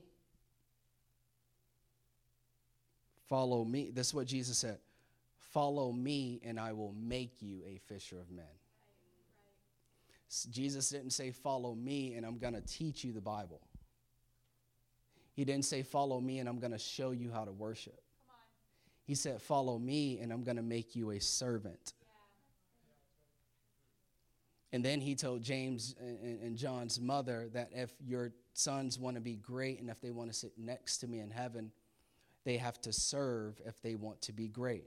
Follow 3.28 3.64
me. 3.64 3.90
This 3.92 4.08
is 4.08 4.14
what 4.14 4.26
Jesus 4.26 4.58
said 4.58 4.78
Follow 5.52 5.92
me, 5.92 6.40
and 6.44 6.58
I 6.58 6.72
will 6.72 6.94
make 6.98 7.40
you 7.40 7.62
a 7.66 7.78
fisher 7.86 8.18
of 8.18 8.30
men. 8.30 8.44
Jesus 10.50 10.88
didn't 10.88 11.10
say, 11.10 11.30
Follow 11.30 11.74
me, 11.74 12.14
and 12.14 12.26
I'm 12.26 12.38
going 12.38 12.54
to 12.54 12.60
teach 12.60 13.04
you 13.04 13.12
the 13.12 13.20
Bible. 13.20 13.60
He 15.34 15.44
didn't 15.44 15.64
say, 15.64 15.82
Follow 15.82 16.20
me, 16.20 16.38
and 16.38 16.48
I'm 16.48 16.58
going 16.58 16.72
to 16.72 16.78
show 16.78 17.12
you 17.12 17.30
how 17.30 17.44
to 17.44 17.52
worship. 17.52 18.00
He 19.04 19.14
said, 19.14 19.40
Follow 19.40 19.78
me, 19.78 20.18
and 20.20 20.32
I'm 20.32 20.42
going 20.42 20.56
to 20.56 20.62
make 20.62 20.96
you 20.96 21.10
a 21.12 21.20
servant. 21.20 21.92
And 24.72 24.84
then 24.84 25.00
he 25.00 25.14
told 25.14 25.40
James 25.40 25.94
and 26.00 26.56
John's 26.56 26.98
mother 26.98 27.48
that 27.52 27.70
if 27.72 27.92
your 28.04 28.32
sons 28.54 28.98
want 28.98 29.14
to 29.14 29.20
be 29.20 29.36
great 29.36 29.78
and 29.78 29.88
if 29.88 30.00
they 30.00 30.10
want 30.10 30.32
to 30.32 30.36
sit 30.36 30.50
next 30.58 30.98
to 30.98 31.06
me 31.06 31.20
in 31.20 31.30
heaven, 31.30 31.70
they 32.44 32.56
have 32.56 32.80
to 32.82 32.92
serve 32.92 33.60
if 33.64 33.80
they 33.82 33.94
want 33.94 34.20
to 34.22 34.32
be 34.32 34.48
great. 34.48 34.84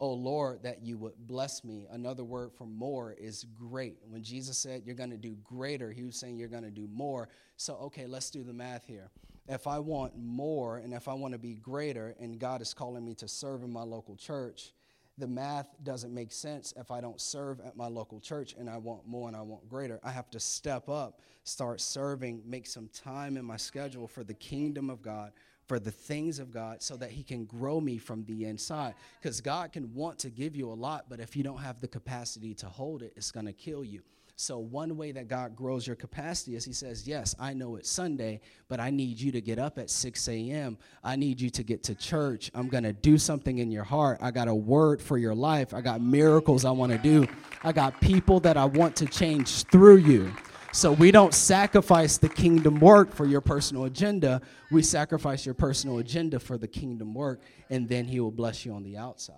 Oh 0.00 0.12
Lord, 0.12 0.62
that 0.62 0.82
you 0.82 0.96
would 0.98 1.14
bless 1.26 1.64
me. 1.64 1.86
Another 1.90 2.22
word 2.22 2.52
for 2.52 2.66
more 2.66 3.12
is 3.12 3.44
great. 3.58 3.98
When 4.08 4.22
Jesus 4.22 4.56
said 4.56 4.82
you're 4.84 4.94
going 4.94 5.10
to 5.10 5.16
do 5.16 5.36
greater, 5.42 5.90
he 5.90 6.04
was 6.04 6.16
saying 6.16 6.38
you're 6.38 6.48
going 6.48 6.62
to 6.62 6.70
do 6.70 6.88
more. 6.92 7.28
So, 7.56 7.74
okay, 7.76 8.06
let's 8.06 8.30
do 8.30 8.44
the 8.44 8.52
math 8.52 8.86
here. 8.86 9.10
If 9.48 9.66
I 9.66 9.80
want 9.80 10.12
more 10.16 10.76
and 10.76 10.94
if 10.94 11.08
I 11.08 11.14
want 11.14 11.32
to 11.32 11.38
be 11.38 11.54
greater, 11.54 12.14
and 12.20 12.38
God 12.38 12.62
is 12.62 12.72
calling 12.74 13.04
me 13.04 13.14
to 13.14 13.26
serve 13.26 13.64
in 13.64 13.72
my 13.72 13.82
local 13.82 14.14
church, 14.14 14.72
the 15.16 15.26
math 15.26 15.74
doesn't 15.82 16.14
make 16.14 16.30
sense 16.30 16.72
if 16.76 16.92
I 16.92 17.00
don't 17.00 17.20
serve 17.20 17.60
at 17.60 17.76
my 17.76 17.88
local 17.88 18.20
church 18.20 18.54
and 18.56 18.70
I 18.70 18.76
want 18.76 19.04
more 19.04 19.26
and 19.26 19.36
I 19.36 19.42
want 19.42 19.68
greater. 19.68 19.98
I 20.04 20.12
have 20.12 20.30
to 20.30 20.38
step 20.38 20.88
up, 20.88 21.20
start 21.42 21.80
serving, 21.80 22.42
make 22.46 22.68
some 22.68 22.88
time 22.94 23.36
in 23.36 23.44
my 23.44 23.56
schedule 23.56 24.06
for 24.06 24.22
the 24.22 24.34
kingdom 24.34 24.90
of 24.90 25.02
God, 25.02 25.32
for 25.68 25.78
the 25.78 25.90
things 25.90 26.38
of 26.38 26.50
God 26.50 26.82
so 26.82 26.96
that 26.96 27.10
He 27.10 27.22
can 27.22 27.44
grow 27.44 27.80
me 27.80 27.98
from 27.98 28.24
the 28.24 28.46
inside. 28.46 28.94
Because 29.20 29.40
God 29.40 29.72
can 29.72 29.94
want 29.94 30.18
to 30.20 30.30
give 30.30 30.56
you 30.56 30.72
a 30.72 30.74
lot, 30.74 31.04
but 31.08 31.20
if 31.20 31.36
you 31.36 31.44
don't 31.44 31.58
have 31.58 31.80
the 31.80 31.88
capacity 31.88 32.54
to 32.54 32.66
hold 32.66 33.02
it, 33.02 33.12
it's 33.16 33.30
going 33.30 33.46
to 33.46 33.52
kill 33.52 33.84
you. 33.84 34.02
So, 34.40 34.58
one 34.58 34.96
way 34.96 35.10
that 35.10 35.26
God 35.26 35.56
grows 35.56 35.84
your 35.84 35.96
capacity 35.96 36.54
is 36.54 36.64
He 36.64 36.72
says, 36.72 37.08
Yes, 37.08 37.34
I 37.40 37.54
know 37.54 37.74
it's 37.74 37.90
Sunday, 37.90 38.40
but 38.68 38.78
I 38.78 38.88
need 38.88 39.20
you 39.20 39.32
to 39.32 39.40
get 39.40 39.58
up 39.58 39.80
at 39.80 39.90
6 39.90 40.28
a.m. 40.28 40.78
I 41.02 41.16
need 41.16 41.40
you 41.40 41.50
to 41.50 41.64
get 41.64 41.82
to 41.84 41.96
church. 41.96 42.48
I'm 42.54 42.68
going 42.68 42.84
to 42.84 42.92
do 42.92 43.18
something 43.18 43.58
in 43.58 43.72
your 43.72 43.82
heart. 43.82 44.18
I 44.20 44.30
got 44.30 44.46
a 44.46 44.54
word 44.54 45.02
for 45.02 45.18
your 45.18 45.34
life. 45.34 45.74
I 45.74 45.80
got 45.80 46.00
miracles 46.00 46.64
I 46.64 46.70
want 46.70 46.92
to 46.92 46.98
do. 46.98 47.26
I 47.64 47.72
got 47.72 48.00
people 48.00 48.38
that 48.40 48.56
I 48.56 48.64
want 48.64 48.94
to 48.96 49.06
change 49.06 49.64
through 49.64 49.96
you. 49.96 50.32
So 50.78 50.92
we 50.92 51.10
don't 51.10 51.34
sacrifice 51.34 52.18
the 52.18 52.28
kingdom 52.28 52.78
work 52.78 53.12
for 53.12 53.26
your 53.26 53.40
personal 53.40 53.86
agenda. 53.86 54.40
We 54.70 54.84
sacrifice 54.84 55.44
your 55.44 55.56
personal 55.56 55.98
agenda 55.98 56.38
for 56.38 56.56
the 56.56 56.68
kingdom 56.68 57.14
work, 57.14 57.40
and 57.68 57.88
then 57.88 58.04
He 58.04 58.20
will 58.20 58.30
bless 58.30 58.64
you 58.64 58.72
on 58.74 58.84
the 58.84 58.96
outside. 58.96 59.34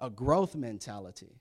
A 0.00 0.10
growth 0.10 0.56
mentality. 0.56 1.38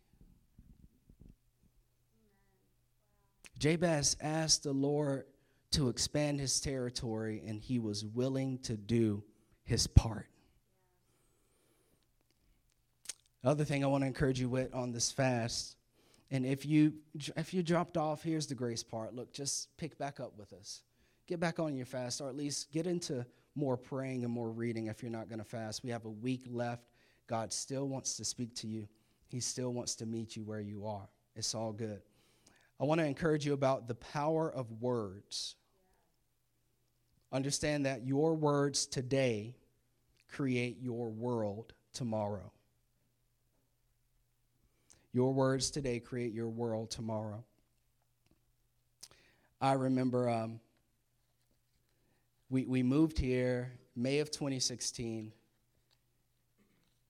Jabez 3.58 4.16
asked 4.22 4.62
the 4.62 4.72
Lord 4.72 5.26
to 5.72 5.90
expand 5.90 6.40
his 6.40 6.62
territory, 6.62 7.42
and 7.48 7.60
he 7.60 7.80
was 7.80 8.06
willing 8.06 8.60
to 8.60 8.78
do 8.78 9.24
his 9.64 9.88
part. 9.88 10.28
Other 13.44 13.66
thing 13.66 13.84
I 13.84 13.88
want 13.88 14.04
to 14.04 14.08
encourage 14.08 14.40
you 14.40 14.48
with 14.48 14.76
on 14.76 14.92
this 14.92 15.12
fast 15.12 15.76
and 16.34 16.48
if 16.48 16.66
you 16.66 16.96
if 17.38 17.54
you 17.54 17.62
dropped 17.62 17.96
off, 17.96 18.24
here's 18.24 18.48
the 18.48 18.56
grace 18.56 18.82
part. 18.82 19.14
Look, 19.14 19.32
just 19.32 19.78
pick 19.78 19.98
back 20.00 20.20
up 20.20 20.34
with 20.36 20.52
us. 20.52 20.82
Get 21.28 21.40
back 21.40 21.60
on 21.60 21.76
your 21.76 21.86
fast, 21.86 22.20
or 22.20 22.28
at 22.28 22.36
least 22.36 22.72
get 22.74 22.88
into 22.88 23.24
more 23.56 23.78
praying 23.78 24.24
and 24.24 24.34
more 24.34 24.50
reading 24.50 24.88
if 24.88 25.04
you're 25.04 25.12
not 25.12 25.30
going 25.30 25.40
to 25.40 25.46
fast. 25.46 25.84
We 25.84 25.92
have 25.92 26.06
a 26.06 26.10
week 26.10 26.46
left. 26.50 26.90
God 27.28 27.54
still 27.54 27.88
wants 27.88 28.18
to 28.18 28.26
speak 28.26 28.56
to 28.56 28.68
you. 28.68 28.88
He 29.28 29.40
still 29.40 29.74
wants 29.74 29.96
to 29.98 30.08
meet 30.08 30.36
you 30.36 30.44
where 30.44 30.60
you 30.60 30.88
are. 30.88 31.08
It's 31.36 31.54
all 31.54 31.72
good. 31.72 32.02
I 32.82 32.86
want 32.86 33.00
to 33.00 33.06
encourage 33.06 33.46
you 33.46 33.54
about 33.54 33.88
the 33.88 33.96
power 33.96 34.52
of 34.52 34.82
words. 34.82 35.56
Understand 37.32 37.86
that 37.86 38.08
your 38.08 38.34
words 38.34 38.88
today 38.88 39.56
create 40.28 40.78
your 40.82 41.10
world 41.10 41.74
tomorrow. 41.94 42.52
Your 45.14 45.32
words 45.32 45.70
today 45.70 46.00
create 46.00 46.34
your 46.34 46.50
world 46.50 46.90
tomorrow. 46.90 47.44
I 49.62 49.74
remember 49.74 50.28
um, 50.28 50.60
we, 52.50 52.66
we 52.66 52.82
moved 52.82 53.20
here 53.20 53.72
May 53.96 54.20
of 54.20 54.32
2016. 54.32 55.32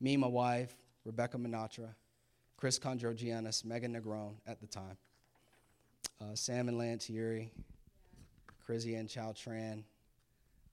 Me, 0.02 0.18
my 0.18 0.28
wife, 0.28 0.76
Rebecca 1.06 1.38
Minatra, 1.38 1.96
Chris 2.58 2.78
Condrogianis, 2.78 3.64
Megan 3.64 3.96
Negron 3.96 4.34
at 4.46 4.60
the 4.60 4.68
time, 4.68 4.98
uh, 6.22 6.36
Sam 6.36 6.68
and 6.68 6.78
Lance 6.78 7.10
Yuri, 7.10 7.52
Crizzy 8.68 9.00
and 9.00 9.08
Chow 9.08 9.32
Tran. 9.32 9.82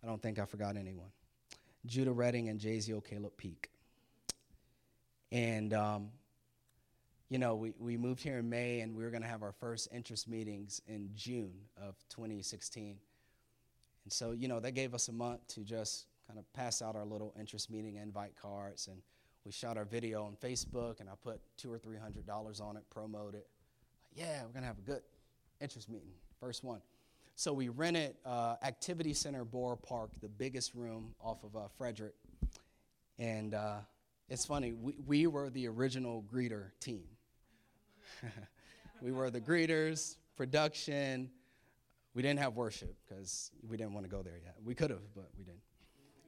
I 0.03 0.07
don't 0.07 0.20
think 0.20 0.41
I 0.41 0.47
forgot 0.47 0.76
anyone. 0.76 1.12
Judah 1.87 2.12
Redding 2.12 2.49
and 2.49 2.59
Jaziel 2.59 3.05
Caleb 3.05 3.37
Peak. 3.37 3.70
And 5.31 5.72
um, 5.72 6.11
you 7.31 7.39
know, 7.39 7.55
we, 7.55 7.72
we 7.78 7.97
moved 7.97 8.22
here 8.22 8.39
in 8.39 8.51
May 8.51 8.81
and 8.81 8.95
we 8.95 9.05
were 9.05 9.11
going 9.11 9.22
to 9.22 9.28
have 9.28 9.45
our 9.45 9.53
first 9.53 9.89
interest 9.95 10.28
meetings 10.28 10.83
in 10.89 11.11
June 11.14 11.55
of 11.81 11.95
2016. 12.11 12.97
And 14.05 14.12
so, 14.12 14.33
you 14.33 14.49
know, 14.49 14.59
that 14.59 14.72
gave 14.72 14.95
us 14.95 15.07
a 15.07 15.12
month 15.12 15.47
to 15.49 15.61
just 15.61 16.07
kind 16.26 16.41
of 16.41 16.53
pass 16.53 16.83
out 16.83 16.97
our 16.97 17.05
little 17.05 17.33
interest 17.39 17.70
meeting 17.70 17.95
invite 17.95 18.33
cards. 18.41 18.89
And 18.89 19.01
we 19.47 19.53
shot 19.53 19.78
our 19.78 19.85
video 19.85 20.24
on 20.24 20.37
Facebook 20.43 20.99
and 20.99 21.09
I 21.09 21.12
put 21.22 21.41
two 21.57 21.72
or 21.72 21.78
three 21.78 21.99
hundred 21.99 22.26
dollars 22.26 22.61
on 22.61 22.76
it, 22.76 22.83
promote 22.91 23.35
it. 23.35 23.47
Yeah, 24.12 24.43
we're 24.43 24.49
going 24.49 24.62
to 24.62 24.66
have 24.66 24.78
a 24.78 24.83
good 24.83 25.03
interest 25.61 25.89
meeting, 25.89 26.11
first 26.41 26.64
one. 26.64 26.81
So 27.37 27.53
we 27.53 27.68
rented 27.68 28.16
uh, 28.26 28.57
Activity 28.64 29.14
Center 29.14 29.45
Borough 29.45 29.76
Park, 29.76 30.11
the 30.20 30.28
biggest 30.28 30.74
room 30.74 31.14
off 31.22 31.45
of 31.45 31.55
uh, 31.55 31.68
Frederick. 31.78 32.14
And 33.20 33.55
uh, 33.55 33.76
it's 34.28 34.45
funny, 34.45 34.72
we, 34.72 34.95
we 35.07 35.26
were 35.28 35.49
the 35.49 35.68
original 35.68 36.24
greeter 36.33 36.70
team. 36.81 37.05
we 39.03 39.13
were 39.13 39.31
the 39.31 39.41
greeters, 39.41 40.17
production. 40.37 41.31
We 42.15 42.23
didn't 42.23 42.41
have 42.41 42.57
worship 42.57 42.95
because 43.09 43.51
we 43.69 43.77
didn't 43.77 43.95
want 43.95 44.05
to 44.07 44.11
go 44.11 44.23
there 44.23 44.39
yet. 44.43 44.57
We 44.65 44.75
could 44.75 44.91
have, 44.91 45.15
but 45.15 45.29
we 45.39 45.45
didn't. 45.45 45.61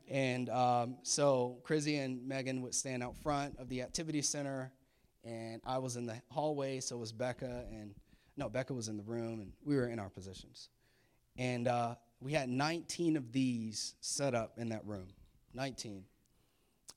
And 0.09 0.49
um, 0.51 0.97
so 1.03 1.59
Crizzy 1.65 2.05
and 2.05 2.27
Megan 2.27 2.63
would 2.63 2.75
stand 2.75 3.03
out 3.03 3.17
front 3.17 3.59
of 3.59 3.69
the 3.69 3.83
activity 3.83 4.23
center, 4.23 4.73
and 5.25 5.61
I 5.65 5.79
was 5.79 5.97
in 5.97 6.07
the 6.07 6.21
hallway, 6.31 6.81
so 6.81 6.97
was 6.97 7.13
Becca 7.13 7.65
and 7.71 7.95
no, 8.37 8.49
Becca 8.49 8.73
was 8.73 8.89
in 8.89 8.97
the 8.97 9.03
room, 9.03 9.41
and 9.41 9.53
we 9.65 9.77
were 9.77 9.87
in 9.87 9.99
our 9.99 10.09
positions. 10.09 10.71
And 11.37 11.69
uh, 11.69 11.97
we 12.21 12.33
had 12.33 12.49
19 12.49 13.17
of 13.17 13.33
these 13.33 13.95
set 14.01 14.35
up 14.35 14.55
in 14.59 14.71
that 14.71 14.87
room. 14.87 15.09
19. 15.55 16.05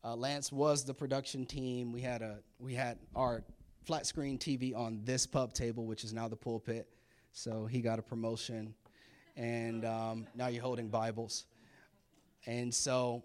Uh, 0.04 0.16
Lance 0.16 0.52
was 0.52 0.86
the 0.86 0.94
production 0.94 1.46
team. 1.46 1.92
We 1.92 2.02
had 2.02 2.22
a 2.22 2.40
we 2.60 2.74
had 2.74 3.00
our 3.16 3.44
flat 3.86 4.08
screen 4.08 4.40
TV 4.40 4.76
on 4.76 5.00
this 5.04 5.28
pub 5.28 5.54
table, 5.54 5.86
which 5.86 6.04
is 6.04 6.12
now 6.12 6.28
the 6.28 6.36
pulpit. 6.36 6.88
So 7.34 7.68
he 7.68 7.82
got 7.82 8.00
a 8.00 8.02
promotion, 8.02 8.74
and 9.36 9.86
um, 9.86 10.28
now 10.36 10.48
you're 10.48 10.64
holding 10.64 10.90
Bibles. 10.90 11.46
And 12.48 12.74
so, 12.74 13.24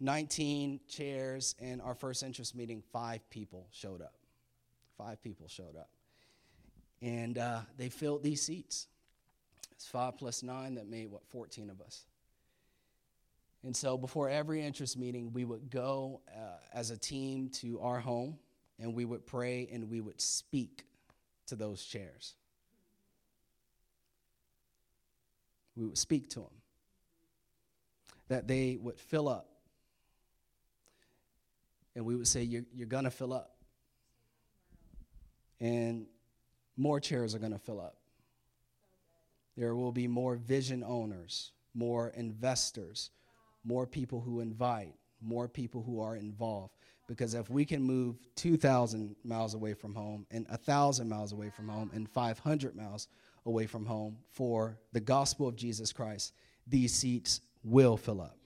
19 0.00 0.80
chairs, 0.88 1.54
and 1.60 1.80
our 1.80 1.94
first 1.94 2.22
interest 2.22 2.54
meeting, 2.54 2.82
five 2.92 3.28
people 3.30 3.68
showed 3.70 4.02
up. 4.02 4.14
Five 4.98 5.22
people 5.22 5.48
showed 5.48 5.76
up, 5.76 5.90
and 7.00 7.38
uh, 7.38 7.60
they 7.78 7.88
filled 7.88 8.22
these 8.22 8.42
seats. 8.42 8.86
It's 9.72 9.86
five 9.86 10.18
plus 10.18 10.42
nine 10.42 10.74
that 10.74 10.88
made 10.88 11.10
what 11.10 11.26
14 11.28 11.70
of 11.70 11.80
us. 11.80 12.04
And 13.62 13.74
so, 13.74 13.96
before 13.96 14.28
every 14.28 14.62
interest 14.62 14.98
meeting, 14.98 15.32
we 15.32 15.44
would 15.46 15.70
go 15.70 16.20
uh, 16.28 16.58
as 16.74 16.90
a 16.90 16.98
team 16.98 17.48
to 17.60 17.80
our 17.80 18.00
home 18.00 18.38
and 18.80 18.94
we 18.94 19.04
would 19.04 19.26
pray 19.26 19.68
and 19.72 19.90
we 19.90 20.00
would 20.00 20.20
speak 20.20 20.84
to 21.46 21.56
those 21.56 21.84
chairs. 21.84 22.34
We 25.76 25.86
would 25.86 25.98
speak 25.98 26.30
to 26.30 26.40
them 26.40 26.60
that 28.28 28.46
they 28.46 28.78
would 28.80 28.98
fill 28.98 29.28
up. 29.28 29.48
And 31.94 32.04
we 32.06 32.16
would 32.16 32.28
say, 32.28 32.42
You're, 32.42 32.64
you're 32.72 32.86
going 32.86 33.04
to 33.04 33.10
fill 33.10 33.32
up. 33.32 33.56
And 35.60 36.06
more 36.76 37.00
chairs 37.00 37.34
are 37.34 37.38
going 37.38 37.52
to 37.52 37.58
fill 37.58 37.80
up. 37.80 37.96
There 39.56 39.74
will 39.74 39.92
be 39.92 40.06
more 40.06 40.36
vision 40.36 40.82
owners, 40.86 41.52
more 41.74 42.08
investors, 42.16 43.10
more 43.64 43.86
people 43.86 44.20
who 44.20 44.40
invite, 44.40 44.94
more 45.20 45.48
people 45.48 45.82
who 45.82 46.00
are 46.00 46.16
involved. 46.16 46.72
Because 47.10 47.34
if 47.34 47.50
we 47.50 47.64
can 47.64 47.82
move 47.82 48.20
2,000 48.36 49.16
miles 49.24 49.54
away 49.54 49.74
from 49.74 49.96
home, 49.96 50.26
and 50.30 50.46
1,000 50.46 51.08
miles 51.08 51.32
away 51.32 51.50
from 51.50 51.66
home, 51.66 51.90
and 51.92 52.08
500 52.08 52.76
miles 52.76 53.08
away 53.46 53.66
from 53.66 53.84
home 53.84 54.16
for 54.30 54.78
the 54.92 55.00
gospel 55.00 55.48
of 55.48 55.56
Jesus 55.56 55.92
Christ, 55.92 56.32
these 56.68 56.94
seats 56.94 57.40
will 57.64 57.96
fill 57.96 58.20
up. 58.20 58.36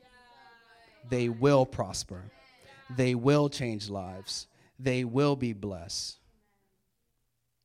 They 1.10 1.28
will 1.28 1.66
prosper. 1.66 2.22
They 2.96 3.14
will 3.14 3.50
change 3.50 3.90
lives. 3.90 4.46
They 4.78 5.04
will 5.04 5.36
be 5.36 5.52
blessed. 5.52 6.16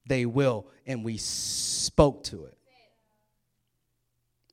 They 0.05 0.25
will. 0.25 0.67
And 0.85 1.05
we 1.05 1.15
spoke 1.15 2.25
to 2.25 2.43
it. 2.43 2.57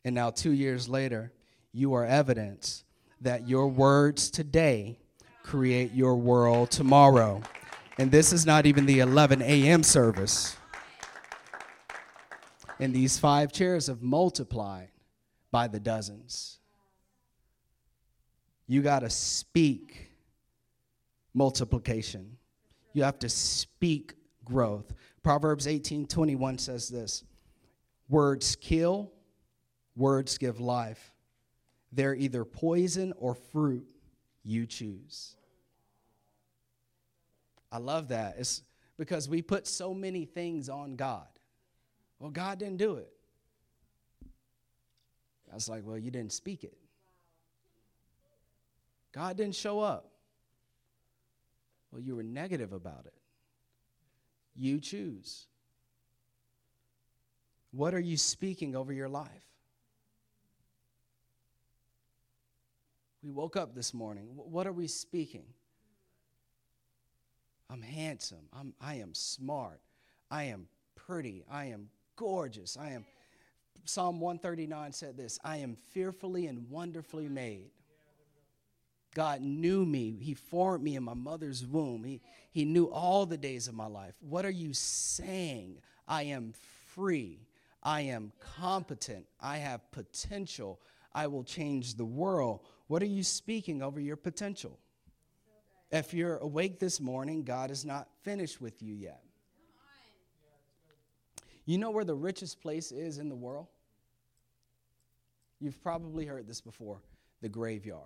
And 0.04 0.14
now, 0.14 0.30
two 0.30 0.52
years 0.52 0.88
later, 0.88 1.32
you 1.72 1.94
are 1.94 2.04
evidence 2.04 2.84
that 3.20 3.48
your 3.48 3.66
words 3.66 4.30
today 4.30 5.00
create 5.46 5.94
your 5.94 6.16
world 6.16 6.70
tomorrow. 6.70 7.40
And 7.98 8.10
this 8.10 8.32
is 8.32 8.44
not 8.44 8.66
even 8.66 8.84
the 8.84 8.98
11 8.98 9.40
a.m. 9.42 9.82
service. 9.84 10.56
And 12.80 12.92
these 12.92 13.18
five 13.18 13.52
chairs 13.52 13.86
have 13.86 14.02
multiplied 14.02 14.88
by 15.52 15.68
the 15.68 15.78
dozens. 15.78 16.58
You 18.66 18.82
got 18.82 18.98
to 19.00 19.08
speak 19.08 20.10
multiplication. 21.32 22.36
You 22.92 23.04
have 23.04 23.18
to 23.20 23.28
speak 23.28 24.14
growth. 24.44 24.92
Proverbs 25.22 25.66
18:21 25.66 26.58
says 26.58 26.88
this. 26.88 27.22
Words 28.08 28.56
kill, 28.56 29.12
words 29.94 30.38
give 30.38 30.60
life. 30.60 31.12
They're 31.92 32.14
either 32.14 32.44
poison 32.44 33.12
or 33.16 33.34
fruit. 33.34 33.92
You 34.42 34.66
choose. 34.66 35.35
I 37.70 37.78
love 37.78 38.08
that. 38.08 38.36
It's 38.38 38.62
because 38.96 39.28
we 39.28 39.42
put 39.42 39.66
so 39.66 39.92
many 39.92 40.24
things 40.24 40.68
on 40.68 40.96
God. 40.96 41.26
Well, 42.18 42.30
God 42.30 42.58
didn't 42.58 42.78
do 42.78 42.96
it. 42.96 43.12
I 45.50 45.54
was 45.54 45.68
like, 45.68 45.82
well, 45.84 45.98
you 45.98 46.10
didn't 46.10 46.32
speak 46.32 46.64
it. 46.64 46.76
God 49.12 49.36
didn't 49.36 49.54
show 49.54 49.80
up. 49.80 50.10
Well, 51.90 52.00
you 52.00 52.16
were 52.16 52.22
negative 52.22 52.72
about 52.72 53.06
it. 53.06 53.14
You 54.54 54.80
choose. 54.80 55.46
What 57.70 57.94
are 57.94 58.00
you 58.00 58.16
speaking 58.16 58.74
over 58.74 58.92
your 58.92 59.08
life? 59.08 59.30
We 63.22 63.30
woke 63.30 63.56
up 63.56 63.74
this 63.74 63.92
morning. 63.92 64.24
What 64.34 64.66
are 64.66 64.72
we 64.72 64.86
speaking? 64.86 65.44
I'm 67.70 67.82
handsome. 67.82 68.48
I'm, 68.52 68.74
I 68.80 68.96
am 68.96 69.14
smart. 69.14 69.80
I 70.30 70.44
am 70.44 70.68
pretty. 70.94 71.44
I 71.50 71.66
am 71.66 71.88
gorgeous. 72.16 72.76
I 72.76 72.90
am. 72.90 73.04
Psalm 73.84 74.20
139 74.20 74.92
said 74.92 75.16
this 75.16 75.38
I 75.44 75.58
am 75.58 75.76
fearfully 75.92 76.46
and 76.46 76.70
wonderfully 76.70 77.28
made. 77.28 77.70
God 79.14 79.40
knew 79.40 79.86
me. 79.86 80.18
He 80.20 80.34
formed 80.34 80.84
me 80.84 80.94
in 80.94 81.02
my 81.02 81.14
mother's 81.14 81.64
womb. 81.64 82.04
He, 82.04 82.20
he 82.50 82.66
knew 82.66 82.84
all 82.84 83.24
the 83.24 83.38
days 83.38 83.66
of 83.66 83.74
my 83.74 83.86
life. 83.86 84.14
What 84.20 84.44
are 84.44 84.50
you 84.50 84.74
saying? 84.74 85.78
I 86.06 86.24
am 86.24 86.52
free. 86.88 87.46
I 87.82 88.02
am 88.02 88.32
competent. 88.58 89.26
I 89.40 89.56
have 89.58 89.90
potential. 89.90 90.80
I 91.14 91.28
will 91.28 91.44
change 91.44 91.94
the 91.94 92.04
world. 92.04 92.60
What 92.88 93.02
are 93.02 93.06
you 93.06 93.22
speaking 93.22 93.80
over 93.80 93.98
your 93.98 94.16
potential? 94.16 94.78
If 95.90 96.12
you're 96.12 96.38
awake 96.38 96.78
this 96.78 97.00
morning, 97.00 97.44
God 97.44 97.70
is 97.70 97.84
not 97.84 98.08
finished 98.22 98.60
with 98.60 98.82
you 98.82 98.94
yet. 98.94 99.22
You 101.64 101.78
know 101.78 101.90
where 101.90 102.04
the 102.04 102.14
richest 102.14 102.60
place 102.60 102.92
is 102.92 103.18
in 103.18 103.28
the 103.28 103.36
world? 103.36 103.66
You've 105.60 105.82
probably 105.82 106.26
heard 106.26 106.46
this 106.46 106.60
before 106.60 107.00
the 107.40 107.48
graveyard. 107.48 108.02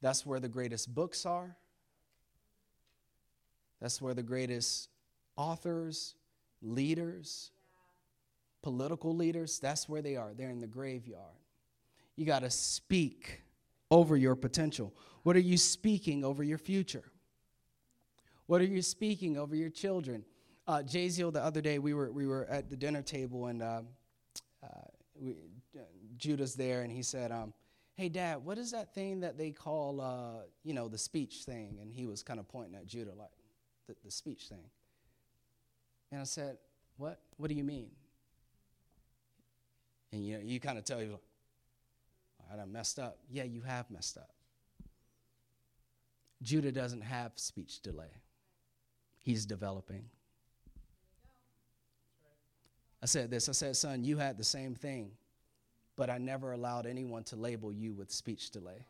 That's 0.00 0.26
where 0.26 0.40
the 0.40 0.48
greatest 0.48 0.92
books 0.92 1.24
are. 1.24 1.56
That's 3.80 4.02
where 4.02 4.14
the 4.14 4.22
greatest 4.22 4.88
authors, 5.36 6.14
leaders, 6.60 7.50
political 8.62 9.14
leaders, 9.14 9.58
that's 9.58 9.88
where 9.88 10.02
they 10.02 10.16
are. 10.16 10.34
They're 10.34 10.50
in 10.50 10.60
the 10.60 10.66
graveyard. 10.66 11.22
You 12.16 12.26
got 12.26 12.40
to 12.40 12.50
speak 12.50 13.42
over 13.92 14.16
your 14.16 14.34
potential. 14.34 14.94
What 15.22 15.36
are 15.36 15.40
you 15.40 15.58
speaking 15.58 16.24
over 16.24 16.42
your 16.42 16.56
future? 16.56 17.04
What 18.46 18.62
are 18.62 18.66
you 18.66 18.80
speaking 18.80 19.36
over 19.36 19.54
your 19.54 19.68
children? 19.68 20.24
Uh, 20.66 20.78
Jaziel, 20.78 21.30
the 21.30 21.42
other 21.42 21.60
day, 21.60 21.78
we 21.78 21.92
were, 21.92 22.10
we 22.10 22.26
were 22.26 22.46
at 22.46 22.70
the 22.70 22.76
dinner 22.76 23.02
table 23.02 23.48
and 23.48 23.62
uh, 23.62 23.82
uh, 24.62 24.66
we, 25.20 25.34
Judah's 26.16 26.54
there, 26.54 26.82
and 26.82 26.90
he 26.90 27.02
said, 27.02 27.30
um, 27.30 27.52
Hey, 27.94 28.08
Dad, 28.08 28.42
what 28.42 28.56
is 28.56 28.70
that 28.70 28.94
thing 28.94 29.20
that 29.20 29.36
they 29.36 29.50
call, 29.50 30.00
uh, 30.00 30.46
you 30.64 30.72
know, 30.72 30.88
the 30.88 30.96
speech 30.96 31.42
thing? 31.44 31.76
And 31.82 31.92
he 31.92 32.06
was 32.06 32.22
kind 32.22 32.40
of 32.40 32.48
pointing 32.48 32.74
at 32.74 32.86
Judah, 32.86 33.12
like, 33.14 33.28
the, 33.86 33.94
the 34.04 34.10
speech 34.10 34.44
thing. 34.48 34.64
And 36.10 36.20
I 36.20 36.24
said, 36.24 36.56
What? 36.96 37.20
What 37.36 37.48
do 37.48 37.54
you 37.54 37.64
mean? 37.64 37.90
And 40.12 40.24
you 40.24 40.38
know, 40.38 40.42
you 40.42 40.60
kind 40.60 40.78
of 40.78 40.84
tell 40.84 41.02
you, 41.02 41.18
I 42.52 42.56
done 42.56 42.72
messed 42.72 42.98
up. 42.98 43.18
Yeah, 43.30 43.44
you 43.44 43.62
have 43.62 43.90
messed 43.90 44.18
up. 44.18 44.30
Judah 46.42 46.72
doesn't 46.72 47.00
have 47.00 47.32
speech 47.36 47.80
delay. 47.80 48.10
He's 49.22 49.46
developing. 49.46 50.04
I 53.02 53.06
said 53.06 53.30
this 53.30 53.48
I 53.48 53.52
said, 53.52 53.76
son, 53.76 54.04
you 54.04 54.18
had 54.18 54.36
the 54.36 54.44
same 54.44 54.74
thing, 54.74 55.12
but 55.96 56.10
I 56.10 56.18
never 56.18 56.52
allowed 56.52 56.86
anyone 56.86 57.24
to 57.24 57.36
label 57.36 57.72
you 57.72 57.94
with 57.94 58.10
speech 58.10 58.50
delay. 58.50 58.86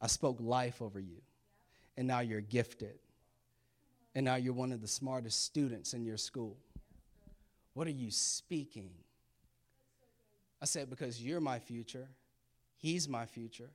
I 0.00 0.06
spoke 0.06 0.38
life 0.40 0.80
over 0.80 1.00
you, 1.00 1.20
and 1.96 2.06
now 2.06 2.20
you're 2.20 2.40
gifted. 2.40 2.98
And 4.14 4.24
now 4.24 4.36
you're 4.36 4.54
one 4.54 4.72
of 4.72 4.80
the 4.80 4.88
smartest 4.88 5.44
students 5.44 5.92
in 5.92 6.04
your 6.04 6.16
school. 6.16 6.56
What 7.74 7.86
are 7.86 7.90
you 7.90 8.10
speaking? 8.10 8.90
I 10.60 10.64
said, 10.64 10.90
because 10.90 11.22
you're 11.22 11.40
my 11.40 11.58
future. 11.58 12.08
He's 12.76 13.08
my 13.08 13.26
future. 13.26 13.70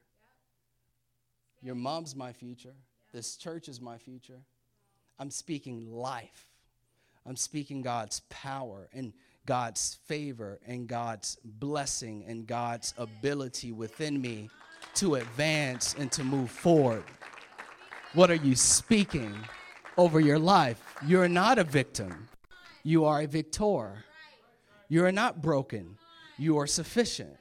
Your 1.61 1.75
mom's 1.75 2.15
my 2.15 2.34
future. 2.34 2.73
This 3.13 3.36
church 3.36 3.67
is 3.69 3.79
my 3.79 3.97
future. 3.97 4.39
I'm 5.19 5.29
speaking 5.29 5.91
life. 5.91 6.47
I'm 7.25 7.36
speaking 7.36 7.82
God's 7.82 8.21
power 8.29 8.89
and 8.93 9.13
God's 9.45 9.99
favor 10.05 10.59
and 10.65 10.88
God's 10.88 11.38
blessing 11.43 12.25
and 12.27 12.47
God's 12.47 12.93
ability 12.97 13.71
within 13.71 14.19
me 14.19 14.49
to 14.95 15.15
advance 15.15 15.95
and 15.99 16.11
to 16.13 16.23
move 16.23 16.49
forward. 16.49 17.03
What 18.13 18.32
are 18.32 18.36
you 18.36 18.55
speaking? 18.55 19.36
over 19.97 20.19
your 20.19 20.39
life. 20.39 20.95
You're 21.05 21.29
not 21.29 21.59
a 21.59 21.63
victim, 21.63 22.27
you 22.84 23.05
are 23.05 23.21
a 23.21 23.27
victor. 23.27 24.03
You 24.89 25.05
are 25.05 25.11
not 25.11 25.41
broken, 25.41 25.97
you 26.42 26.58
are 26.58 26.66
sufficient. 26.66 27.38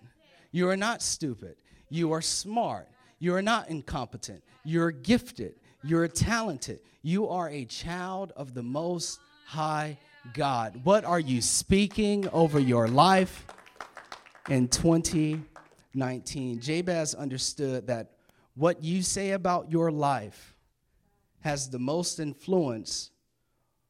You 0.53 0.69
are 0.69 0.77
not 0.77 1.01
stupid, 1.01 1.57
you 1.89 2.13
are 2.13 2.21
smart. 2.21 2.87
You 3.19 3.35
are 3.35 3.43
not 3.43 3.69
incompetent, 3.69 4.43
you're 4.65 4.91
gifted, 4.91 5.55
you're 5.83 6.09
talented. 6.09 6.81
You 7.03 7.29
are 7.29 7.49
a 7.49 7.65
child 7.65 8.33
of 8.37 8.53
the 8.53 8.63
Most 8.63 9.21
High 9.47 9.97
God. 10.35 10.81
What 10.85 11.05
are 11.05 11.21
you 11.21 11.41
speaking 11.41 12.29
over 12.29 12.61
your 12.61 12.89
life 12.89 13.47
in 14.51 14.69
2019? 14.69 16.61
Jabez 16.61 17.15
understood 17.15 17.87
that 17.87 18.13
what 18.55 18.83
you 18.83 19.01
say 19.03 19.31
about 19.31 19.71
your 19.71 19.91
life 19.91 20.55
has 21.41 21.71
the 21.71 21.79
most 21.79 22.21
influence 22.21 23.11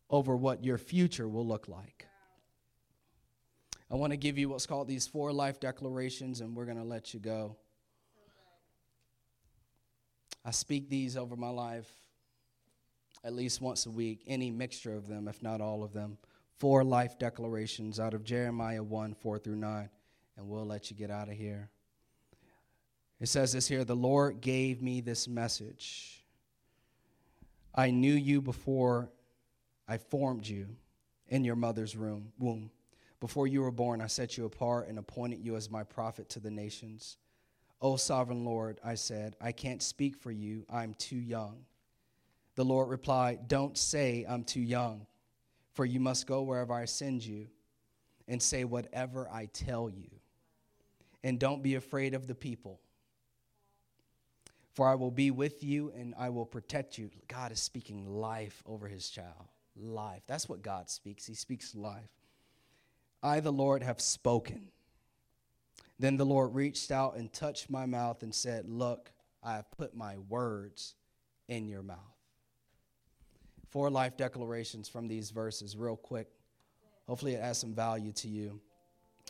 over 0.08 0.36
what 0.36 0.64
your 0.64 0.78
future 0.78 1.28
will 1.28 1.46
look 1.46 1.66
like. 1.66 2.06
I 3.90 3.96
want 3.96 4.12
to 4.12 4.16
give 4.16 4.38
you 4.38 4.48
what's 4.48 4.66
called 4.66 4.86
these 4.86 5.06
four 5.06 5.32
life 5.32 5.58
declarations, 5.58 6.40
and 6.40 6.54
we're 6.54 6.64
going 6.64 6.76
to 6.76 6.84
let 6.84 7.12
you 7.12 7.18
go. 7.18 7.56
I 10.44 10.52
speak 10.52 10.88
these 10.88 11.16
over 11.16 11.36
my 11.36 11.50
life 11.50 11.90
at 13.24 13.34
least 13.34 13.60
once 13.60 13.86
a 13.86 13.90
week, 13.90 14.22
any 14.26 14.50
mixture 14.50 14.94
of 14.94 15.06
them, 15.06 15.28
if 15.28 15.42
not 15.42 15.60
all 15.60 15.82
of 15.82 15.92
them. 15.92 16.16
Four 16.58 16.84
life 16.84 17.18
declarations 17.18 18.00
out 18.00 18.14
of 18.14 18.24
Jeremiah 18.24 18.82
1 18.82 19.14
4 19.14 19.38
through 19.38 19.56
9, 19.56 19.88
and 20.36 20.48
we'll 20.48 20.66
let 20.66 20.90
you 20.90 20.96
get 20.96 21.10
out 21.10 21.28
of 21.28 21.34
here. 21.34 21.68
It 23.18 23.28
says 23.28 23.52
this 23.52 23.68
here 23.68 23.84
The 23.84 23.96
Lord 23.96 24.40
gave 24.40 24.80
me 24.80 25.00
this 25.00 25.28
message. 25.28 26.24
I 27.74 27.90
knew 27.90 28.14
you 28.14 28.40
before 28.40 29.10
I 29.86 29.98
formed 29.98 30.46
you 30.46 30.68
in 31.28 31.44
your 31.44 31.56
mother's 31.56 31.96
room, 31.96 32.32
womb. 32.38 32.70
Before 33.20 33.46
you 33.46 33.60
were 33.60 33.70
born, 33.70 34.00
I 34.00 34.06
set 34.06 34.38
you 34.38 34.46
apart 34.46 34.88
and 34.88 34.98
appointed 34.98 35.44
you 35.44 35.54
as 35.54 35.70
my 35.70 35.84
prophet 35.84 36.30
to 36.30 36.40
the 36.40 36.50
nations. 36.50 37.18
O 37.82 37.96
sovereign 37.96 38.44
Lord, 38.44 38.80
I 38.82 38.94
said, 38.94 39.36
I 39.40 39.52
can't 39.52 39.82
speak 39.82 40.16
for 40.16 40.30
you. 40.30 40.64
I'm 40.70 40.94
too 40.94 41.16
young. 41.18 41.64
The 42.54 42.64
Lord 42.64 42.88
replied, 42.88 43.46
Don't 43.46 43.76
say 43.76 44.24
I'm 44.28 44.44
too 44.44 44.60
young, 44.60 45.06
for 45.72 45.84
you 45.84 46.00
must 46.00 46.26
go 46.26 46.42
wherever 46.42 46.72
I 46.72 46.86
send 46.86 47.24
you 47.24 47.46
and 48.26 48.42
say 48.42 48.64
whatever 48.64 49.28
I 49.30 49.46
tell 49.46 49.90
you. 49.90 50.10
And 51.22 51.38
don't 51.38 51.62
be 51.62 51.74
afraid 51.74 52.14
of 52.14 52.26
the 52.26 52.34
people, 52.34 52.80
for 54.72 54.88
I 54.88 54.94
will 54.94 55.10
be 55.10 55.30
with 55.30 55.62
you 55.62 55.92
and 55.94 56.14
I 56.18 56.30
will 56.30 56.46
protect 56.46 56.96
you. 56.96 57.10
God 57.28 57.52
is 57.52 57.60
speaking 57.60 58.06
life 58.06 58.62
over 58.64 58.88
his 58.88 59.10
child. 59.10 59.48
Life. 59.76 60.22
That's 60.26 60.48
what 60.48 60.62
God 60.62 60.88
speaks. 60.88 61.26
He 61.26 61.34
speaks 61.34 61.74
life. 61.74 62.10
I, 63.22 63.40
the 63.40 63.52
Lord, 63.52 63.82
have 63.82 64.00
spoken. 64.00 64.68
Then 65.98 66.16
the 66.16 66.24
Lord 66.24 66.54
reached 66.54 66.90
out 66.90 67.16
and 67.16 67.30
touched 67.32 67.68
my 67.68 67.84
mouth 67.84 68.22
and 68.22 68.34
said, 68.34 68.66
Look, 68.66 69.12
I 69.42 69.56
have 69.56 69.70
put 69.72 69.94
my 69.94 70.16
words 70.28 70.94
in 71.48 71.68
your 71.68 71.82
mouth. 71.82 71.98
Four 73.68 73.90
life 73.90 74.16
declarations 74.16 74.88
from 74.88 75.06
these 75.06 75.30
verses, 75.30 75.76
real 75.76 75.96
quick. 75.96 76.28
Hopefully, 77.06 77.34
it 77.34 77.40
adds 77.40 77.58
some 77.58 77.74
value 77.74 78.12
to 78.12 78.28
you. 78.28 78.60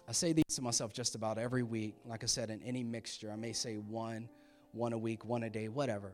I 0.08 0.12
say 0.12 0.32
these 0.32 0.44
to 0.54 0.62
myself 0.62 0.92
just 0.92 1.14
about 1.14 1.38
every 1.38 1.62
week. 1.62 1.96
Like 2.04 2.22
I 2.22 2.26
said, 2.26 2.50
in 2.50 2.62
any 2.62 2.84
mixture, 2.84 3.32
I 3.32 3.36
may 3.36 3.52
say 3.52 3.74
one, 3.74 4.28
one 4.72 4.92
a 4.92 4.98
week, 4.98 5.24
one 5.24 5.42
a 5.42 5.50
day, 5.50 5.68
whatever. 5.68 6.12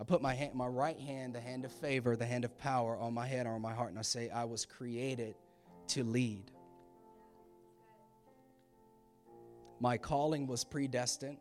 I 0.00 0.04
put 0.04 0.22
my, 0.22 0.34
hand, 0.34 0.54
my 0.54 0.66
right 0.66 0.98
hand, 0.98 1.34
the 1.34 1.40
hand 1.40 1.64
of 1.64 1.72
favor, 1.72 2.16
the 2.16 2.26
hand 2.26 2.44
of 2.44 2.56
power, 2.58 2.96
on 2.96 3.12
my 3.12 3.26
head 3.26 3.46
or 3.46 3.54
on 3.54 3.60
my 3.60 3.74
heart, 3.74 3.90
and 3.90 3.98
I 3.98 4.02
say, 4.02 4.30
I 4.30 4.44
was 4.44 4.64
created 4.64 5.34
to 5.88 6.04
lead. 6.04 6.51
My 9.82 9.98
calling 9.98 10.46
was 10.46 10.62
predestined. 10.62 11.38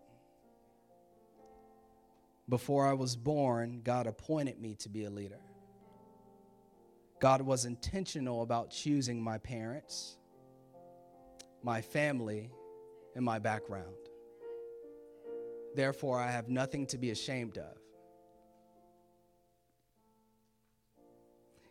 Before 2.49 2.87
I 2.87 2.93
was 2.93 3.15
born, 3.15 3.81
God 3.83 4.07
appointed 4.07 4.59
me 4.59 4.73
to 4.79 4.89
be 4.89 5.03
a 5.03 5.11
leader. 5.11 5.39
God 7.19 7.43
was 7.43 7.65
intentional 7.65 8.41
about 8.41 8.71
choosing 8.71 9.21
my 9.21 9.37
parents, 9.37 10.17
my 11.61 11.81
family, 11.81 12.49
and 13.15 13.23
my 13.23 13.37
background. 13.37 13.93
Therefore, 15.75 16.19
I 16.19 16.31
have 16.31 16.49
nothing 16.49 16.87
to 16.87 16.97
be 16.97 17.11
ashamed 17.11 17.59
of. 17.59 17.77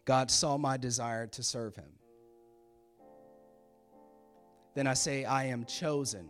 God 0.05 0.31
saw 0.31 0.57
my 0.57 0.77
desire 0.77 1.27
to 1.27 1.43
serve 1.43 1.75
Him. 1.75 1.91
Then 4.77 4.87
I 4.87 4.95
say, 4.95 5.25
I 5.25 5.47
am 5.47 5.65
chosen 5.65 6.29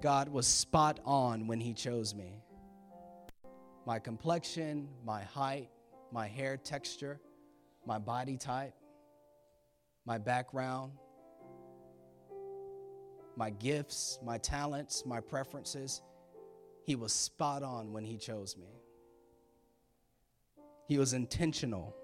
God 0.00 0.28
was 0.28 0.46
spot 0.46 1.00
on 1.04 1.46
when 1.46 1.60
He 1.60 1.74
chose 1.74 2.14
me. 2.14 2.42
My 3.86 3.98
complexion, 3.98 4.88
my 5.04 5.22
height, 5.22 5.70
my 6.12 6.26
hair 6.26 6.56
texture, 6.56 7.20
my 7.86 7.98
body 7.98 8.36
type, 8.36 8.74
my 10.04 10.18
background, 10.18 10.92
my 13.36 13.50
gifts, 13.50 14.18
my 14.24 14.38
talents, 14.38 15.04
my 15.06 15.20
preferences. 15.20 16.02
He 16.84 16.94
was 16.94 17.12
spot 17.12 17.62
on 17.62 17.92
when 17.92 18.04
He 18.04 18.16
chose 18.16 18.56
me. 18.56 18.80
He 20.86 20.98
was 20.98 21.12
intentional. 21.12 21.94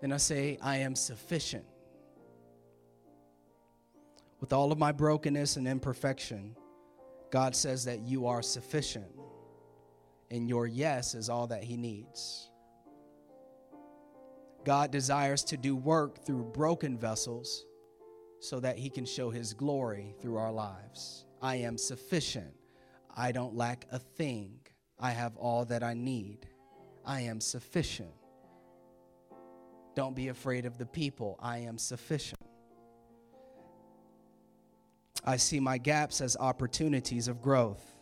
Then 0.00 0.12
I 0.12 0.16
say, 0.16 0.58
I 0.60 0.78
am 0.78 0.96
sufficient 0.96 1.64
with 4.42 4.52
all 4.52 4.72
of 4.72 4.78
my 4.78 4.90
brokenness 4.90 5.56
and 5.56 5.68
imperfection, 5.68 6.56
God 7.30 7.54
says 7.54 7.84
that 7.84 8.00
you 8.00 8.26
are 8.26 8.42
sufficient. 8.42 9.06
And 10.32 10.48
your 10.48 10.66
yes 10.66 11.14
is 11.14 11.28
all 11.28 11.46
that 11.46 11.62
He 11.62 11.76
needs. 11.76 12.50
God 14.64 14.90
desires 14.90 15.44
to 15.44 15.56
do 15.56 15.76
work 15.76 16.26
through 16.26 16.50
broken 16.54 16.98
vessels 16.98 17.64
so 18.40 18.58
that 18.58 18.76
He 18.76 18.90
can 18.90 19.04
show 19.04 19.30
His 19.30 19.54
glory 19.54 20.12
through 20.20 20.38
our 20.38 20.52
lives. 20.52 21.24
I 21.40 21.56
am 21.56 21.78
sufficient. 21.78 22.52
I 23.16 23.30
don't 23.30 23.54
lack 23.54 23.86
a 23.92 24.00
thing. 24.00 24.58
I 24.98 25.12
have 25.12 25.36
all 25.36 25.64
that 25.66 25.84
I 25.84 25.94
need. 25.94 26.48
I 27.04 27.20
am 27.20 27.40
sufficient. 27.40 28.10
Don't 29.94 30.16
be 30.16 30.28
afraid 30.28 30.66
of 30.66 30.78
the 30.78 30.86
people. 30.86 31.38
I 31.40 31.58
am 31.58 31.78
sufficient. 31.78 32.40
I 35.24 35.36
see 35.36 35.60
my 35.60 35.78
gaps 35.78 36.20
as 36.20 36.36
opportunities 36.36 37.28
of 37.28 37.40
growth. 37.40 37.94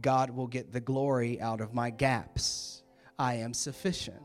God 0.00 0.30
will 0.30 0.48
get 0.48 0.72
the 0.72 0.80
glory 0.80 1.40
out 1.40 1.60
of 1.60 1.72
my 1.72 1.90
gaps. 1.90 2.82
I 3.18 3.34
am 3.34 3.54
sufficient. 3.54 4.22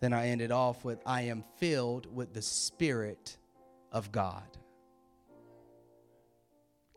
Then 0.00 0.12
I 0.12 0.28
ended 0.28 0.52
off 0.52 0.84
with 0.84 1.00
I 1.06 1.22
am 1.22 1.44
filled 1.58 2.14
with 2.14 2.34
the 2.34 2.42
Spirit 2.42 3.38
of 3.90 4.12
God. 4.12 4.58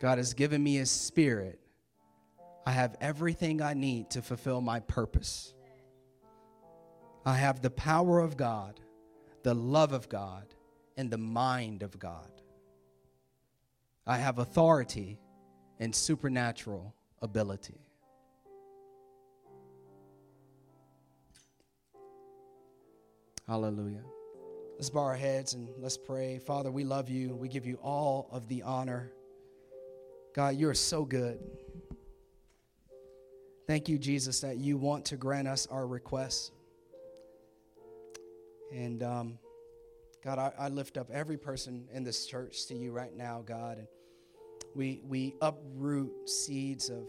God 0.01 0.17
has 0.17 0.33
given 0.33 0.61
me 0.61 0.75
His 0.75 0.91
Spirit. 0.91 1.59
I 2.65 2.71
have 2.71 2.95
everything 2.99 3.61
I 3.61 3.73
need 3.73 4.09
to 4.11 4.21
fulfill 4.21 4.59
my 4.59 4.79
purpose. 4.81 5.53
I 7.25 7.35
have 7.35 7.61
the 7.61 7.69
power 7.69 8.19
of 8.19 8.37
God, 8.37 8.81
the 9.43 9.53
love 9.53 9.93
of 9.93 10.09
God, 10.09 10.53
and 10.97 11.09
the 11.09 11.17
mind 11.17 11.83
of 11.83 11.97
God. 11.99 12.34
I 14.07 14.17
have 14.17 14.39
authority 14.39 15.17
and 15.79 15.93
supernatural 15.93 16.93
ability. 17.21 17.79
Hallelujah. 23.47 24.03
Let's 24.75 24.89
bow 24.89 25.01
our 25.01 25.15
heads 25.15 25.53
and 25.53 25.69
let's 25.79 25.97
pray. 25.97 26.39
Father, 26.39 26.71
we 26.71 26.83
love 26.83 27.09
you. 27.09 27.35
We 27.35 27.47
give 27.47 27.65
you 27.65 27.75
all 27.81 28.27
of 28.31 28.47
the 28.47 28.63
honor. 28.63 29.11
God, 30.35 30.55
you 30.55 30.67
are 30.67 30.73
so 30.73 31.05
good. 31.05 31.39
Thank 33.67 33.87
you, 33.87 33.97
Jesus, 33.97 34.41
that 34.41 34.57
you 34.57 34.77
want 34.77 35.05
to 35.05 35.17
grant 35.17 35.47
us 35.47 35.65
our 35.67 35.87
requests. 35.87 36.51
And 38.71 39.01
um, 39.01 39.39
God, 40.25 40.39
I, 40.39 40.51
I, 40.57 40.69
lift 40.69 40.97
up 40.97 41.11
every 41.13 41.37
person 41.37 41.87
in 41.93 42.03
this 42.03 42.25
church 42.25 42.65
to 42.65 42.75
you 42.75 42.91
right 42.91 43.15
now, 43.15 43.43
God. 43.45 43.77
And 43.77 43.87
we, 44.73 45.03
we 45.07 45.35
uproot 45.39 46.27
seeds 46.27 46.89
of, 46.89 47.07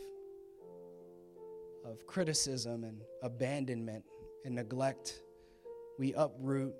of 1.82 2.06
criticism 2.06 2.84
and 2.84 3.00
abandonment 3.22 4.04
and 4.44 4.54
neglect. 4.54 5.22
We 5.98 6.12
uproot 6.12 6.74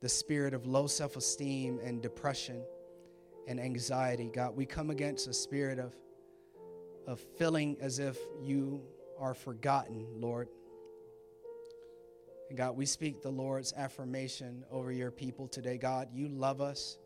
the 0.00 0.08
spirit 0.08 0.54
of 0.54 0.66
low 0.66 0.88
self 0.88 1.16
esteem 1.16 1.78
and 1.84 2.02
depression 2.02 2.64
and 3.46 3.60
anxiety. 3.60 4.28
God, 4.34 4.56
we 4.56 4.66
come 4.66 4.90
against 4.90 5.28
a 5.28 5.32
spirit 5.32 5.78
of, 5.78 5.94
of 7.06 7.20
feeling 7.38 7.76
as 7.80 8.00
if 8.00 8.18
you 8.42 8.82
are 9.20 9.34
forgotten, 9.34 10.04
Lord. 10.16 10.48
And 12.48 12.56
God, 12.56 12.76
we 12.76 12.86
speak 12.86 13.22
the 13.22 13.30
Lord's 13.30 13.72
affirmation 13.72 14.64
over 14.70 14.92
your 14.92 15.10
people 15.10 15.48
today. 15.48 15.78
God, 15.78 16.08
you 16.12 16.28
love 16.28 16.60
us, 16.60 16.98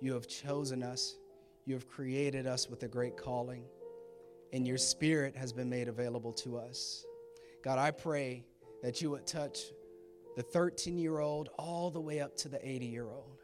you 0.00 0.14
have 0.14 0.26
chosen 0.26 0.82
us, 0.82 1.16
you 1.66 1.74
have 1.74 1.88
created 1.88 2.46
us 2.46 2.70
with 2.70 2.82
a 2.82 2.88
great 2.88 3.16
calling, 3.16 3.64
and 4.52 4.66
your 4.66 4.78
spirit 4.78 5.36
has 5.36 5.52
been 5.52 5.68
made 5.68 5.88
available 5.88 6.32
to 6.32 6.56
us. 6.56 7.04
God, 7.62 7.78
I 7.78 7.90
pray 7.90 8.44
that 8.82 9.02
you 9.02 9.10
would 9.10 9.26
touch 9.26 9.58
the 10.36 10.42
13 10.42 10.98
year 10.98 11.18
old 11.18 11.50
all 11.58 11.90
the 11.90 12.00
way 12.00 12.20
up 12.20 12.36
to 12.36 12.48
the 12.48 12.66
80 12.66 12.86
year 12.86 13.08
old, 13.08 13.42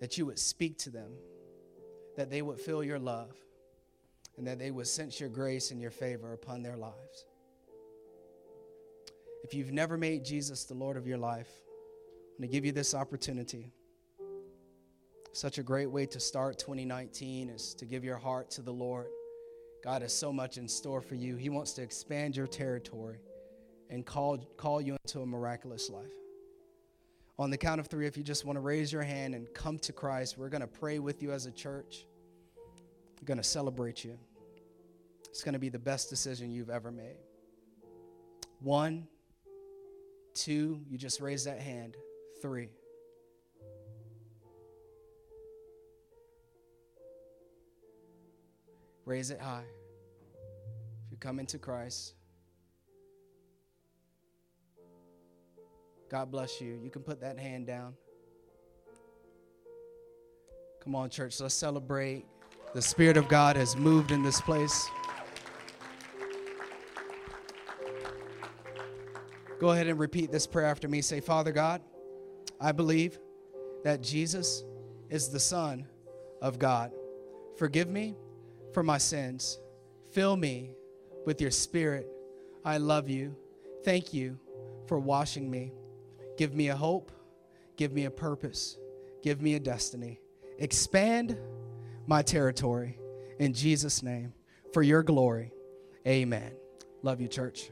that 0.00 0.18
you 0.18 0.26
would 0.26 0.38
speak 0.38 0.78
to 0.78 0.90
them, 0.90 1.12
that 2.16 2.30
they 2.30 2.42
would 2.42 2.58
feel 2.58 2.82
your 2.82 2.98
love, 2.98 3.36
and 4.36 4.46
that 4.46 4.58
they 4.58 4.70
would 4.70 4.86
sense 4.86 5.20
your 5.20 5.28
grace 5.28 5.70
and 5.70 5.80
your 5.80 5.90
favor 5.90 6.32
upon 6.32 6.62
their 6.62 6.76
lives. 6.76 7.26
If 9.46 9.54
you've 9.54 9.70
never 9.70 9.96
made 9.96 10.24
Jesus 10.24 10.64
the 10.64 10.74
Lord 10.74 10.96
of 10.96 11.06
your 11.06 11.18
life, 11.18 11.48
I'm 12.34 12.38
going 12.38 12.50
to 12.50 12.52
give 12.52 12.64
you 12.64 12.72
this 12.72 12.94
opportunity. 12.94 13.70
Such 15.32 15.58
a 15.58 15.62
great 15.62 15.88
way 15.88 16.04
to 16.06 16.18
start 16.18 16.58
2019 16.58 17.50
is 17.50 17.72
to 17.74 17.84
give 17.84 18.02
your 18.02 18.16
heart 18.16 18.50
to 18.50 18.62
the 18.62 18.72
Lord. 18.72 19.06
God 19.84 20.02
has 20.02 20.12
so 20.12 20.32
much 20.32 20.58
in 20.58 20.66
store 20.66 21.00
for 21.00 21.14
you. 21.14 21.36
He 21.36 21.48
wants 21.48 21.74
to 21.74 21.82
expand 21.82 22.36
your 22.36 22.48
territory 22.48 23.18
and 23.88 24.04
call, 24.04 24.38
call 24.56 24.80
you 24.80 24.96
into 25.04 25.20
a 25.20 25.26
miraculous 25.26 25.90
life. 25.90 26.10
On 27.38 27.48
the 27.48 27.56
count 27.56 27.78
of 27.78 27.86
three, 27.86 28.08
if 28.08 28.16
you 28.16 28.24
just 28.24 28.44
want 28.44 28.56
to 28.56 28.60
raise 28.60 28.92
your 28.92 29.04
hand 29.04 29.36
and 29.36 29.46
come 29.54 29.78
to 29.78 29.92
Christ, 29.92 30.36
we're 30.36 30.48
going 30.48 30.60
to 30.60 30.66
pray 30.66 30.98
with 30.98 31.22
you 31.22 31.30
as 31.30 31.46
a 31.46 31.52
church. 31.52 32.04
We're 33.20 33.26
going 33.26 33.38
to 33.38 33.44
celebrate 33.44 34.04
you. 34.04 34.18
It's 35.28 35.44
going 35.44 35.52
to 35.52 35.60
be 35.60 35.68
the 35.68 35.78
best 35.78 36.10
decision 36.10 36.50
you've 36.50 36.68
ever 36.68 36.90
made. 36.90 37.18
One, 38.58 39.06
two, 40.36 40.80
you 40.88 40.98
just 40.98 41.20
raise 41.20 41.44
that 41.44 41.60
hand. 41.60 41.96
Three. 42.40 42.68
Raise 49.04 49.30
it 49.30 49.40
high. 49.40 49.64
If 51.06 51.12
you 51.12 51.16
come 51.16 51.40
into 51.40 51.58
Christ, 51.58 52.14
God 56.10 56.30
bless 56.30 56.60
you. 56.60 56.78
You 56.82 56.90
can 56.90 57.02
put 57.02 57.20
that 57.20 57.38
hand 57.38 57.66
down. 57.66 57.94
Come 60.82 60.94
on, 60.94 61.10
church, 61.10 61.40
let's 61.40 61.54
celebrate. 61.54 62.26
The 62.74 62.82
Spirit 62.82 63.16
of 63.16 63.26
God 63.26 63.56
has 63.56 63.76
moved 63.76 64.10
in 64.10 64.22
this 64.22 64.40
place. 64.40 64.88
Go 69.58 69.70
ahead 69.70 69.86
and 69.86 69.98
repeat 69.98 70.30
this 70.30 70.46
prayer 70.46 70.66
after 70.66 70.88
me. 70.88 71.00
Say, 71.00 71.20
Father 71.20 71.52
God, 71.52 71.80
I 72.60 72.72
believe 72.72 73.18
that 73.84 74.02
Jesus 74.02 74.64
is 75.08 75.28
the 75.28 75.40
Son 75.40 75.86
of 76.42 76.58
God. 76.58 76.92
Forgive 77.56 77.88
me 77.88 78.16
for 78.72 78.82
my 78.82 78.98
sins. 78.98 79.58
Fill 80.12 80.36
me 80.36 80.72
with 81.24 81.40
your 81.40 81.50
Spirit. 81.50 82.08
I 82.64 82.78
love 82.78 83.08
you. 83.08 83.34
Thank 83.84 84.12
you 84.12 84.38
for 84.86 84.98
washing 84.98 85.50
me. 85.50 85.72
Give 86.36 86.54
me 86.54 86.68
a 86.68 86.76
hope. 86.76 87.10
Give 87.76 87.92
me 87.92 88.04
a 88.04 88.10
purpose. 88.10 88.78
Give 89.22 89.40
me 89.40 89.54
a 89.54 89.60
destiny. 89.60 90.20
Expand 90.58 91.38
my 92.06 92.22
territory 92.22 92.98
in 93.38 93.52
Jesus' 93.52 94.02
name 94.02 94.32
for 94.72 94.82
your 94.82 95.02
glory. 95.02 95.52
Amen. 96.06 96.52
Love 97.02 97.20
you, 97.20 97.28
church. 97.28 97.70